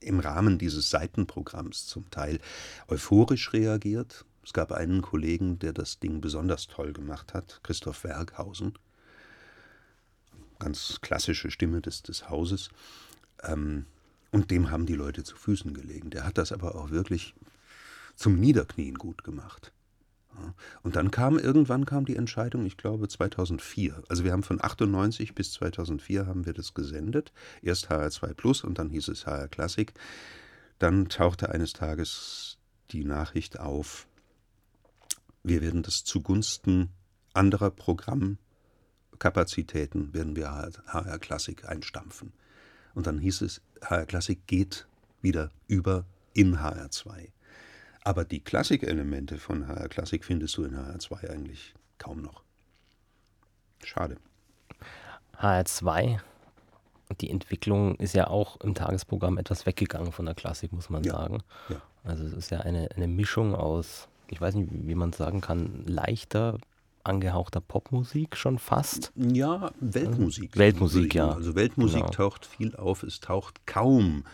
im 0.00 0.20
Rahmen 0.20 0.58
dieses 0.58 0.90
Seitenprogramms 0.90 1.86
zum 1.86 2.10
Teil 2.10 2.40
euphorisch 2.88 3.54
reagiert. 3.54 4.26
Es 4.44 4.52
gab 4.52 4.70
einen 4.70 5.00
Kollegen, 5.00 5.58
der 5.60 5.72
das 5.72 5.98
Ding 5.98 6.20
besonders 6.20 6.66
toll 6.66 6.92
gemacht 6.92 7.32
hat, 7.32 7.60
Christoph 7.62 8.04
Werkhausen. 8.04 8.74
Ganz 10.62 11.00
klassische 11.00 11.50
Stimme 11.50 11.80
des, 11.80 12.02
des 12.02 12.28
Hauses. 12.30 12.70
Ähm, 13.42 13.86
und 14.30 14.50
dem 14.50 14.70
haben 14.70 14.86
die 14.86 14.94
Leute 14.94 15.24
zu 15.24 15.36
Füßen 15.36 15.74
gelegen. 15.74 16.10
Der 16.10 16.24
hat 16.24 16.38
das 16.38 16.52
aber 16.52 16.76
auch 16.76 16.90
wirklich 16.90 17.34
zum 18.14 18.38
Niederknien 18.38 18.94
gut 18.94 19.24
gemacht. 19.24 19.72
Und 20.82 20.96
dann 20.96 21.10
kam 21.10 21.38
irgendwann 21.38 21.84
kam 21.84 22.04
die 22.04 22.16
Entscheidung, 22.16 22.64
ich 22.64 22.76
glaube 22.76 23.08
2004. 23.08 24.02
Also 24.08 24.24
wir 24.24 24.32
haben 24.32 24.42
von 24.42 24.62
98 24.62 25.34
bis 25.34 25.52
2004 25.52 26.26
haben 26.26 26.46
wir 26.46 26.52
das 26.52 26.74
gesendet. 26.74 27.32
Erst 27.60 27.90
HR2 27.90 28.34
Plus 28.34 28.64
und 28.64 28.78
dann 28.78 28.88
hieß 28.88 29.08
es 29.08 29.26
HR 29.26 29.48
Classic. 29.48 29.92
Dann 30.78 31.08
tauchte 31.08 31.50
eines 31.50 31.72
Tages 31.72 32.58
die 32.90 33.04
Nachricht 33.04 33.60
auf, 33.60 34.06
wir 35.42 35.60
werden 35.60 35.82
das 35.82 36.04
zugunsten 36.04 36.90
anderer 37.34 37.70
Programmkapazitäten 39.22 40.12
werden 40.12 40.34
wir 40.34 40.50
HR 40.50 41.18
Classic 41.20 41.64
einstampfen. 41.68 42.32
Und 42.94 43.06
dann 43.06 43.18
hieß 43.18 43.42
es, 43.42 43.62
HR 43.80 44.04
Classic 44.06 44.44
geht 44.48 44.86
wieder 45.20 45.50
über 45.68 46.04
in 46.34 46.58
HR2. 46.58 47.28
Aber 48.02 48.24
die 48.24 48.40
Klassikelemente 48.40 49.38
von 49.38 49.68
HR 49.68 49.88
Klassik 49.88 50.24
findest 50.24 50.56
du 50.56 50.64
in 50.64 50.76
HR2 50.76 51.30
eigentlich 51.30 51.74
kaum 51.98 52.20
noch. 52.20 52.42
Schade. 53.84 54.16
HR2, 55.38 56.18
die 57.20 57.30
Entwicklung 57.30 57.94
ist 57.96 58.14
ja 58.14 58.26
auch 58.26 58.60
im 58.60 58.74
Tagesprogramm 58.74 59.38
etwas 59.38 59.66
weggegangen 59.66 60.10
von 60.10 60.26
der 60.26 60.34
Klassik, 60.34 60.72
muss 60.72 60.90
man 60.90 61.04
ja. 61.04 61.12
sagen. 61.12 61.44
Ja. 61.68 61.80
Also 62.02 62.24
es 62.24 62.32
ist 62.32 62.50
ja 62.50 62.60
eine, 62.60 62.88
eine 62.96 63.06
Mischung 63.06 63.54
aus, 63.54 64.08
ich 64.26 64.40
weiß 64.40 64.56
nicht, 64.56 64.68
wie 64.72 64.96
man 64.96 65.12
sagen 65.12 65.40
kann, 65.40 65.84
leichter, 65.86 66.58
angehauchter 67.04 67.60
Popmusik 67.60 68.36
schon 68.36 68.58
fast. 68.58 69.12
Ja, 69.16 69.72
Weltmusik. 69.80 70.56
Weltmusik, 70.56 71.14
ja. 71.14 71.32
Also 71.32 71.54
Weltmusik 71.54 72.00
genau. 72.00 72.10
taucht 72.10 72.46
viel 72.46 72.76
auf, 72.76 73.02
es 73.02 73.20
taucht 73.20 73.66
kaum 73.66 74.24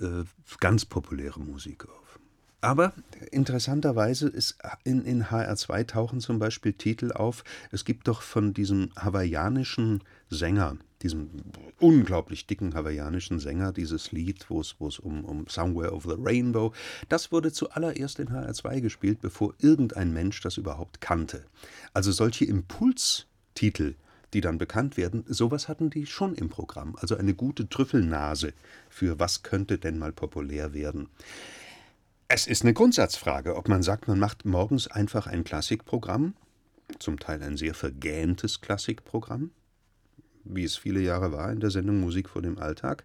äh, 0.00 0.24
ganz 0.60 0.84
populäre 0.84 1.40
Musik 1.40 1.88
auf. 1.88 2.18
Aber 2.60 2.92
interessanterweise 3.30 4.28
ist 4.28 4.58
in, 4.82 5.04
in 5.04 5.24
HR2 5.26 5.86
tauchen 5.86 6.20
zum 6.20 6.38
Beispiel 6.38 6.72
Titel 6.72 7.12
auf. 7.12 7.44
Es 7.70 7.84
gibt 7.84 8.08
doch 8.08 8.22
von 8.22 8.54
diesem 8.54 8.90
hawaiianischen 8.96 10.02
Sänger, 10.30 10.76
diesem 11.02 11.30
unglaublich 11.78 12.46
dicken 12.46 12.74
hawaiianischen 12.74 13.38
Sänger, 13.38 13.72
dieses 13.72 14.12
Lied, 14.12 14.46
wo 14.48 14.60
es, 14.60 14.98
um, 14.98 15.24
um 15.24 15.46
Somewhere 15.46 15.92
Over 15.92 16.16
the 16.16 16.22
Rainbow, 16.22 16.72
das 17.08 17.32
wurde 17.32 17.52
zuallererst 17.52 18.18
in 18.18 18.28
HR2 18.28 18.80
gespielt, 18.80 19.20
bevor 19.20 19.54
irgendein 19.58 20.12
Mensch 20.12 20.40
das 20.40 20.56
überhaupt 20.56 21.00
kannte. 21.00 21.44
Also 21.92 22.12
solche 22.12 22.44
Impulstitel, 22.44 23.94
die 24.32 24.40
dann 24.40 24.58
bekannt 24.58 24.96
werden, 24.96 25.24
sowas 25.28 25.68
hatten 25.68 25.90
die 25.90 26.06
schon 26.06 26.34
im 26.34 26.48
Programm. 26.48 26.96
Also 27.00 27.16
eine 27.16 27.34
gute 27.34 27.68
Trüffelnase 27.68 28.52
für 28.88 29.18
was 29.18 29.42
könnte 29.42 29.78
denn 29.78 29.98
mal 29.98 30.12
populär 30.12 30.74
werden. 30.74 31.08
Es 32.28 32.46
ist 32.48 32.62
eine 32.62 32.74
Grundsatzfrage, 32.74 33.54
ob 33.54 33.68
man 33.68 33.84
sagt, 33.84 34.08
man 34.08 34.18
macht 34.18 34.44
morgens 34.44 34.88
einfach 34.88 35.28
ein 35.28 35.44
Klassikprogramm, 35.44 36.34
zum 36.98 37.20
Teil 37.20 37.42
ein 37.42 37.56
sehr 37.56 37.74
vergähntes 37.74 38.60
Klassikprogramm, 38.60 39.52
wie 40.48 40.64
es 40.64 40.76
viele 40.76 41.00
Jahre 41.00 41.32
war 41.32 41.50
in 41.52 41.60
der 41.60 41.70
Sendung 41.70 42.00
Musik 42.00 42.28
vor 42.28 42.42
dem 42.42 42.58
Alltag, 42.58 43.04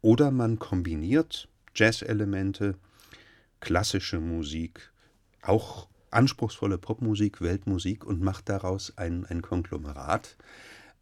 oder 0.00 0.30
man 0.30 0.58
kombiniert 0.58 1.48
Jazz-Elemente, 1.74 2.76
klassische 3.60 4.20
Musik, 4.20 4.92
auch 5.42 5.88
anspruchsvolle 6.10 6.78
Popmusik, 6.78 7.40
Weltmusik 7.40 8.04
und 8.04 8.22
macht 8.22 8.48
daraus 8.48 8.92
ein, 8.96 9.26
ein 9.26 9.42
Konglomerat 9.42 10.36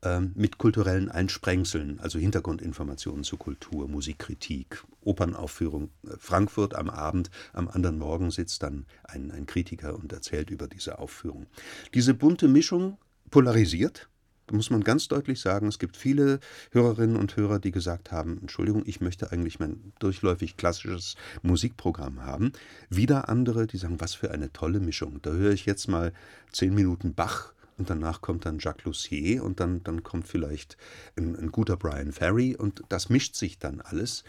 ähm, 0.02 0.32
mit 0.34 0.58
kulturellen 0.58 1.10
Einsprengseln, 1.10 2.00
also 2.00 2.18
Hintergrundinformationen 2.18 3.24
zu 3.24 3.36
Kultur, 3.36 3.88
Musikkritik, 3.88 4.84
Opernaufführung. 5.02 5.90
Frankfurt 6.18 6.74
am 6.74 6.90
Abend, 6.90 7.30
am 7.52 7.68
anderen 7.68 7.98
Morgen 7.98 8.30
sitzt 8.30 8.62
dann 8.62 8.86
ein, 9.04 9.30
ein 9.30 9.46
Kritiker 9.46 9.94
und 9.94 10.12
erzählt 10.12 10.50
über 10.50 10.68
diese 10.68 10.98
Aufführung. 10.98 11.46
Diese 11.94 12.14
bunte 12.14 12.48
Mischung 12.48 12.98
polarisiert, 13.30 14.08
muss 14.50 14.70
man 14.70 14.84
ganz 14.84 15.08
deutlich 15.08 15.40
sagen, 15.40 15.66
es 15.66 15.78
gibt 15.78 15.96
viele 15.96 16.40
Hörerinnen 16.70 17.16
und 17.16 17.36
Hörer, 17.36 17.58
die 17.58 17.72
gesagt 17.72 18.12
haben, 18.12 18.38
Entschuldigung, 18.40 18.82
ich 18.86 19.00
möchte 19.00 19.32
eigentlich 19.32 19.58
mein 19.58 19.92
durchläufig 19.98 20.56
klassisches 20.56 21.16
Musikprogramm 21.42 22.22
haben. 22.22 22.52
Wieder 22.88 23.28
andere, 23.28 23.66
die 23.66 23.78
sagen, 23.78 24.00
was 24.00 24.14
für 24.14 24.30
eine 24.30 24.52
tolle 24.52 24.80
Mischung. 24.80 25.20
Da 25.22 25.30
höre 25.30 25.52
ich 25.52 25.66
jetzt 25.66 25.88
mal 25.88 26.12
zehn 26.52 26.74
Minuten 26.74 27.14
Bach 27.14 27.52
und 27.78 27.90
danach 27.90 28.20
kommt 28.20 28.46
dann 28.46 28.58
Jacques 28.58 28.84
Lussier 28.84 29.44
und 29.44 29.60
dann, 29.60 29.82
dann 29.84 30.02
kommt 30.02 30.26
vielleicht 30.26 30.76
ein, 31.16 31.36
ein 31.36 31.50
guter 31.50 31.76
Brian 31.76 32.12
Ferry 32.12 32.56
und 32.56 32.82
das 32.88 33.08
mischt 33.08 33.34
sich 33.34 33.58
dann 33.58 33.80
alles. 33.80 34.24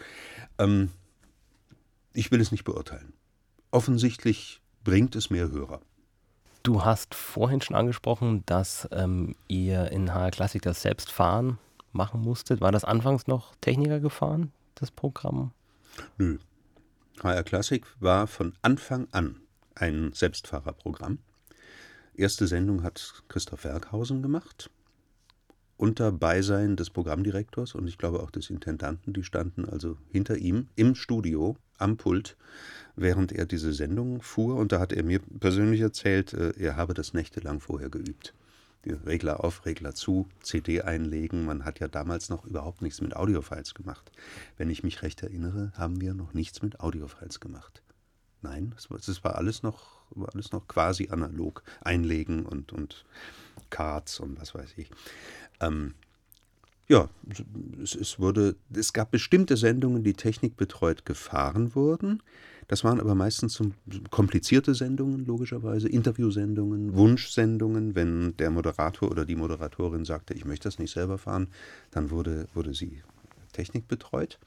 Ähm, 0.58 0.90
ich 2.12 2.30
will 2.30 2.40
es 2.40 2.52
nicht 2.52 2.64
beurteilen. 2.64 3.12
Offensichtlich 3.70 4.60
bringt 4.84 5.16
es 5.16 5.30
mehr 5.30 5.50
Hörer. 5.50 5.80
Du 6.62 6.84
hast 6.84 7.14
vorhin 7.14 7.60
schon 7.60 7.76
angesprochen, 7.76 8.42
dass 8.46 8.88
ähm, 8.92 9.34
ihr 9.46 9.90
in 9.90 10.12
HR 10.12 10.30
Classic 10.30 10.60
das 10.60 10.82
Selbstfahren 10.82 11.58
machen 11.92 12.20
musstet. 12.20 12.60
War 12.60 12.72
das 12.72 12.84
anfangs 12.84 13.26
noch 13.26 13.54
Techniker 13.60 14.00
gefahren, 14.00 14.52
das 14.74 14.90
Programm? 14.90 15.52
Nö. 16.16 16.38
HR 17.22 17.42
Classic 17.42 17.84
war 18.00 18.26
von 18.26 18.54
Anfang 18.62 19.08
an 19.12 19.40
ein 19.74 20.12
Selbstfahrerprogramm. 20.12 21.18
Erste 22.14 22.46
Sendung 22.46 22.82
hat 22.82 23.22
Christoph 23.28 23.64
Werkhausen 23.64 24.22
gemacht, 24.22 24.70
unter 25.76 26.10
Beisein 26.12 26.76
des 26.76 26.90
Programmdirektors 26.90 27.74
und 27.74 27.86
ich 27.86 27.98
glaube 27.98 28.20
auch 28.20 28.30
des 28.30 28.50
Intendanten. 28.50 29.12
Die 29.12 29.22
standen 29.22 29.64
also 29.64 29.96
hinter 30.10 30.36
ihm 30.36 30.68
im 30.74 30.94
Studio 30.94 31.56
am 31.78 31.96
Pult 31.96 32.36
während 33.00 33.32
er 33.32 33.46
diese 33.46 33.72
Sendung 33.72 34.20
fuhr. 34.22 34.56
Und 34.56 34.72
da 34.72 34.80
hat 34.80 34.92
er 34.92 35.04
mir 35.04 35.20
persönlich 35.40 35.80
erzählt, 35.80 36.34
äh, 36.34 36.52
er 36.58 36.76
habe 36.76 36.94
das 36.94 37.14
nächtelang 37.14 37.60
vorher 37.60 37.88
geübt. 37.88 38.34
Die 38.84 38.92
Regler 38.92 39.44
auf, 39.44 39.66
Regler 39.66 39.94
zu, 39.94 40.28
CD 40.40 40.82
einlegen. 40.82 41.44
Man 41.44 41.64
hat 41.64 41.80
ja 41.80 41.88
damals 41.88 42.28
noch 42.28 42.44
überhaupt 42.44 42.82
nichts 42.82 43.00
mit 43.00 43.16
Audiofiles 43.16 43.74
gemacht. 43.74 44.12
Wenn 44.56 44.70
ich 44.70 44.84
mich 44.84 45.02
recht 45.02 45.22
erinnere, 45.22 45.72
haben 45.76 46.00
wir 46.00 46.14
noch 46.14 46.32
nichts 46.32 46.62
mit 46.62 46.80
Audiofiles 46.80 47.40
gemacht. 47.40 47.82
Nein, 48.40 48.74
es 48.76 49.24
war 49.24 49.34
alles 49.34 49.64
noch, 49.64 50.00
war 50.10 50.32
alles 50.32 50.52
noch 50.52 50.68
quasi 50.68 51.08
analog. 51.10 51.64
Einlegen 51.80 52.46
und, 52.46 52.72
und 52.72 53.04
Cards 53.68 54.20
und 54.20 54.40
was 54.40 54.54
weiß 54.54 54.74
ich. 54.76 54.90
Ähm, 55.60 55.94
ja, 56.88 57.08
es, 57.82 57.94
es, 57.94 58.18
wurde, 58.18 58.56
es 58.74 58.92
gab 58.92 59.10
bestimmte 59.10 59.56
Sendungen, 59.56 60.02
die 60.02 60.14
technikbetreut 60.14 61.04
gefahren 61.04 61.74
wurden. 61.74 62.22
Das 62.66 62.84
waren 62.84 63.00
aber 63.00 63.14
meistens 63.14 63.54
so 63.54 63.70
komplizierte 64.10 64.74
Sendungen, 64.74 65.24
logischerweise, 65.24 65.88
Interviewsendungen, 65.88 66.94
Wunschsendungen. 66.94 67.94
Wenn 67.94 68.36
der 68.36 68.50
Moderator 68.50 69.10
oder 69.10 69.24
die 69.24 69.36
Moderatorin 69.36 70.04
sagte, 70.04 70.34
ich 70.34 70.44
möchte 70.44 70.68
das 70.68 70.78
nicht 70.78 70.92
selber 70.92 71.18
fahren, 71.18 71.48
dann 71.90 72.10
wurde, 72.10 72.46
wurde 72.54 72.74
sie 72.74 73.02
technikbetreut. 73.52 74.38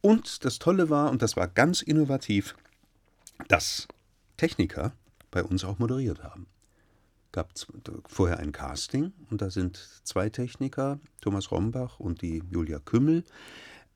Und 0.00 0.44
das 0.44 0.58
Tolle 0.58 0.90
war, 0.90 1.10
und 1.10 1.22
das 1.22 1.36
war 1.36 1.48
ganz 1.48 1.80
innovativ, 1.80 2.54
dass 3.48 3.88
Techniker 4.36 4.92
bei 5.30 5.42
uns 5.42 5.64
auch 5.64 5.78
moderiert 5.78 6.22
haben. 6.22 6.46
Gab 7.34 7.52
vorher 8.06 8.38
ein 8.38 8.52
Casting 8.52 9.12
und 9.28 9.42
da 9.42 9.50
sind 9.50 9.76
zwei 10.04 10.28
Techniker, 10.28 11.00
Thomas 11.20 11.50
Rombach 11.50 11.98
und 11.98 12.22
die 12.22 12.44
Julia 12.48 12.78
Kümmel, 12.78 13.24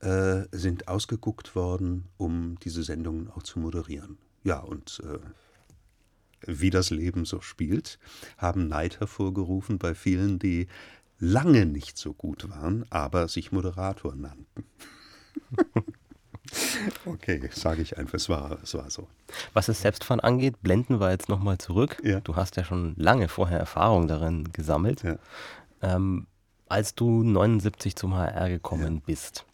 äh, 0.01 0.43
sind 0.51 0.89
ausgeguckt 0.89 1.55
worden, 1.55 2.07
um 2.17 2.59
diese 2.65 2.83
Sendungen 2.83 3.31
auch 3.31 3.45
zu 3.45 3.61
moderieren. 3.61 4.19
Ja, 4.43 4.59
und 4.59 5.01
äh, 5.05 5.21
wie 6.49 6.71
das 6.71 6.91
Leben 6.91 7.25
so 7.25 7.41
spielt, 7.41 8.01
haben 8.39 8.67
Neid 8.67 8.99
hervorgerufen 8.99 9.79
bei 9.79 9.95
vielen, 9.95 10.41
die 10.41 10.67
lange 11.21 11.65
nicht 11.65 11.97
so 11.97 12.15
gut 12.15 12.51
waren, 12.51 12.87
aber 12.91 13.29
sich 13.29 13.53
Moderator 13.53 14.17
nannten. 14.17 14.65
okay, 17.07 17.49
sage 17.53 17.83
ich 17.83 17.99
einfach, 17.99 18.15
es 18.15 18.29
war, 18.29 18.59
es 18.63 18.75
war 18.75 18.91
so. 18.91 19.09
Was 19.53 19.67
das 19.67 19.83
Selbstfahren 19.83 20.21
angeht, 20.21 20.63
blenden 20.63 21.01
wir 21.01 21.11
jetzt 21.11 21.29
nochmal 21.29 21.59
zurück. 21.59 22.01
Ja. 22.03 22.21
Du 22.21 22.37
hast 22.37 22.57
ja 22.57 22.65
schon 22.65 22.95
lange 22.97 23.29
vorher 23.29 23.59
Erfahrung 23.59 24.09
darin 24.09 24.53
gesammelt. 24.53 25.03
Ja. 25.03 25.17
Ähm, 25.83 26.27
als 26.69 26.95
du 26.95 27.23
79 27.23 27.97
zum 27.97 28.15
HR 28.15 28.49
gekommen 28.49 28.97
ja. 28.97 29.03
bist, 29.07 29.45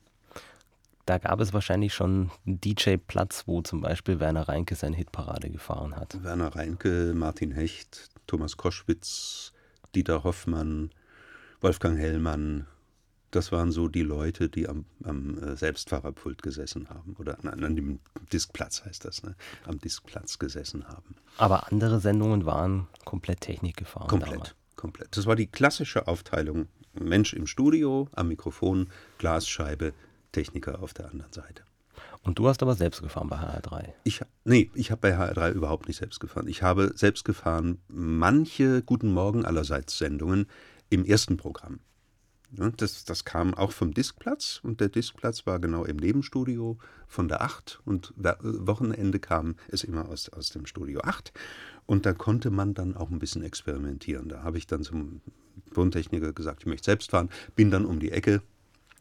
da 1.07 1.19
gab 1.19 1.41
es 1.41 1.53
wahrscheinlich 1.53 1.93
schon 1.93 2.31
einen 2.47 2.61
DJ-Platz, 2.61 3.45
wo 3.47 3.61
zum 3.61 3.81
Beispiel 3.83 4.21
Werner 4.21 4.49
Reinke 4.49 4.75
seine 4.75 4.97
Hitparade 4.97 5.51
gefahren 5.51 5.97
hat. 5.97 6.23
Werner 6.23 6.57
Reinke, 6.57 7.13
Martin 7.15 7.53
Hecht, 7.53 8.09
Thomas 8.27 8.57
Koschwitz, 8.57 9.53
Dieter 9.95 10.25
Hoffmann, 10.25 10.91
Wolfgang 11.61 11.99
Hellmann, 11.99 12.67
das 13.35 13.53
waren 13.53 13.73
so 13.73 13.89
die 13.89 14.03
Leute, 14.03 14.49
die 14.49 14.69
am, 14.69 14.85
am 15.03 15.39
äh, 15.39 15.57
Selbstfahrerpult 15.57 16.43
gesessen 16.43 16.89
haben. 16.89 17.17
Oder 17.19 17.39
an, 17.45 17.65
an, 17.65 17.77
dem 17.77 18.01
Diskplatz 18.33 18.85
heißt 18.85 19.05
das, 19.05 19.23
ne? 19.23 19.35
am 19.67 19.79
Diskplatz 19.79 20.39
gesessen 20.39 20.87
haben. 20.87 21.17
Aber 21.39 21.71
andere 21.73 22.01
Sendungen 22.01 22.47
waren 22.47 22.87
komplett 23.05 23.41
Technik 23.41 23.77
gefahren. 23.77 24.09
Komplett, 24.09 24.33
damals. 24.33 24.55
komplett. 24.77 25.17
Das 25.17 25.27
war 25.27 25.37
die 25.37 25.47
klassische 25.47 26.07
Aufteilung. 26.07 26.69
Mensch 26.93 27.33
im 27.33 27.49
Studio, 27.49 28.09
am 28.13 28.29
Mikrofon, 28.29 28.89
Glasscheibe, 29.19 29.95
Techniker 30.31 30.81
auf 30.81 30.95
der 30.95 31.11
anderen 31.11 31.33
Seite. 31.33 31.65
Und 32.23 32.39
du 32.39 32.49
hast 32.49 32.63
aber 32.63 32.75
selbst 32.75 33.03
gefahren 33.03 33.29
bei 33.29 33.37
HR3? 33.37 33.93
Ich, 34.05 34.21
nee, 34.45 34.71
ich 34.75 34.91
habe 34.91 35.01
bei 35.01 35.17
HR3 35.17 35.53
überhaupt 35.53 35.89
nicht 35.89 35.99
selbst 35.99 36.21
gefahren. 36.21 36.47
Ich 36.47 36.63
habe 36.63 36.93
selbst 36.95 37.25
gefahren 37.25 37.79
manche 37.89 38.83
Guten 38.83 39.13
Morgen 39.13 39.45
allerseits 39.45 39.99
Sendungen 39.99 40.47
im 40.89 41.05
ersten 41.05 41.37
Programm. 41.37 41.81
Das, 42.51 43.05
das 43.05 43.25
kam 43.25 43.55
auch 43.55 43.73
vom 43.73 43.93
Diskplatz 43.93 44.61
und 44.63 44.81
der 44.81 44.89
Diskplatz 44.89 45.45
war 45.47 45.59
genau 45.59 45.85
im 45.85 45.97
Nebenstudio 45.97 46.79
von 47.09 47.27
der 47.27 47.43
8 47.43 47.81
und 47.85 48.15
Wochenende 48.17 49.19
kam 49.19 49.57
es 49.69 49.83
immer 49.83 50.09
aus, 50.09 50.29
aus 50.29 50.51
dem 50.51 50.67
Studio 50.67 51.01
8 51.01 51.33
und 51.87 52.07
da 52.07 52.13
konnte 52.13 52.51
man 52.51 52.75
dann 52.75 52.97
auch 52.97 53.11
ein 53.11 53.19
bisschen 53.19 53.43
experimentieren. 53.43 54.29
Da 54.29 54.43
habe 54.43 54.59
ich 54.59 54.67
dann 54.67 54.83
zum 54.83 55.21
Tontechniker 55.75 56.33
gesagt, 56.33 56.61
ich 56.61 56.67
möchte 56.67 56.85
selbst 56.85 57.11
fahren, 57.11 57.29
bin 57.57 57.71
dann 57.71 57.85
um 57.85 57.99
die 57.99 58.13
Ecke 58.13 58.41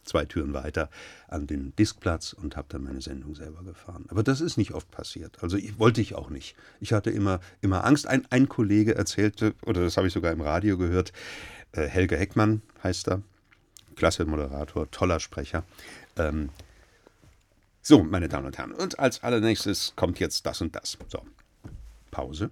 zwei 0.03 0.25
Türen 0.25 0.53
weiter 0.53 0.89
an 1.27 1.47
den 1.47 1.75
Diskplatz 1.75 2.33
und 2.33 2.57
habe 2.57 2.67
dann 2.69 2.83
meine 2.83 3.01
Sendung 3.01 3.35
selber 3.35 3.63
gefahren. 3.63 4.05
Aber 4.09 4.23
das 4.23 4.41
ist 4.41 4.57
nicht 4.57 4.73
oft 4.73 4.89
passiert. 4.91 5.41
Also 5.41 5.57
ich, 5.57 5.79
wollte 5.79 6.01
ich 6.01 6.15
auch 6.15 6.29
nicht. 6.29 6.55
Ich 6.79 6.93
hatte 6.93 7.09
immer, 7.09 7.39
immer 7.61 7.85
Angst. 7.85 8.07
Ein, 8.07 8.25
ein 8.29 8.49
Kollege 8.49 8.95
erzählte, 8.95 9.53
oder 9.65 9.81
das 9.81 9.97
habe 9.97 10.07
ich 10.07 10.13
sogar 10.13 10.31
im 10.31 10.41
Radio 10.41 10.77
gehört, 10.77 11.13
äh, 11.71 11.87
Helge 11.87 12.17
Heckmann 12.17 12.61
heißt 12.83 13.07
er, 13.07 13.21
klasse 13.95 14.25
Moderator, 14.25 14.89
toller 14.91 15.19
Sprecher. 15.19 15.63
Ähm, 16.17 16.49
so, 17.81 18.03
meine 18.03 18.29
Damen 18.29 18.45
und 18.47 18.57
Herren, 18.57 18.71
und 18.71 18.99
als 18.99 19.23
allernächstes 19.23 19.93
kommt 19.95 20.19
jetzt 20.19 20.45
das 20.45 20.61
und 20.61 20.75
das. 20.75 20.97
So, 21.09 21.25
Pause. 22.11 22.49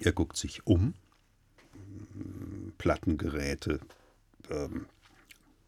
Er 0.00 0.12
guckt 0.12 0.36
sich 0.36 0.66
um. 0.66 0.94
Plattengeräte, 2.78 3.80
ähm, 4.50 4.86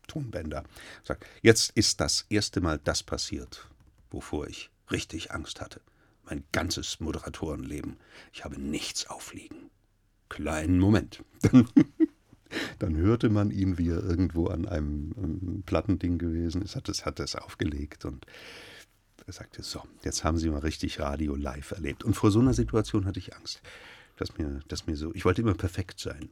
Tonbänder. 0.06 0.64
Sagt, 1.04 1.26
jetzt 1.42 1.72
ist 1.72 2.00
das 2.00 2.26
erste 2.28 2.60
Mal 2.60 2.78
das 2.82 3.02
passiert, 3.02 3.68
wovor 4.10 4.46
ich 4.46 4.70
richtig 4.90 5.32
Angst 5.32 5.60
hatte. 5.60 5.80
Mein 6.24 6.44
ganzes 6.52 7.00
Moderatorenleben. 7.00 7.96
Ich 8.32 8.44
habe 8.44 8.60
nichts 8.60 9.08
aufliegen. 9.08 9.70
Kleinen 10.28 10.78
Moment. 10.78 11.22
Dann, 12.78 12.96
hörte 12.96 13.28
man 13.28 13.50
ihn, 13.50 13.78
wie 13.78 13.90
er 13.90 14.02
irgendwo 14.02 14.46
an 14.46 14.66
einem, 14.66 15.14
einem 15.16 15.62
Plattending 15.64 16.18
gewesen 16.18 16.62
ist, 16.62 16.76
hat 16.76 16.88
es, 16.88 17.04
hat 17.04 17.20
aufgelegt 17.36 18.04
und 18.04 18.26
er 19.26 19.32
sagte, 19.32 19.62
so, 19.62 19.82
jetzt 20.04 20.24
haben 20.24 20.38
Sie 20.38 20.48
mal 20.48 20.60
richtig 20.60 21.00
Radio 21.00 21.34
live 21.34 21.72
erlebt. 21.72 22.02
Und 22.02 22.14
vor 22.14 22.30
so 22.30 22.40
einer 22.40 22.54
Situation 22.54 23.04
hatte 23.04 23.18
ich 23.18 23.36
Angst, 23.36 23.60
dass 24.16 24.38
mir, 24.38 24.60
dass 24.68 24.86
mir 24.86 24.96
so, 24.96 25.14
ich 25.14 25.24
wollte 25.24 25.42
immer 25.42 25.54
perfekt 25.54 26.00
sein. 26.00 26.30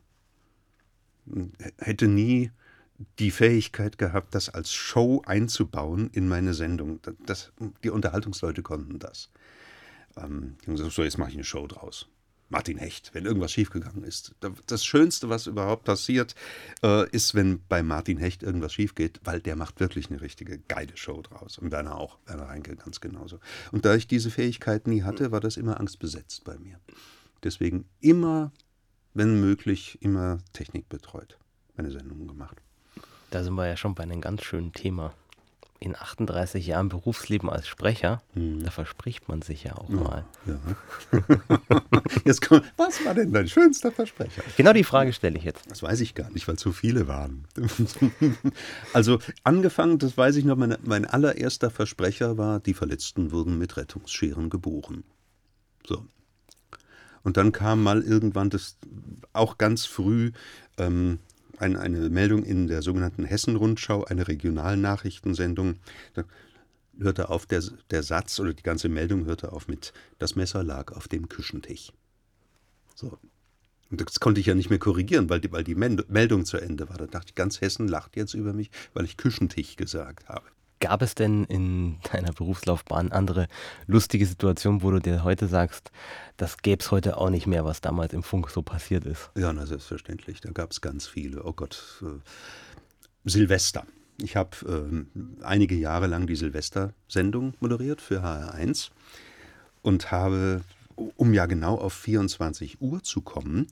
Hätte 1.79 2.09
nie 2.09 2.51
die 3.19 3.31
Fähigkeit 3.31 3.99
gehabt, 3.99 4.35
das 4.35 4.49
als 4.49 4.73
Show 4.73 5.23
einzubauen 5.27 6.09
in 6.13 6.29
meine 6.29 6.55
Sendung. 6.55 7.01
Das, 7.27 7.53
die 7.85 7.91
Unterhaltungsleute 7.91 8.63
konnten 8.63 8.99
das. 8.99 9.31
Ähm, 10.17 10.57
so, 10.67 11.03
jetzt 11.03 11.19
mache 11.19 11.31
ich 11.31 11.37
eine 11.37 11.45
Show 11.45 11.67
draus. 11.67 12.09
Martin 12.49 12.79
Hecht, 12.79 13.11
wenn 13.13 13.25
irgendwas 13.25 13.53
schiefgegangen 13.53 14.05
ist. 14.05 14.35
Das 14.67 14.85
Schönste, 14.85 15.29
was 15.29 15.47
überhaupt 15.47 15.85
passiert, 15.85 16.35
äh, 16.83 17.09
ist, 17.11 17.35
wenn 17.35 17.61
bei 17.69 17.83
Martin 17.83 18.19
Hecht 18.19 18.43
irgendwas 18.43 18.73
schief 18.73 18.95
geht, 18.95 19.21
weil 19.25 19.41
der 19.41 19.57
macht 19.57 19.81
wirklich 19.81 20.11
eine 20.11 20.21
richtige 20.21 20.59
geile 20.59 20.97
Show 20.97 21.23
draus. 21.23 21.59
Und 21.59 21.73
Werner 21.73 21.97
auch, 21.97 22.19
Werner 22.27 22.49
Reinke 22.49 22.77
ganz 22.77 23.01
genauso. 23.01 23.41
Und 23.73 23.85
da 23.85 23.95
ich 23.95 24.07
diese 24.07 24.31
Fähigkeit 24.31 24.87
nie 24.87 25.03
hatte, 25.03 25.33
war 25.33 25.41
das 25.41 25.57
immer 25.57 25.81
angstbesetzt 25.81 26.45
bei 26.45 26.57
mir. 26.59 26.79
Deswegen 27.43 27.87
immer, 28.01 28.53
wenn 29.15 29.41
möglich, 29.41 29.99
immer 30.01 30.39
Technik 30.53 30.89
betreut, 30.89 31.39
meine 31.77 31.91
Sendungen 31.91 32.29
gemacht. 32.29 32.63
Da 33.31 33.43
sind 33.43 33.55
wir 33.55 33.67
ja 33.67 33.77
schon 33.77 33.95
bei 33.95 34.05
einem 34.05 34.21
ganz 34.21 34.45
schönen 34.45 34.73
Thema 34.73 35.13
in 35.81 35.97
38 35.97 36.67
Jahren 36.67 36.89
Berufsleben 36.89 37.51
als 37.51 37.69
Sprecher, 37.69 38.23
hm. 38.35 38.65
da 38.65 38.71
verspricht 38.71 39.29
man 39.29 39.43
sich 39.43 39.65
ja 39.65 39.77
auch 39.77 39.91
ja, 39.91 39.97
mal. 39.97 40.25
Ja. 40.47 41.21
Jetzt 42.25 42.47
komm, 42.47 42.63
was 42.77 43.05
war 43.05 43.15
denn 43.15 43.33
dein 43.33 43.49
schönster 43.49 43.93
Versprecher? 43.93 44.43
Genau 44.57 44.73
die 44.73 44.85
Frage 44.85 45.13
stelle 45.13 45.39
ich 45.39 45.45
jetzt. 45.45 45.71
Das 45.71 45.83
weiß 45.83 46.01
ich 46.01 46.15
gar 46.15 46.31
nicht, 46.31 46.47
weil 46.49 46.57
zu 46.57 46.73
viele 46.73 47.09
waren. 47.09 47.47
also 48.93 49.19
angefangen, 49.45 49.99
das 49.99 50.17
weiß 50.17 50.37
ich 50.37 50.45
noch, 50.45 50.57
mein, 50.57 50.77
mein 50.83 51.05
allererster 51.05 51.71
Versprecher 51.71 52.39
war, 52.39 52.61
die 52.61 52.75
Verletzten 52.75 53.33
wurden 53.33 53.59
mit 53.59 53.77
Rettungsscheren 53.77 54.51
geboren. 54.51 55.05
So. 55.87 56.05
Und 57.23 57.37
dann 57.37 57.53
kam 57.53 57.83
mal 57.83 58.03
irgendwann 58.03 58.51
das 58.51 58.77
auch 59.33 59.59
ganz 59.59 59.85
früh 59.85 60.33
ähm, 60.79 61.19
ein, 61.59 61.77
eine 61.77 62.09
Meldung 62.11 62.45
in 62.45 62.67
der 62.67 62.83
sogenannten 62.83 63.25
Hessen-Rundschau, 63.25 64.05
eine 64.05 64.29
Regionalnachrichtensendung. 64.29 65.77
Da 66.15 66.25
hörte 66.99 67.29
auf 67.29 67.47
der, 67.47 67.63
der 67.91 68.03
Satz 68.03 68.39
oder 68.41 68.55
die 68.55 68.63
ganze 68.63 68.89
Meldung 68.89 69.27
hörte 69.27 69.53
auf 69.53 69.69
mit 69.69 69.93
Das 70.19 70.37
Messer 70.37 70.63
lag 70.63 70.93
auf 70.93 71.09
dem 71.09 71.29
Küchentisch. 71.29 71.93
So. 72.95 73.19
Und 73.91 74.01
das 74.01 74.19
konnte 74.19 74.41
ich 74.41 74.47
ja 74.47 74.55
nicht 74.55 74.71
mehr 74.71 74.79
korrigieren, 74.79 75.31
weil 75.31 75.41
die, 75.41 75.53
weil 75.53 75.63
die 75.63 75.77
Meldung 75.77 76.45
zu 76.45 76.57
Ende 76.57 76.89
war. 76.89 76.97
Da 76.97 77.07
dachte 77.07 77.29
ich, 77.29 77.35
ganz 77.35 77.61
Hessen 77.61 77.87
lacht 77.87 78.17
jetzt 78.17 78.35
über 78.35 78.53
mich, 78.53 78.71
weil 78.95 79.05
ich 79.05 79.17
Küchentisch 79.17 79.77
gesagt 79.77 80.29
habe. 80.29 80.47
Gab 80.81 81.03
es 81.03 81.15
denn 81.15 81.45
in 81.45 81.99
deiner 82.13 82.33
Berufslaufbahn 82.33 83.13
andere 83.13 83.49
lustige 83.87 84.27
Situationen, 84.27 84.83
wo 84.83 84.91
du 84.91 85.01
dir 85.01 85.25
heute 85.25 85.49
sagst, 85.49 85.91
das 86.37 86.59
gäbe 86.59 86.83
es 86.83 86.91
heute 86.91 87.17
auch 87.17 87.31
nicht 87.31 87.47
mehr, 87.47 87.65
was 87.65 87.81
damals 87.81 88.13
im 88.13 88.23
Funk 88.23 88.51
so 88.51 88.63
passiert 88.63 89.05
ist? 89.05 89.31
Ja, 89.37 89.53
na 89.53 89.67
selbstverständlich. 89.67 90.41
Da 90.41 90.51
gab 90.51 90.73
es 90.73 90.81
ganz 90.81 91.07
viele. 91.07 91.45
Oh 91.45 91.53
Gott. 91.53 92.03
Äh, 92.03 92.21
Silvester. 93.25 93.87
Ich 94.23 94.37
habe 94.37 95.05
äh, 95.21 95.45
einige 95.45 95.75
Jahre 95.75 96.07
lang 96.07 96.27
die 96.27 96.37
Silvester-Sendung 96.37 97.55
moderiert 97.61 98.01
für 98.01 98.23
HR1 98.23 98.91
und 99.83 100.11
habe, 100.11 100.63
um 100.95 101.35
ja 101.35 101.47
genau 101.47 101.77
auf 101.77 101.93
24 101.93 102.81
Uhr 102.81 103.03
zu 103.03 103.21
kommen, 103.21 103.67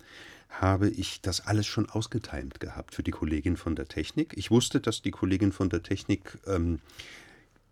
habe 0.61 0.89
ich 0.89 1.21
das 1.21 1.47
alles 1.47 1.67
schon 1.67 1.89
ausgetimt 1.89 2.61
gehabt 2.61 2.95
für 2.95 3.03
die 3.03 3.11
Kollegin 3.11 3.57
von 3.57 3.77
der 3.77 3.87
Technik. 3.87 4.35
Ich 4.37 4.51
wusste, 4.51 4.81
dass 4.81 5.03
die 5.03 5.11
Kollegin 5.11 5.53
von 5.53 5.69
der 5.69 5.83
Technik, 5.83 6.39
ähm, 6.47 6.81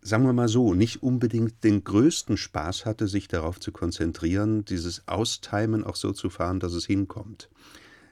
sagen 0.01 0.25
wir 0.25 0.33
mal 0.33 0.47
so, 0.47 0.73
nicht 0.73 1.01
unbedingt 1.01 1.63
den 1.63 1.83
größten 1.83 2.37
Spaß 2.37 2.85
hatte, 2.85 3.07
sich 3.07 3.27
darauf 3.27 3.59
zu 3.59 3.71
konzentrieren, 3.71 4.65
dieses 4.65 5.07
Austimen 5.07 5.83
auch 5.83 5.95
so 5.95 6.11
zu 6.11 6.29
fahren, 6.29 6.59
dass 6.59 6.73
es 6.73 6.85
hinkommt. 6.85 7.49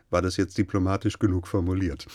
War 0.09 0.21
das 0.21 0.37
jetzt 0.37 0.57
diplomatisch 0.57 1.19
genug 1.19 1.47
formuliert? 1.47 2.05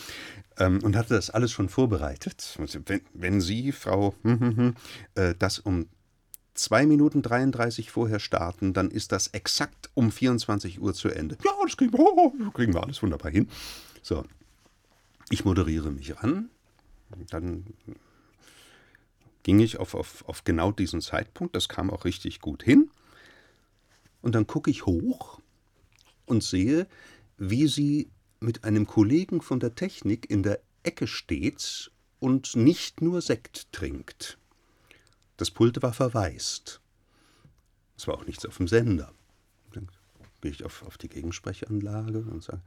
Ähm, 0.57 0.79
und 0.83 0.95
hatte 0.95 1.15
das 1.15 1.29
alles 1.29 1.51
schon 1.51 1.69
vorbereitet. 1.69 2.57
Wenn, 2.85 3.01
wenn 3.13 3.41
Sie, 3.41 3.71
Frau, 3.71 4.15
äh, 5.15 5.35
das 5.37 5.59
um 5.59 5.87
2 6.57 6.85
Minuten 6.85 7.21
33 7.21 7.91
vorher 7.91 8.19
starten, 8.19 8.73
dann 8.73 8.91
ist 8.91 9.11
das 9.11 9.27
exakt 9.27 9.89
um 9.93 10.11
24 10.11 10.81
Uhr 10.81 10.93
zu 10.93 11.09
Ende. 11.09 11.37
Ja, 11.43 11.51
das 11.63 11.77
kriegen 11.77 11.93
wir, 11.93 11.99
oh, 11.99 12.31
kriegen 12.53 12.73
wir 12.73 12.83
alles 12.83 13.01
wunderbar 13.01 13.31
hin. 13.31 13.47
So, 14.01 14.23
ich 15.29 15.45
moderiere 15.45 15.91
mich 15.91 16.17
an. 16.17 16.49
Dann 17.29 17.65
ging 19.43 19.59
ich 19.59 19.77
auf, 19.77 19.93
auf, 19.93 20.27
auf 20.27 20.43
genau 20.43 20.71
diesen 20.71 21.01
Zeitpunkt. 21.01 21.55
Das 21.55 21.69
kam 21.69 21.89
auch 21.89 22.05
richtig 22.05 22.41
gut 22.41 22.63
hin. 22.63 22.89
Und 24.21 24.35
dann 24.35 24.47
gucke 24.47 24.69
ich 24.69 24.85
hoch 24.85 25.39
und 26.25 26.43
sehe, 26.43 26.87
wie 27.37 27.67
sie 27.67 28.09
mit 28.39 28.63
einem 28.63 28.87
Kollegen 28.87 29.41
von 29.41 29.59
der 29.59 29.75
Technik 29.75 30.29
in 30.29 30.43
der 30.43 30.59
Ecke 30.83 31.07
steht 31.07 31.91
und 32.19 32.55
nicht 32.55 33.01
nur 33.01 33.21
Sekt 33.21 33.71
trinkt. 33.71 34.37
Das 35.37 35.51
Pult 35.51 35.81
war 35.81 35.93
verwaist. 35.93 36.81
Es 37.95 38.07
war 38.07 38.15
auch 38.15 38.25
nichts 38.25 38.45
auf 38.45 38.57
dem 38.57 38.67
Sender. 38.67 39.11
Dann 39.73 39.89
gehe 40.41 40.51
ich 40.51 40.63
auf, 40.65 40.83
auf 40.83 40.97
die 40.97 41.09
Gegensprechanlage 41.09 42.19
und 42.19 42.43
sage, 42.43 42.61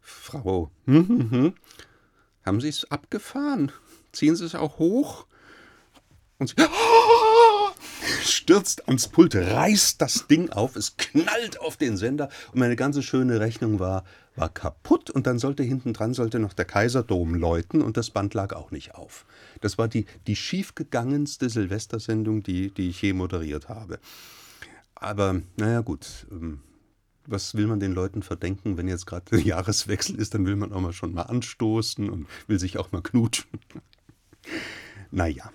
Frau, 0.00 0.70
hm, 0.86 1.08
hm, 1.08 1.30
hm, 1.30 1.54
haben 2.44 2.60
Sie 2.60 2.68
es 2.68 2.90
abgefahren? 2.90 3.70
Ziehen 4.12 4.36
Sie 4.36 4.44
es 4.44 4.54
auch 4.54 4.78
hoch? 4.78 5.26
Und 6.38 6.48
sie 6.48 6.56
stürzt 8.52 8.86
ans 8.86 9.08
Pult, 9.08 9.34
reißt 9.34 10.02
das 10.02 10.26
Ding 10.26 10.50
auf, 10.50 10.76
es 10.76 10.98
knallt 10.98 11.58
auf 11.58 11.78
den 11.78 11.96
Sender 11.96 12.28
und 12.52 12.58
meine 12.58 12.76
ganze 12.76 13.02
schöne 13.02 13.40
Rechnung 13.40 13.78
war, 13.78 14.04
war 14.36 14.50
kaputt 14.50 15.08
und 15.08 15.26
dann 15.26 15.38
sollte 15.38 15.62
hinten 15.62 15.94
dran 15.94 16.12
sollte 16.12 16.38
noch 16.38 16.52
der 16.52 16.66
Kaiserdom 16.66 17.34
läuten 17.34 17.80
und 17.80 17.96
das 17.96 18.10
Band 18.10 18.34
lag 18.34 18.52
auch 18.52 18.70
nicht 18.70 18.94
auf. 18.94 19.24
Das 19.62 19.78
war 19.78 19.88
die, 19.88 20.04
die 20.26 20.36
schiefgegangenste 20.36 21.48
Silvestersendung, 21.48 22.42
die, 22.42 22.70
die 22.70 22.90
ich 22.90 23.00
je 23.00 23.14
moderiert 23.14 23.70
habe. 23.70 23.98
Aber 24.96 25.40
naja 25.56 25.80
gut, 25.80 26.26
ähm, 26.30 26.60
was 27.26 27.54
will 27.54 27.68
man 27.68 27.80
den 27.80 27.94
Leuten 27.94 28.22
verdenken, 28.22 28.76
wenn 28.76 28.86
jetzt 28.86 29.06
gerade 29.06 29.24
der 29.30 29.40
Jahreswechsel 29.46 30.16
ist, 30.16 30.34
dann 30.34 30.44
will 30.44 30.56
man 30.56 30.74
auch 30.74 30.80
mal 30.82 30.92
schon 30.92 31.14
mal 31.14 31.22
anstoßen 31.22 32.10
und 32.10 32.26
will 32.48 32.58
sich 32.58 32.76
auch 32.76 32.92
mal 32.92 33.00
knutschen. 33.00 33.48
naja, 35.10 35.50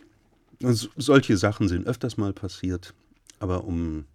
solche 0.60 1.38
Sachen 1.38 1.68
sind 1.68 1.88
öfters 1.88 2.18
mal 2.18 2.34
passiert, 2.34 2.94
aber 3.40 3.64
um, 3.64 4.06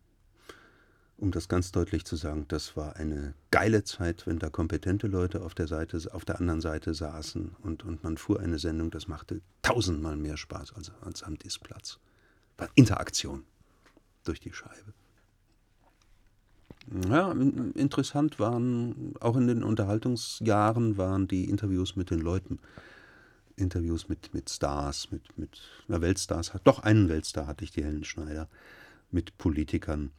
um 1.16 1.30
das 1.30 1.48
ganz 1.48 1.72
deutlich 1.72 2.04
zu 2.04 2.16
sagen, 2.16 2.46
das 2.48 2.76
war 2.76 2.96
eine 2.96 3.34
geile 3.50 3.84
Zeit, 3.84 4.26
wenn 4.26 4.38
da 4.38 4.50
kompetente 4.50 5.06
Leute 5.06 5.42
auf 5.42 5.54
der 5.54 5.68
Seite, 5.68 6.00
auf 6.12 6.24
der 6.24 6.40
anderen 6.40 6.60
Seite 6.60 6.94
saßen 6.94 7.56
und, 7.62 7.84
und 7.84 8.02
man 8.02 8.16
fuhr 8.16 8.40
eine 8.40 8.58
Sendung, 8.58 8.90
das 8.90 9.08
machte 9.08 9.40
tausendmal 9.62 10.16
mehr 10.16 10.36
Spaß 10.36 10.72
als, 10.74 10.92
als 11.02 11.22
am 11.22 11.38
Diskplatz. 11.38 11.98
War 12.56 12.68
Interaktion 12.74 13.44
durch 14.24 14.40
die 14.40 14.52
Scheibe. 14.52 14.92
Ja, 17.08 17.30
interessant 17.30 18.40
waren, 18.40 19.14
auch 19.20 19.36
in 19.36 19.46
den 19.46 19.62
Unterhaltungsjahren 19.62 20.96
waren 20.96 21.28
die 21.28 21.48
Interviews 21.48 21.94
mit 21.94 22.10
den 22.10 22.20
Leuten. 22.20 22.58
Interviews 23.56 24.08
mit, 24.08 24.32
mit 24.34 24.50
Stars, 24.50 25.10
mit, 25.10 25.38
mit 25.38 25.60
na, 25.88 26.00
Weltstars, 26.00 26.52
doch 26.64 26.80
einen 26.80 27.08
Weltstar 27.08 27.46
hatte 27.46 27.64
ich, 27.64 27.70
die 27.70 27.84
Helen 27.84 28.04
Schneider, 28.04 28.48
mit 29.10 29.36
Politikern, 29.38 30.10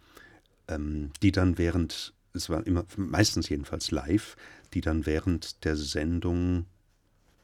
ähm, 0.67 1.11
die 1.21 1.31
dann 1.31 1.57
während, 1.57 2.13
es 2.33 2.49
war 2.49 2.65
immer, 2.65 2.85
meistens 2.95 3.49
jedenfalls 3.49 3.91
live, 3.91 4.35
die 4.73 4.81
dann 4.81 5.05
während 5.05 5.63
der 5.65 5.75
Sendung, 5.75 6.65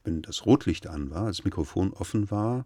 wenn 0.04 0.22
das 0.22 0.46
Rotlicht 0.46 0.88
an 0.88 1.10
war, 1.10 1.28
das 1.28 1.44
Mikrofon 1.44 1.94
offen 1.94 2.32
war, 2.32 2.66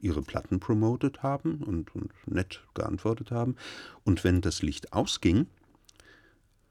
ihre 0.00 0.22
Platten 0.22 0.58
promotet 0.58 1.22
haben 1.22 1.62
und, 1.62 1.94
und 1.94 2.10
nett 2.26 2.62
geantwortet 2.74 3.30
haben. 3.30 3.56
Und 4.04 4.24
wenn 4.24 4.40
das 4.40 4.62
Licht 4.62 4.92
ausging, 4.92 5.46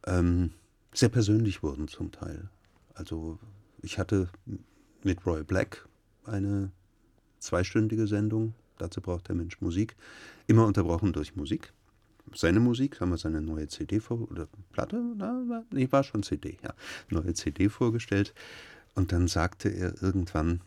ähm, 0.05 0.51
sehr 0.93 1.09
persönlich 1.09 1.63
wurden 1.63 1.87
zum 1.87 2.11
Teil. 2.11 2.49
Also 2.93 3.39
ich 3.81 3.97
hatte 3.97 4.29
mit 5.03 5.25
Roy 5.25 5.43
Black 5.43 5.87
eine 6.25 6.71
zweistündige 7.39 8.07
Sendung. 8.07 8.53
Dazu 8.77 9.01
braucht 9.01 9.27
der 9.27 9.35
Mensch 9.35 9.61
Musik. 9.61 9.95
Immer 10.47 10.65
unterbrochen 10.65 11.13
durch 11.13 11.35
Musik. 11.35 11.73
Seine 12.33 12.59
Musik, 12.59 13.01
haben 13.01 13.09
wir 13.09 13.17
seine 13.17 13.41
neue 13.41 13.67
CD 13.67 13.99
vor, 13.99 14.29
oder 14.31 14.47
Platte? 14.71 15.01
Na, 15.17 15.63
nee, 15.71 15.91
war 15.91 16.03
schon 16.03 16.23
CD, 16.23 16.57
ja. 16.63 16.73
Neue 17.09 17.33
CD 17.33 17.69
vorgestellt. 17.69 18.33
Und 18.93 19.11
dann 19.11 19.27
sagte 19.27 19.69
er 19.69 20.01
irgendwann, 20.01 20.61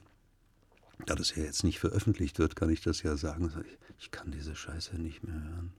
da 1.06 1.14
das 1.14 1.34
ja 1.34 1.42
jetzt 1.42 1.64
nicht 1.64 1.78
veröffentlicht 1.78 2.38
wird, 2.38 2.56
kann 2.56 2.70
ich 2.70 2.80
das 2.82 3.02
ja 3.02 3.16
sagen. 3.16 3.50
Ich 3.98 4.10
kann 4.10 4.30
diese 4.30 4.54
Scheiße 4.54 4.96
nicht 4.96 5.22
mehr 5.24 5.34
hören. 5.34 5.72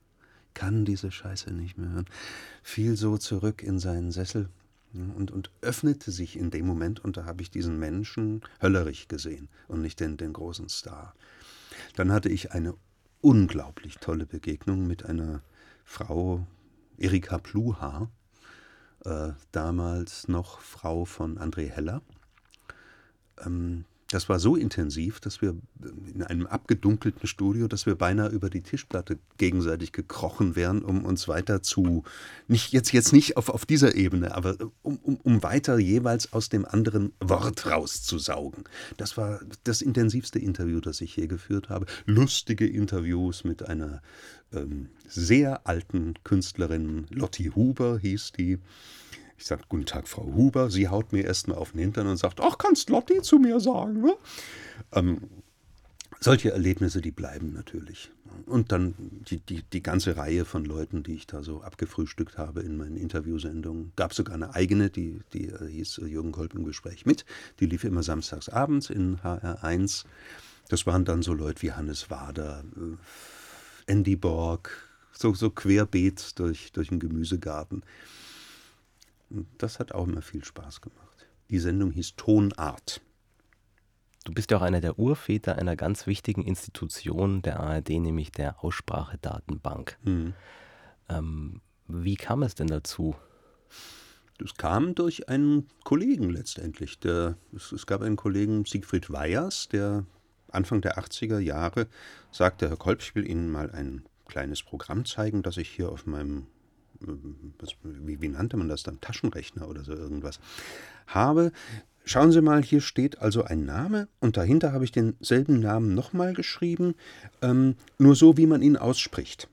Kann 0.54 0.84
diese 0.84 1.10
Scheiße 1.10 1.52
nicht 1.52 1.78
mehr 1.78 1.90
hören. 1.90 2.06
Fiel 2.62 2.96
so 2.96 3.18
zurück 3.18 3.62
in 3.62 3.78
seinen 3.78 4.10
Sessel 4.12 4.48
und, 5.16 5.30
und 5.30 5.50
öffnete 5.60 6.10
sich 6.10 6.36
in 6.36 6.50
dem 6.50 6.66
Moment 6.66 7.04
und 7.04 7.16
da 7.16 7.24
habe 7.24 7.42
ich 7.42 7.50
diesen 7.50 7.78
Menschen 7.78 8.42
höllerig 8.62 9.08
gesehen 9.08 9.48
und 9.68 9.82
nicht 9.82 10.00
den, 10.00 10.16
den 10.16 10.32
großen 10.32 10.68
Star. 10.68 11.14
Dann 11.94 12.12
hatte 12.12 12.28
ich 12.28 12.52
eine 12.52 12.74
unglaublich 13.20 13.98
tolle 13.98 14.26
Begegnung 14.26 14.86
mit 14.86 15.04
einer 15.04 15.42
Frau, 15.84 16.46
Erika 16.98 17.38
Pluha, 17.38 18.10
äh, 19.04 19.32
damals 19.52 20.28
noch 20.28 20.60
Frau 20.60 21.04
von 21.04 21.38
André 21.38 21.68
Heller. 21.68 22.02
Ähm, 23.44 23.84
das 24.10 24.28
war 24.28 24.38
so 24.38 24.54
intensiv, 24.54 25.18
dass 25.18 25.42
wir 25.42 25.56
in 26.14 26.22
einem 26.22 26.46
abgedunkelten 26.46 27.26
Studio, 27.26 27.66
dass 27.66 27.86
wir 27.86 27.96
beinahe 27.96 28.28
über 28.28 28.50
die 28.50 28.62
Tischplatte 28.62 29.18
gegenseitig 29.36 29.92
gekrochen 29.92 30.54
wären, 30.54 30.82
um 30.82 31.04
uns 31.04 31.26
weiter 31.26 31.60
zu, 31.62 32.04
nicht 32.46 32.72
jetzt, 32.72 32.92
jetzt 32.92 33.12
nicht 33.12 33.36
auf, 33.36 33.48
auf 33.48 33.66
dieser 33.66 33.96
Ebene, 33.96 34.34
aber 34.34 34.56
um, 34.82 34.96
um, 34.98 35.16
um 35.16 35.42
weiter 35.42 35.78
jeweils 35.78 36.32
aus 36.32 36.48
dem 36.48 36.64
anderen 36.64 37.14
Wort 37.20 37.66
rauszusaugen. 37.66 38.64
Das 38.96 39.16
war 39.16 39.40
das 39.64 39.82
intensivste 39.82 40.38
Interview, 40.38 40.80
das 40.80 41.00
ich 41.00 41.16
je 41.16 41.26
geführt 41.26 41.68
habe. 41.68 41.86
Lustige 42.04 42.66
Interviews 42.66 43.42
mit 43.42 43.68
einer 43.68 44.02
ähm, 44.52 44.90
sehr 45.08 45.66
alten 45.66 46.14
Künstlerin, 46.22 47.06
Lotti 47.10 47.50
Huber 47.54 47.98
hieß 47.98 48.32
die 48.38 48.58
ich 49.38 49.46
sage, 49.46 49.62
guten 49.68 49.86
Tag, 49.86 50.08
Frau 50.08 50.24
Huber. 50.24 50.70
Sie 50.70 50.88
haut 50.88 51.12
mir 51.12 51.24
erstmal 51.24 51.58
auf 51.58 51.72
den 51.72 51.80
Hintern 51.80 52.06
und 52.06 52.16
sagt, 52.16 52.40
ach, 52.40 52.58
kannst 52.58 52.90
Lotti 52.90 53.22
zu 53.22 53.38
mir 53.38 53.60
sagen. 53.60 54.00
Ne? 54.00 54.16
Ähm, 54.92 55.20
solche 56.20 56.52
Erlebnisse, 56.52 57.00
die 57.00 57.10
bleiben 57.10 57.52
natürlich. 57.52 58.10
Und 58.46 58.72
dann 58.72 58.94
die, 59.28 59.38
die, 59.38 59.62
die 59.62 59.82
ganze 59.82 60.16
Reihe 60.16 60.44
von 60.44 60.64
Leuten, 60.64 61.02
die 61.02 61.14
ich 61.14 61.26
da 61.26 61.42
so 61.42 61.62
abgefrühstückt 61.62 62.38
habe 62.38 62.62
in 62.62 62.76
meinen 62.76 62.96
Interviewsendungen. 62.96 63.92
Gab 63.96 64.14
sogar 64.14 64.34
eine 64.34 64.54
eigene, 64.54 64.90
die, 64.90 65.20
die 65.32 65.48
äh, 65.48 65.68
hieß 65.68 65.98
äh, 65.98 66.06
Jürgen 66.06 66.32
Kolb 66.32 66.54
im 66.54 66.64
Gespräch 66.64 67.06
mit. 67.06 67.24
Die 67.60 67.66
lief 67.66 67.84
immer 67.84 68.02
samstags 68.02 68.48
abends 68.48 68.90
in 68.90 69.18
HR1. 69.18 70.04
Das 70.68 70.86
waren 70.86 71.04
dann 71.04 71.22
so 71.22 71.32
Leute 71.32 71.62
wie 71.62 71.72
Hannes 71.72 72.10
Wader, 72.10 72.64
äh, 72.76 73.90
Andy 73.90 74.16
Borg, 74.16 74.70
so, 75.12 75.32
so 75.34 75.50
querbeet 75.50 76.38
durch, 76.38 76.72
durch 76.72 76.88
den 76.88 76.98
Gemüsegarten. 76.98 77.82
Das 79.58 79.78
hat 79.78 79.92
auch 79.92 80.06
immer 80.06 80.22
viel 80.22 80.44
Spaß 80.44 80.80
gemacht. 80.80 81.26
Die 81.50 81.58
Sendung 81.58 81.90
hieß 81.90 82.16
Tonart. 82.16 83.00
Du 84.24 84.32
bist 84.32 84.50
ja 84.50 84.58
auch 84.58 84.62
einer 84.62 84.80
der 84.80 84.98
Urväter 84.98 85.56
einer 85.56 85.76
ganz 85.76 86.06
wichtigen 86.06 86.42
Institution 86.42 87.42
der 87.42 87.60
ARD, 87.60 87.90
nämlich 87.90 88.32
der 88.32 88.64
Aussprachedatenbank. 88.64 89.98
Mhm. 90.02 90.34
Ähm, 91.08 91.60
wie 91.86 92.16
kam 92.16 92.42
es 92.42 92.56
denn 92.56 92.66
dazu? 92.66 93.14
Das 94.38 94.54
kam 94.54 94.94
durch 94.94 95.28
einen 95.28 95.68
Kollegen 95.84 96.30
letztendlich. 96.30 96.98
Der, 96.98 97.36
es, 97.54 97.72
es, 97.72 97.86
gab 97.86 98.02
einen 98.02 98.16
Kollegen, 98.16 98.64
Siegfried 98.64 99.10
Weyers, 99.10 99.68
der 99.68 100.04
Anfang 100.50 100.80
der 100.80 100.98
80er 100.98 101.38
Jahre 101.38 101.86
sagte, 102.32 102.68
Herr 102.68 102.76
Kolb, 102.76 103.02
ich 103.02 103.14
will 103.14 103.28
Ihnen 103.28 103.50
mal 103.50 103.70
ein 103.70 104.04
kleines 104.26 104.62
Programm 104.62 105.04
zeigen, 105.04 105.42
das 105.42 105.56
ich 105.56 105.68
hier 105.68 105.90
auf 105.90 106.06
meinem 106.06 106.46
was, 107.58 107.70
wie, 107.82 108.20
wie 108.20 108.28
nannte 108.28 108.56
man 108.56 108.68
das 108.68 108.82
dann, 108.82 109.00
Taschenrechner 109.00 109.68
oder 109.68 109.84
so 109.84 109.92
irgendwas, 109.92 110.40
habe. 111.06 111.52
Schauen 112.04 112.30
Sie 112.30 112.40
mal, 112.40 112.62
hier 112.62 112.80
steht 112.80 113.18
also 113.18 113.42
ein 113.42 113.64
Name 113.64 114.08
und 114.20 114.36
dahinter 114.36 114.72
habe 114.72 114.84
ich 114.84 114.92
denselben 114.92 115.58
Namen 115.58 115.94
nochmal 115.94 116.34
geschrieben, 116.34 116.94
ähm, 117.42 117.74
nur 117.98 118.14
so, 118.14 118.36
wie 118.36 118.46
man 118.46 118.62
ihn 118.62 118.76
ausspricht. 118.76 119.48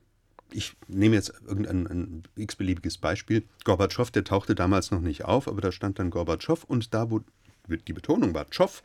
Ich 0.52 0.76
nehme 0.86 1.16
jetzt 1.16 1.32
irgendein 1.44 1.86
ein 1.86 2.22
x-beliebiges 2.36 2.98
Beispiel. 2.98 3.42
Gorbatschow, 3.64 4.08
der 4.12 4.22
tauchte 4.22 4.54
damals 4.54 4.92
noch 4.92 5.00
nicht 5.00 5.24
auf, 5.24 5.48
aber 5.48 5.60
da 5.60 5.72
stand 5.72 5.98
dann 5.98 6.10
Gorbatschow 6.10 6.62
und 6.62 6.94
da, 6.94 7.10
wo 7.10 7.22
die 7.68 7.92
Betonung 7.92 8.34
war 8.34 8.48
Tschow, 8.48 8.82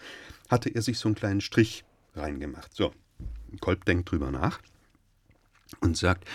hatte 0.50 0.70
er 0.70 0.82
sich 0.82 0.98
so 0.98 1.08
einen 1.10 1.16
kleinen 1.16 1.42
Strich 1.42 1.84
reingemacht. 2.16 2.74
So, 2.76 2.92
Kolb 3.60 3.86
denkt 3.86 4.10
drüber 4.10 4.32
nach 4.32 4.60
und 5.82 5.98
sagt, 5.98 6.28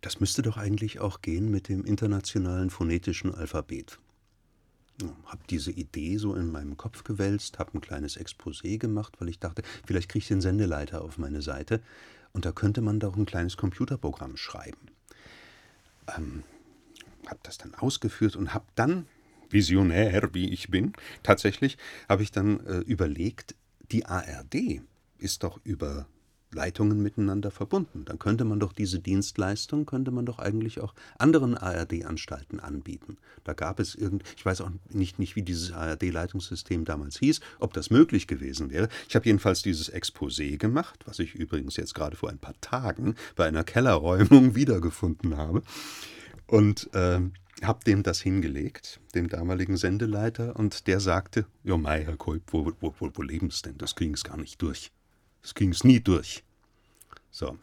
das 0.00 0.20
müsste 0.20 0.42
doch 0.42 0.56
eigentlich 0.56 1.00
auch 1.00 1.20
gehen 1.20 1.50
mit 1.50 1.68
dem 1.68 1.84
internationalen 1.84 2.70
phonetischen 2.70 3.34
Alphabet. 3.34 3.98
Habe 5.24 5.42
diese 5.48 5.70
Idee 5.70 6.18
so 6.18 6.34
in 6.34 6.50
meinem 6.50 6.76
Kopf 6.76 7.04
gewälzt, 7.04 7.58
habe 7.58 7.74
ein 7.74 7.80
kleines 7.80 8.18
Exposé 8.18 8.78
gemacht, 8.78 9.14
weil 9.18 9.28
ich 9.28 9.38
dachte, 9.38 9.62
vielleicht 9.86 10.10
kriege 10.10 10.22
ich 10.22 10.28
den 10.28 10.40
Sendeleiter 10.40 11.02
auf 11.02 11.16
meine 11.16 11.42
Seite 11.42 11.80
und 12.32 12.44
da 12.44 12.52
könnte 12.52 12.80
man 12.82 13.00
doch 13.00 13.16
ein 13.16 13.26
kleines 13.26 13.56
Computerprogramm 13.56 14.36
schreiben. 14.36 14.88
Ähm, 16.16 16.42
habe 17.26 17.40
das 17.42 17.58
dann 17.58 17.74
ausgeführt 17.74 18.36
und 18.36 18.54
habe 18.54 18.66
dann, 18.74 19.06
visionär 19.48 20.30
wie 20.32 20.50
ich 20.52 20.70
bin, 20.70 20.92
tatsächlich 21.22 21.76
habe 22.08 22.22
ich 22.22 22.30
dann 22.30 22.60
äh, 22.66 22.78
überlegt, 22.78 23.54
die 23.90 24.06
ARD 24.06 24.82
ist 25.18 25.42
doch 25.42 25.60
über 25.64 26.06
Leitungen 26.52 27.00
miteinander 27.00 27.50
verbunden. 27.50 28.04
Dann 28.04 28.18
könnte 28.18 28.44
man 28.44 28.58
doch 28.58 28.72
diese 28.72 28.98
Dienstleistung, 28.98 29.86
könnte 29.86 30.10
man 30.10 30.26
doch 30.26 30.38
eigentlich 30.38 30.80
auch 30.80 30.94
anderen 31.18 31.56
ARD-Anstalten 31.56 32.60
anbieten. 32.60 33.18
Da 33.44 33.52
gab 33.52 33.78
es 33.78 33.94
irgend, 33.94 34.24
ich 34.36 34.44
weiß 34.44 34.60
auch 34.62 34.70
nicht, 34.90 35.18
nicht 35.18 35.36
wie 35.36 35.42
dieses 35.42 35.72
ARD-Leitungssystem 35.72 36.84
damals 36.84 37.18
hieß, 37.18 37.40
ob 37.60 37.72
das 37.72 37.90
möglich 37.90 38.26
gewesen 38.26 38.70
wäre. 38.70 38.88
Ich 39.08 39.14
habe 39.14 39.26
jedenfalls 39.26 39.62
dieses 39.62 39.92
Exposé 39.92 40.56
gemacht, 40.58 41.00
was 41.06 41.18
ich 41.18 41.34
übrigens 41.34 41.76
jetzt 41.76 41.94
gerade 41.94 42.16
vor 42.16 42.30
ein 42.30 42.38
paar 42.38 42.60
Tagen 42.60 43.14
bei 43.36 43.46
einer 43.46 43.64
Kellerräumung 43.64 44.54
wiedergefunden 44.54 45.36
habe. 45.36 45.62
Und 46.46 46.92
äh, 46.94 47.20
habe 47.62 47.84
dem 47.84 48.02
das 48.02 48.20
hingelegt, 48.20 49.00
dem 49.14 49.28
damaligen 49.28 49.76
Sendeleiter, 49.76 50.56
und 50.56 50.86
der 50.86 50.98
sagte, 50.98 51.46
Jo 51.62 51.78
Mei, 51.78 52.04
Herr 52.04 52.16
Kolb, 52.16 52.42
wo, 52.48 52.72
wo, 52.80 52.94
wo, 52.98 53.10
wo 53.12 53.22
leben 53.22 53.50
denn? 53.64 53.78
Das 53.78 53.94
kriegen 53.94 54.16
Sie 54.16 54.24
gar 54.24 54.36
nicht 54.36 54.60
durch. 54.62 54.90
Das 55.42 55.54
ging 55.54 55.70
es 55.70 55.84
nie 55.84 56.00
durch. 56.00 56.42
So, 57.30 57.56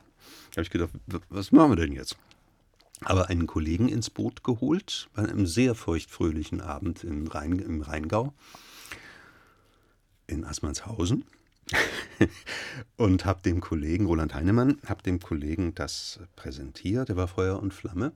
habe 0.57 0.63
ich 0.63 0.69
gedacht, 0.69 0.91
was 1.30 1.51
machen 1.51 1.71
wir 1.71 1.75
denn 1.75 1.93
jetzt? 1.93 2.17
Aber 3.01 3.30
einen 3.30 3.45
Kollegen 3.45 3.89
ins 3.89 4.09
Boot 4.09 4.43
geholt, 4.43 5.07
bei 5.13 5.23
einem 5.23 5.45
sehr 5.45 5.75
feuchtfröhlichen 5.75 6.61
Abend 6.61 7.03
im, 7.03 7.28
Rhein, 7.28 7.59
im 7.59 7.82
Rheingau, 7.82 8.34
in 10.25 10.43
Assmannshausen. 10.43 11.25
und 12.97 13.25
habe 13.25 13.41
dem 13.41 13.59
Kollegen, 13.59 14.05
Roland 14.05 14.34
Heinemann, 14.34 14.80
habe 14.88 15.03
dem 15.03 15.19
Kollegen 15.19 15.75
das 15.75 16.19
präsentiert. 16.36 17.09
Der 17.09 17.17
war 17.17 17.28
Feuer 17.28 17.59
und 17.61 17.73
Flamme. 17.73 18.13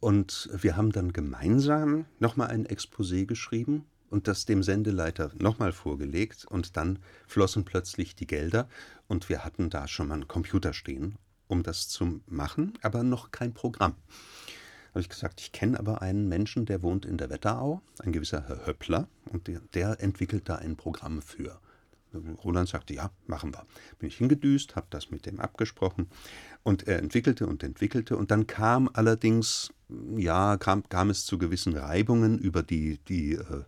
Und 0.00 0.50
wir 0.52 0.76
haben 0.76 0.90
dann 0.90 1.12
gemeinsam 1.12 2.04
nochmal 2.18 2.48
ein 2.48 2.66
Exposé 2.66 3.24
geschrieben 3.24 3.86
und 4.12 4.28
das 4.28 4.44
dem 4.44 4.62
Sendeleiter 4.62 5.32
nochmal 5.38 5.72
vorgelegt 5.72 6.44
und 6.44 6.76
dann 6.76 6.98
flossen 7.26 7.64
plötzlich 7.64 8.14
die 8.14 8.26
Gelder 8.26 8.68
und 9.08 9.30
wir 9.30 9.42
hatten 9.44 9.70
da 9.70 9.88
schon 9.88 10.08
mal 10.08 10.14
einen 10.14 10.28
Computer 10.28 10.74
stehen, 10.74 11.16
um 11.48 11.62
das 11.62 11.88
zu 11.88 12.20
machen, 12.26 12.74
aber 12.82 13.02
noch 13.04 13.30
kein 13.30 13.54
Programm. 13.54 13.94
Da 14.04 14.90
habe 14.90 15.00
ich 15.00 15.08
gesagt, 15.08 15.40
ich 15.40 15.52
kenne 15.52 15.78
aber 15.78 16.02
einen 16.02 16.28
Menschen, 16.28 16.66
der 16.66 16.82
wohnt 16.82 17.06
in 17.06 17.16
der 17.16 17.30
Wetterau, 17.30 17.80
ein 18.00 18.12
gewisser 18.12 18.46
Herr 18.46 18.66
Höppler, 18.66 19.08
und 19.30 19.48
der, 19.48 19.60
der 19.72 19.98
entwickelt 20.00 20.46
da 20.46 20.56
ein 20.56 20.76
Programm 20.76 21.22
für. 21.22 21.58
Roland 22.44 22.68
sagte, 22.68 22.94
ja, 22.94 23.10
machen 23.26 23.54
wir. 23.54 23.64
Bin 23.98 24.08
ich 24.08 24.16
hingedüst, 24.16 24.76
habe 24.76 24.86
das 24.90 25.10
mit 25.10 25.26
dem 25.26 25.40
abgesprochen 25.40 26.08
und 26.62 26.86
er 26.86 26.98
entwickelte 26.98 27.46
und 27.46 27.62
entwickelte 27.62 28.16
und 28.16 28.30
dann 28.30 28.46
kam 28.46 28.90
allerdings, 28.92 29.72
ja, 30.16 30.56
kam, 30.56 30.88
kam 30.88 31.10
es 31.10 31.26
zu 31.26 31.38
gewissen 31.38 31.76
Reibungen 31.76 32.38
über 32.38 32.62
die, 32.62 32.98
die, 33.08 33.34
äh, 33.34 33.64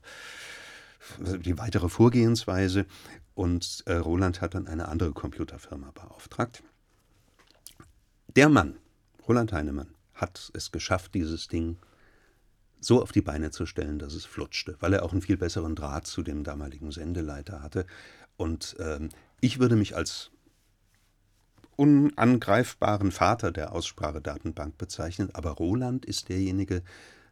die 1.39 1.59
weitere 1.59 1.89
Vorgehensweise 1.89 2.87
und 3.35 3.83
äh, 3.87 3.95
Roland 3.95 4.41
hat 4.41 4.55
dann 4.55 4.67
eine 4.67 4.89
andere 4.89 5.13
Computerfirma 5.13 5.91
beauftragt. 5.93 6.63
Der 8.37 8.49
Mann, 8.49 8.77
Roland 9.27 9.53
Heinemann, 9.53 9.95
hat 10.15 10.51
es 10.55 10.71
geschafft, 10.71 11.15
dieses 11.15 11.49
Ding 11.49 11.77
so 12.81 13.03
auf 13.03 13.13
die 13.13 13.23
Beine 13.23 13.51
zu 13.51 13.67
stellen, 13.67 13.99
dass 13.99 14.15
es 14.15 14.25
flutschte, 14.25 14.77
weil 14.81 14.93
er 14.93 15.05
auch 15.05 15.13
einen 15.13 15.23
viel 15.23 15.37
besseren 15.37 15.75
Draht 15.75 16.07
zu 16.07 16.23
dem 16.23 16.45
damaligen 16.45 16.91
Sendeleiter 16.93 17.63
hatte. 17.63 17.87
Und 18.37 18.77
ähm, 18.79 19.11
ich 19.41 19.59
würde 19.59 19.77
mich 19.77 19.97
als 19.97 20.31
unangreifbaren 21.77 23.11
Vater 23.11 23.51
der 23.51 23.73
Aussprachedatenbank 23.73 24.79
bezeichnen, 24.79 25.31
aber 25.33 25.51
Roland 25.51 26.05
ist 26.05 26.29
derjenige, 26.29 26.83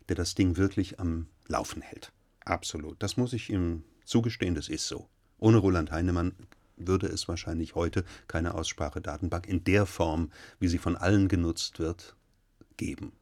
der 0.08 0.16
das 0.16 0.34
Ding 0.34 0.56
wirklich 0.56 0.98
am 1.00 1.28
Laufen 1.46 1.82
hält. 1.82 2.12
Absolut. 2.44 3.02
Das 3.02 3.16
muss 3.16 3.32
ich 3.32 3.50
ihm 3.50 3.84
zugestehen, 4.04 4.54
das 4.54 4.68
ist 4.68 4.88
so. 4.88 5.08
Ohne 5.38 5.58
Roland 5.58 5.90
Heinemann 5.92 6.34
würde 6.76 7.06
es 7.06 7.28
wahrscheinlich 7.28 7.74
heute 7.74 8.04
keine 8.26 8.54
Aussprachedatenbank 8.54 9.46
in 9.46 9.64
der 9.64 9.86
Form, 9.86 10.30
wie 10.58 10.68
sie 10.68 10.78
von 10.78 10.96
allen 10.96 11.28
genutzt 11.28 11.78
wird, 11.78 12.16
geben. 12.76 13.12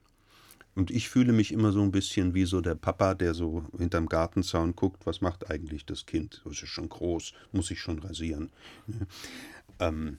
Und 0.75 0.91
ich 0.91 1.09
fühle 1.09 1.33
mich 1.33 1.53
immer 1.53 1.73
so 1.73 1.83
ein 1.83 1.91
bisschen 1.91 2.35
wie 2.35 2.45
so 2.45 2.61
der 2.61 2.75
Papa, 2.75 3.15
der 3.15 3.35
so 3.35 3.65
hinterm 3.77 4.09
Gartenzaun 4.09 4.77
guckt, 4.77 5.05
was 5.07 5.21
macht 5.21 5.51
eigentlich 5.51 5.85
das 5.85 6.07
Kind? 6.07 6.43
Das 6.45 6.63
ist 6.63 6.69
schon 6.69 6.89
groß, 6.89 7.33
muss 7.53 7.71
ich 7.71 7.81
schon 7.81 7.99
rasieren. 7.99 8.51
Ähm, 9.79 10.19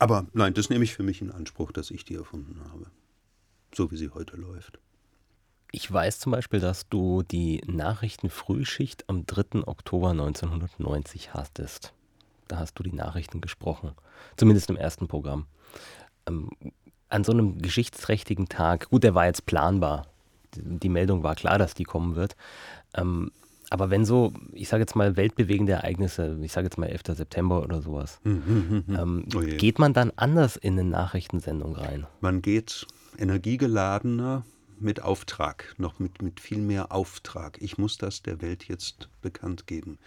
aber 0.00 0.26
nein, 0.32 0.52
das 0.52 0.68
nehme 0.68 0.82
ich 0.82 0.92
für 0.92 1.04
mich 1.04 1.22
in 1.22 1.30
Anspruch, 1.30 1.70
dass 1.70 1.92
ich 1.92 2.04
die 2.04 2.16
erfunden 2.16 2.60
habe. 2.70 2.90
So 3.72 3.90
wie 3.92 3.96
sie 3.96 4.10
heute 4.10 4.36
läuft. 4.36 4.80
Ich 5.70 5.90
weiß 5.92 6.18
zum 6.18 6.32
Beispiel, 6.32 6.60
dass 6.60 6.88
du 6.88 7.22
die 7.22 7.60
Nachrichtenfrühschicht 7.66 9.08
am 9.08 9.26
3. 9.26 9.66
Oktober 9.66 10.10
1990 10.10 11.34
hattest. 11.34 11.92
Da 12.48 12.58
hast 12.58 12.74
du 12.74 12.82
die 12.82 12.92
Nachrichten 12.92 13.40
gesprochen. 13.40 13.92
Zumindest 14.36 14.70
im 14.70 14.76
ersten 14.76 15.08
Programm. 15.08 15.46
Ähm, 16.26 16.50
an 17.08 17.24
so 17.24 17.32
einem 17.32 17.58
geschichtsträchtigen 17.60 18.48
Tag, 18.48 18.90
gut, 18.90 19.04
der 19.04 19.14
war 19.14 19.26
jetzt 19.26 19.46
planbar. 19.46 20.06
Die 20.54 20.88
Meldung 20.88 21.22
war 21.22 21.34
klar, 21.34 21.58
dass 21.58 21.74
die 21.74 21.84
kommen 21.84 22.16
wird. 22.16 22.36
Ähm, 22.94 23.30
Aber 23.68 23.90
wenn 23.90 24.04
so, 24.04 24.32
ich 24.52 24.68
sage 24.68 24.82
jetzt 24.82 24.94
mal, 24.96 25.16
weltbewegende 25.16 25.72
Ereignisse, 25.72 26.38
ich 26.40 26.52
sage 26.52 26.66
jetzt 26.66 26.78
mal 26.78 26.86
11. 26.86 27.02
September 27.16 27.62
oder 27.62 27.82
sowas, 27.82 28.20
Hm, 28.22 28.42
hm, 28.46 28.68
hm, 28.70 28.84
hm. 28.86 28.96
ähm, 28.96 29.24
Oh 29.34 29.40
geht 29.40 29.78
man 29.78 29.92
dann 29.92 30.12
anders 30.16 30.56
in 30.56 30.78
eine 30.78 30.88
Nachrichtensendung 30.88 31.74
rein? 31.74 32.06
Man 32.20 32.42
geht 32.42 32.86
energiegeladener 33.18 34.44
mit 34.78 35.02
Auftrag, 35.02 35.74
noch 35.78 35.98
mit, 35.98 36.22
mit 36.22 36.38
viel 36.40 36.58
mehr 36.58 36.92
Auftrag. 36.92 37.58
Ich 37.60 37.76
muss 37.78 37.98
das 37.98 38.22
der 38.22 38.40
Welt 38.40 38.64
jetzt 38.68 39.08
bekannt 39.22 39.66
geben, 39.66 39.98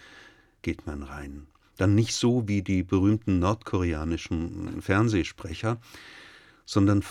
geht 0.62 0.86
man 0.86 1.02
rein. 1.02 1.46
Dann 1.76 1.94
nicht 1.94 2.14
so 2.14 2.46
wie 2.48 2.62
die 2.62 2.82
berühmten 2.82 3.38
nordkoreanischen 3.40 4.80
Fernsehsprecher, 4.80 5.78
sondern 6.70 7.04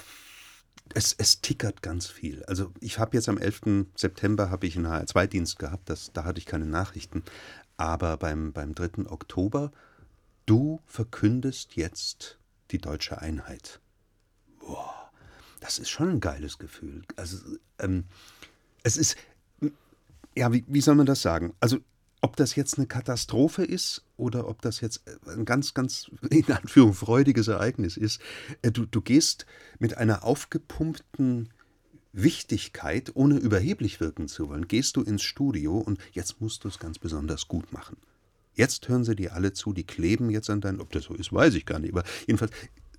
es, 0.94 1.14
es 1.18 1.42
tickert 1.42 1.82
ganz 1.82 2.08
viel. 2.08 2.44
Also 2.46 2.72
ich 2.80 2.98
habe 2.98 3.18
jetzt 3.18 3.28
am 3.28 3.38
11. 3.38 3.88
September 3.96 4.50
habe 4.50 4.66
ich 4.66 4.78
einen 4.78 4.88
HR2-Dienst 4.88 5.60
gehabt, 5.60 5.90
das, 5.90 6.12
da 6.14 6.24
hatte 6.24 6.40
ich 6.40 6.46
keine 6.46 6.66
Nachrichten. 6.66 7.24
Aber 7.76 8.16
beim, 8.18 8.54
beim 8.54 8.74
3. 8.74 9.10
Oktober, 9.10 9.72
du 10.46 10.80
verkündest 10.86 11.76
jetzt 11.76 12.40
die 12.72 12.78
deutsche 12.78 13.20
Einheit. 13.20 13.82
Das 15.60 15.78
ist 15.78 15.90
schon 15.90 16.10
ein 16.10 16.20
geiles 16.22 16.58
Gefühl. 16.58 17.04
Also, 17.18 17.38
ähm, 17.80 18.06
es 18.84 18.96
ist, 18.96 19.18
ja, 20.36 20.54
wie, 20.54 20.64
wie 20.68 20.82
soll 20.82 20.96
man 20.96 21.06
das 21.06 21.22
sagen? 21.22 21.54
Also, 21.60 21.80
ob 22.22 22.36
das 22.36 22.56
jetzt 22.56 22.78
eine 22.78 22.88
Katastrophe 22.88 23.64
ist 23.64 24.04
oder 24.18 24.48
ob 24.48 24.62
das 24.62 24.82
jetzt 24.82 25.04
ein 25.28 25.46
ganz, 25.46 25.74
ganz, 25.74 26.12
in 26.30 26.52
Anführung, 26.52 26.94
freudiges 26.94 27.48
Ereignis 27.48 27.98
ist, 27.98 28.22
äh, 28.62 28.72
du, 28.72 28.86
du 28.86 29.02
gehst 29.02 29.46
mit 29.80 29.98
einer 29.98 30.24
aufgepumpten 30.24 31.50
Wichtigkeit, 32.12 33.12
ohne 33.14 33.38
überheblich 33.38 34.00
wirken 34.00 34.28
zu 34.28 34.50
wollen, 34.50 34.68
gehst 34.68 34.96
du 34.96 35.04
ins 35.04 35.24
Studio 35.24 35.78
und 35.78 36.00
jetzt 36.12 36.42
musst 36.42 36.64
du 36.64 36.68
es 36.68 36.80
ganz 36.80 37.00
besonders 37.00 37.48
gut 37.48 37.72
machen. 37.72 37.98
Jetzt 38.56 38.90
hören 38.90 39.04
sie 39.04 39.16
dir 39.16 39.36
alle 39.36 39.54
zu, 39.54 39.74
die 39.74 39.86
kleben 39.86 40.30
jetzt 40.30 40.50
an 40.50 40.60
deinen, 40.60 40.82
ob 40.82 40.92
das 40.92 41.06
so 41.06 41.14
ist, 41.14 41.32
weiß 41.32 41.54
ich 41.54 41.66
gar 41.66 41.80
nicht, 41.80 41.94
aber 41.94 42.04
jedenfalls 42.28 42.52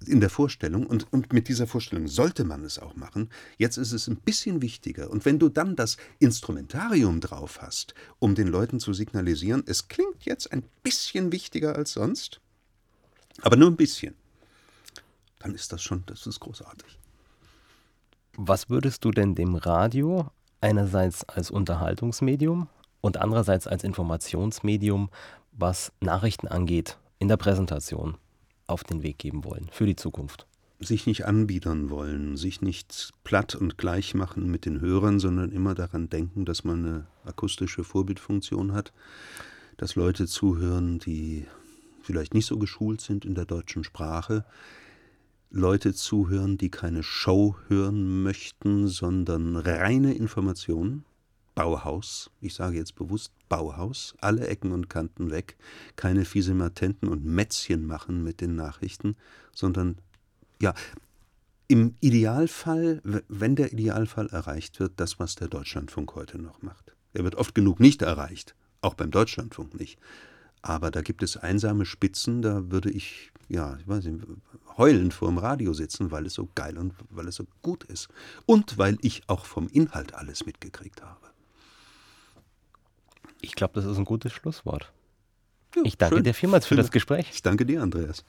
in 0.06 0.20
der 0.20 0.30
Vorstellung 0.30 0.86
und, 0.86 1.12
und 1.12 1.32
mit 1.32 1.48
dieser 1.48 1.66
Vorstellung 1.66 2.08
sollte 2.08 2.44
man 2.44 2.64
es 2.64 2.78
auch 2.78 2.96
machen. 2.96 3.28
Jetzt 3.58 3.76
ist 3.76 3.92
es 3.92 4.08
ein 4.08 4.16
bisschen 4.16 4.62
wichtiger. 4.62 5.10
Und 5.10 5.24
wenn 5.24 5.38
du 5.38 5.48
dann 5.48 5.76
das 5.76 5.96
Instrumentarium 6.18 7.20
drauf 7.20 7.60
hast, 7.60 7.94
um 8.18 8.34
den 8.34 8.48
Leuten 8.48 8.80
zu 8.80 8.92
signalisieren, 8.92 9.62
es 9.66 9.88
klingt 9.88 10.24
jetzt 10.24 10.52
ein 10.52 10.62
bisschen 10.82 11.32
wichtiger 11.32 11.76
als 11.76 11.92
sonst, 11.92 12.40
aber 13.42 13.56
nur 13.56 13.70
ein 13.70 13.76
bisschen, 13.76 14.14
dann 15.38 15.54
ist 15.54 15.72
das 15.72 15.82
schon, 15.82 16.04
das 16.06 16.26
ist 16.26 16.40
großartig. 16.40 16.98
Was 18.36 18.70
würdest 18.70 19.04
du 19.04 19.10
denn 19.10 19.34
dem 19.34 19.54
Radio 19.54 20.30
einerseits 20.60 21.28
als 21.28 21.50
Unterhaltungsmedium 21.50 22.68
und 23.00 23.16
andererseits 23.16 23.66
als 23.66 23.84
Informationsmedium, 23.84 25.10
was 25.52 25.92
Nachrichten 26.00 26.48
angeht, 26.48 26.98
in 27.18 27.28
der 27.28 27.36
Präsentation 27.36 28.16
auf 28.70 28.84
den 28.84 29.02
Weg 29.02 29.18
geben 29.18 29.44
wollen 29.44 29.68
für 29.72 29.86
die 29.86 29.96
Zukunft? 29.96 30.46
sich 30.80 31.06
nicht 31.06 31.26
anbiedern 31.26 31.90
wollen, 31.90 32.36
sich 32.36 32.62
nicht 32.62 33.12
platt 33.22 33.54
und 33.54 33.76
gleich 33.76 34.14
machen 34.14 34.50
mit 34.50 34.64
den 34.64 34.80
Hörern, 34.80 35.20
sondern 35.20 35.52
immer 35.52 35.74
daran 35.74 36.08
denken, 36.08 36.44
dass 36.44 36.64
man 36.64 36.84
eine 36.84 37.06
akustische 37.24 37.84
Vorbildfunktion 37.84 38.72
hat, 38.72 38.92
dass 39.76 39.94
Leute 39.94 40.26
zuhören, 40.26 40.98
die 40.98 41.46
vielleicht 42.02 42.34
nicht 42.34 42.46
so 42.46 42.58
geschult 42.58 43.02
sind 43.02 43.24
in 43.24 43.34
der 43.34 43.44
deutschen 43.44 43.84
Sprache, 43.84 44.44
Leute 45.50 45.92
zuhören, 45.92 46.56
die 46.56 46.70
keine 46.70 47.02
Show 47.02 47.56
hören 47.68 48.22
möchten, 48.22 48.88
sondern 48.88 49.56
reine 49.56 50.14
Informationen. 50.14 51.04
Bauhaus, 51.54 52.30
ich 52.40 52.54
sage 52.54 52.76
jetzt 52.76 52.94
bewusst 52.94 53.32
Bauhaus, 53.50 54.14
alle 54.22 54.46
Ecken 54.46 54.72
und 54.72 54.88
Kanten 54.88 55.30
weg, 55.30 55.58
keine 55.96 56.24
Fiesematenten 56.24 57.08
und 57.10 57.26
Mätzchen 57.26 57.84
machen 57.84 58.24
mit 58.24 58.40
den 58.40 58.56
Nachrichten, 58.56 59.16
sondern 59.52 59.98
ja, 60.62 60.72
im 61.68 61.94
Idealfall, 62.00 63.02
wenn 63.28 63.56
der 63.56 63.72
Idealfall 63.72 64.28
erreicht 64.28 64.80
wird, 64.80 64.94
das, 64.96 65.18
was 65.18 65.34
der 65.34 65.48
Deutschlandfunk 65.48 66.14
heute 66.14 66.38
noch 66.38 66.62
macht. 66.62 66.96
Er 67.12 67.24
wird 67.24 67.34
oft 67.34 67.54
genug 67.54 67.80
nicht 67.80 68.02
erreicht, 68.02 68.54
auch 68.80 68.94
beim 68.94 69.10
Deutschlandfunk 69.10 69.78
nicht. 69.78 69.98
Aber 70.62 70.90
da 70.90 71.02
gibt 71.02 71.22
es 71.22 71.36
einsame 71.36 71.86
Spitzen, 71.86 72.42
da 72.42 72.70
würde 72.70 72.90
ich, 72.90 73.32
ja, 73.48 73.76
ich 73.80 73.88
weiß 73.88 74.04
nicht, 74.04 74.26
heulend 74.76 75.14
vor 75.14 75.28
dem 75.28 75.38
Radio 75.38 75.72
sitzen, 75.72 76.10
weil 76.10 76.26
es 76.26 76.34
so 76.34 76.48
geil 76.54 76.76
und 76.76 76.94
weil 77.08 77.28
es 77.28 77.36
so 77.36 77.46
gut 77.62 77.84
ist. 77.84 78.08
Und 78.46 78.76
weil 78.76 78.98
ich 79.00 79.22
auch 79.28 79.46
vom 79.46 79.68
Inhalt 79.68 80.14
alles 80.14 80.46
mitgekriegt 80.46 81.02
habe. 81.02 81.29
Ich 83.40 83.54
glaube, 83.54 83.74
das 83.74 83.84
ist 83.84 83.96
ein 83.98 84.04
gutes 84.04 84.32
Schlusswort. 84.32 84.92
Ja, 85.74 85.82
Ich 85.84 85.96
danke 85.98 86.16
schön. 86.16 86.24
dir 86.24 86.34
vielmals 86.34 86.66
für 86.66 86.76
das 86.76 86.90
Gespräch. 86.90 87.28
Ich 87.32 87.42
danke 87.42 87.64
dir, 87.64 87.82
Andreas. 87.82 88.24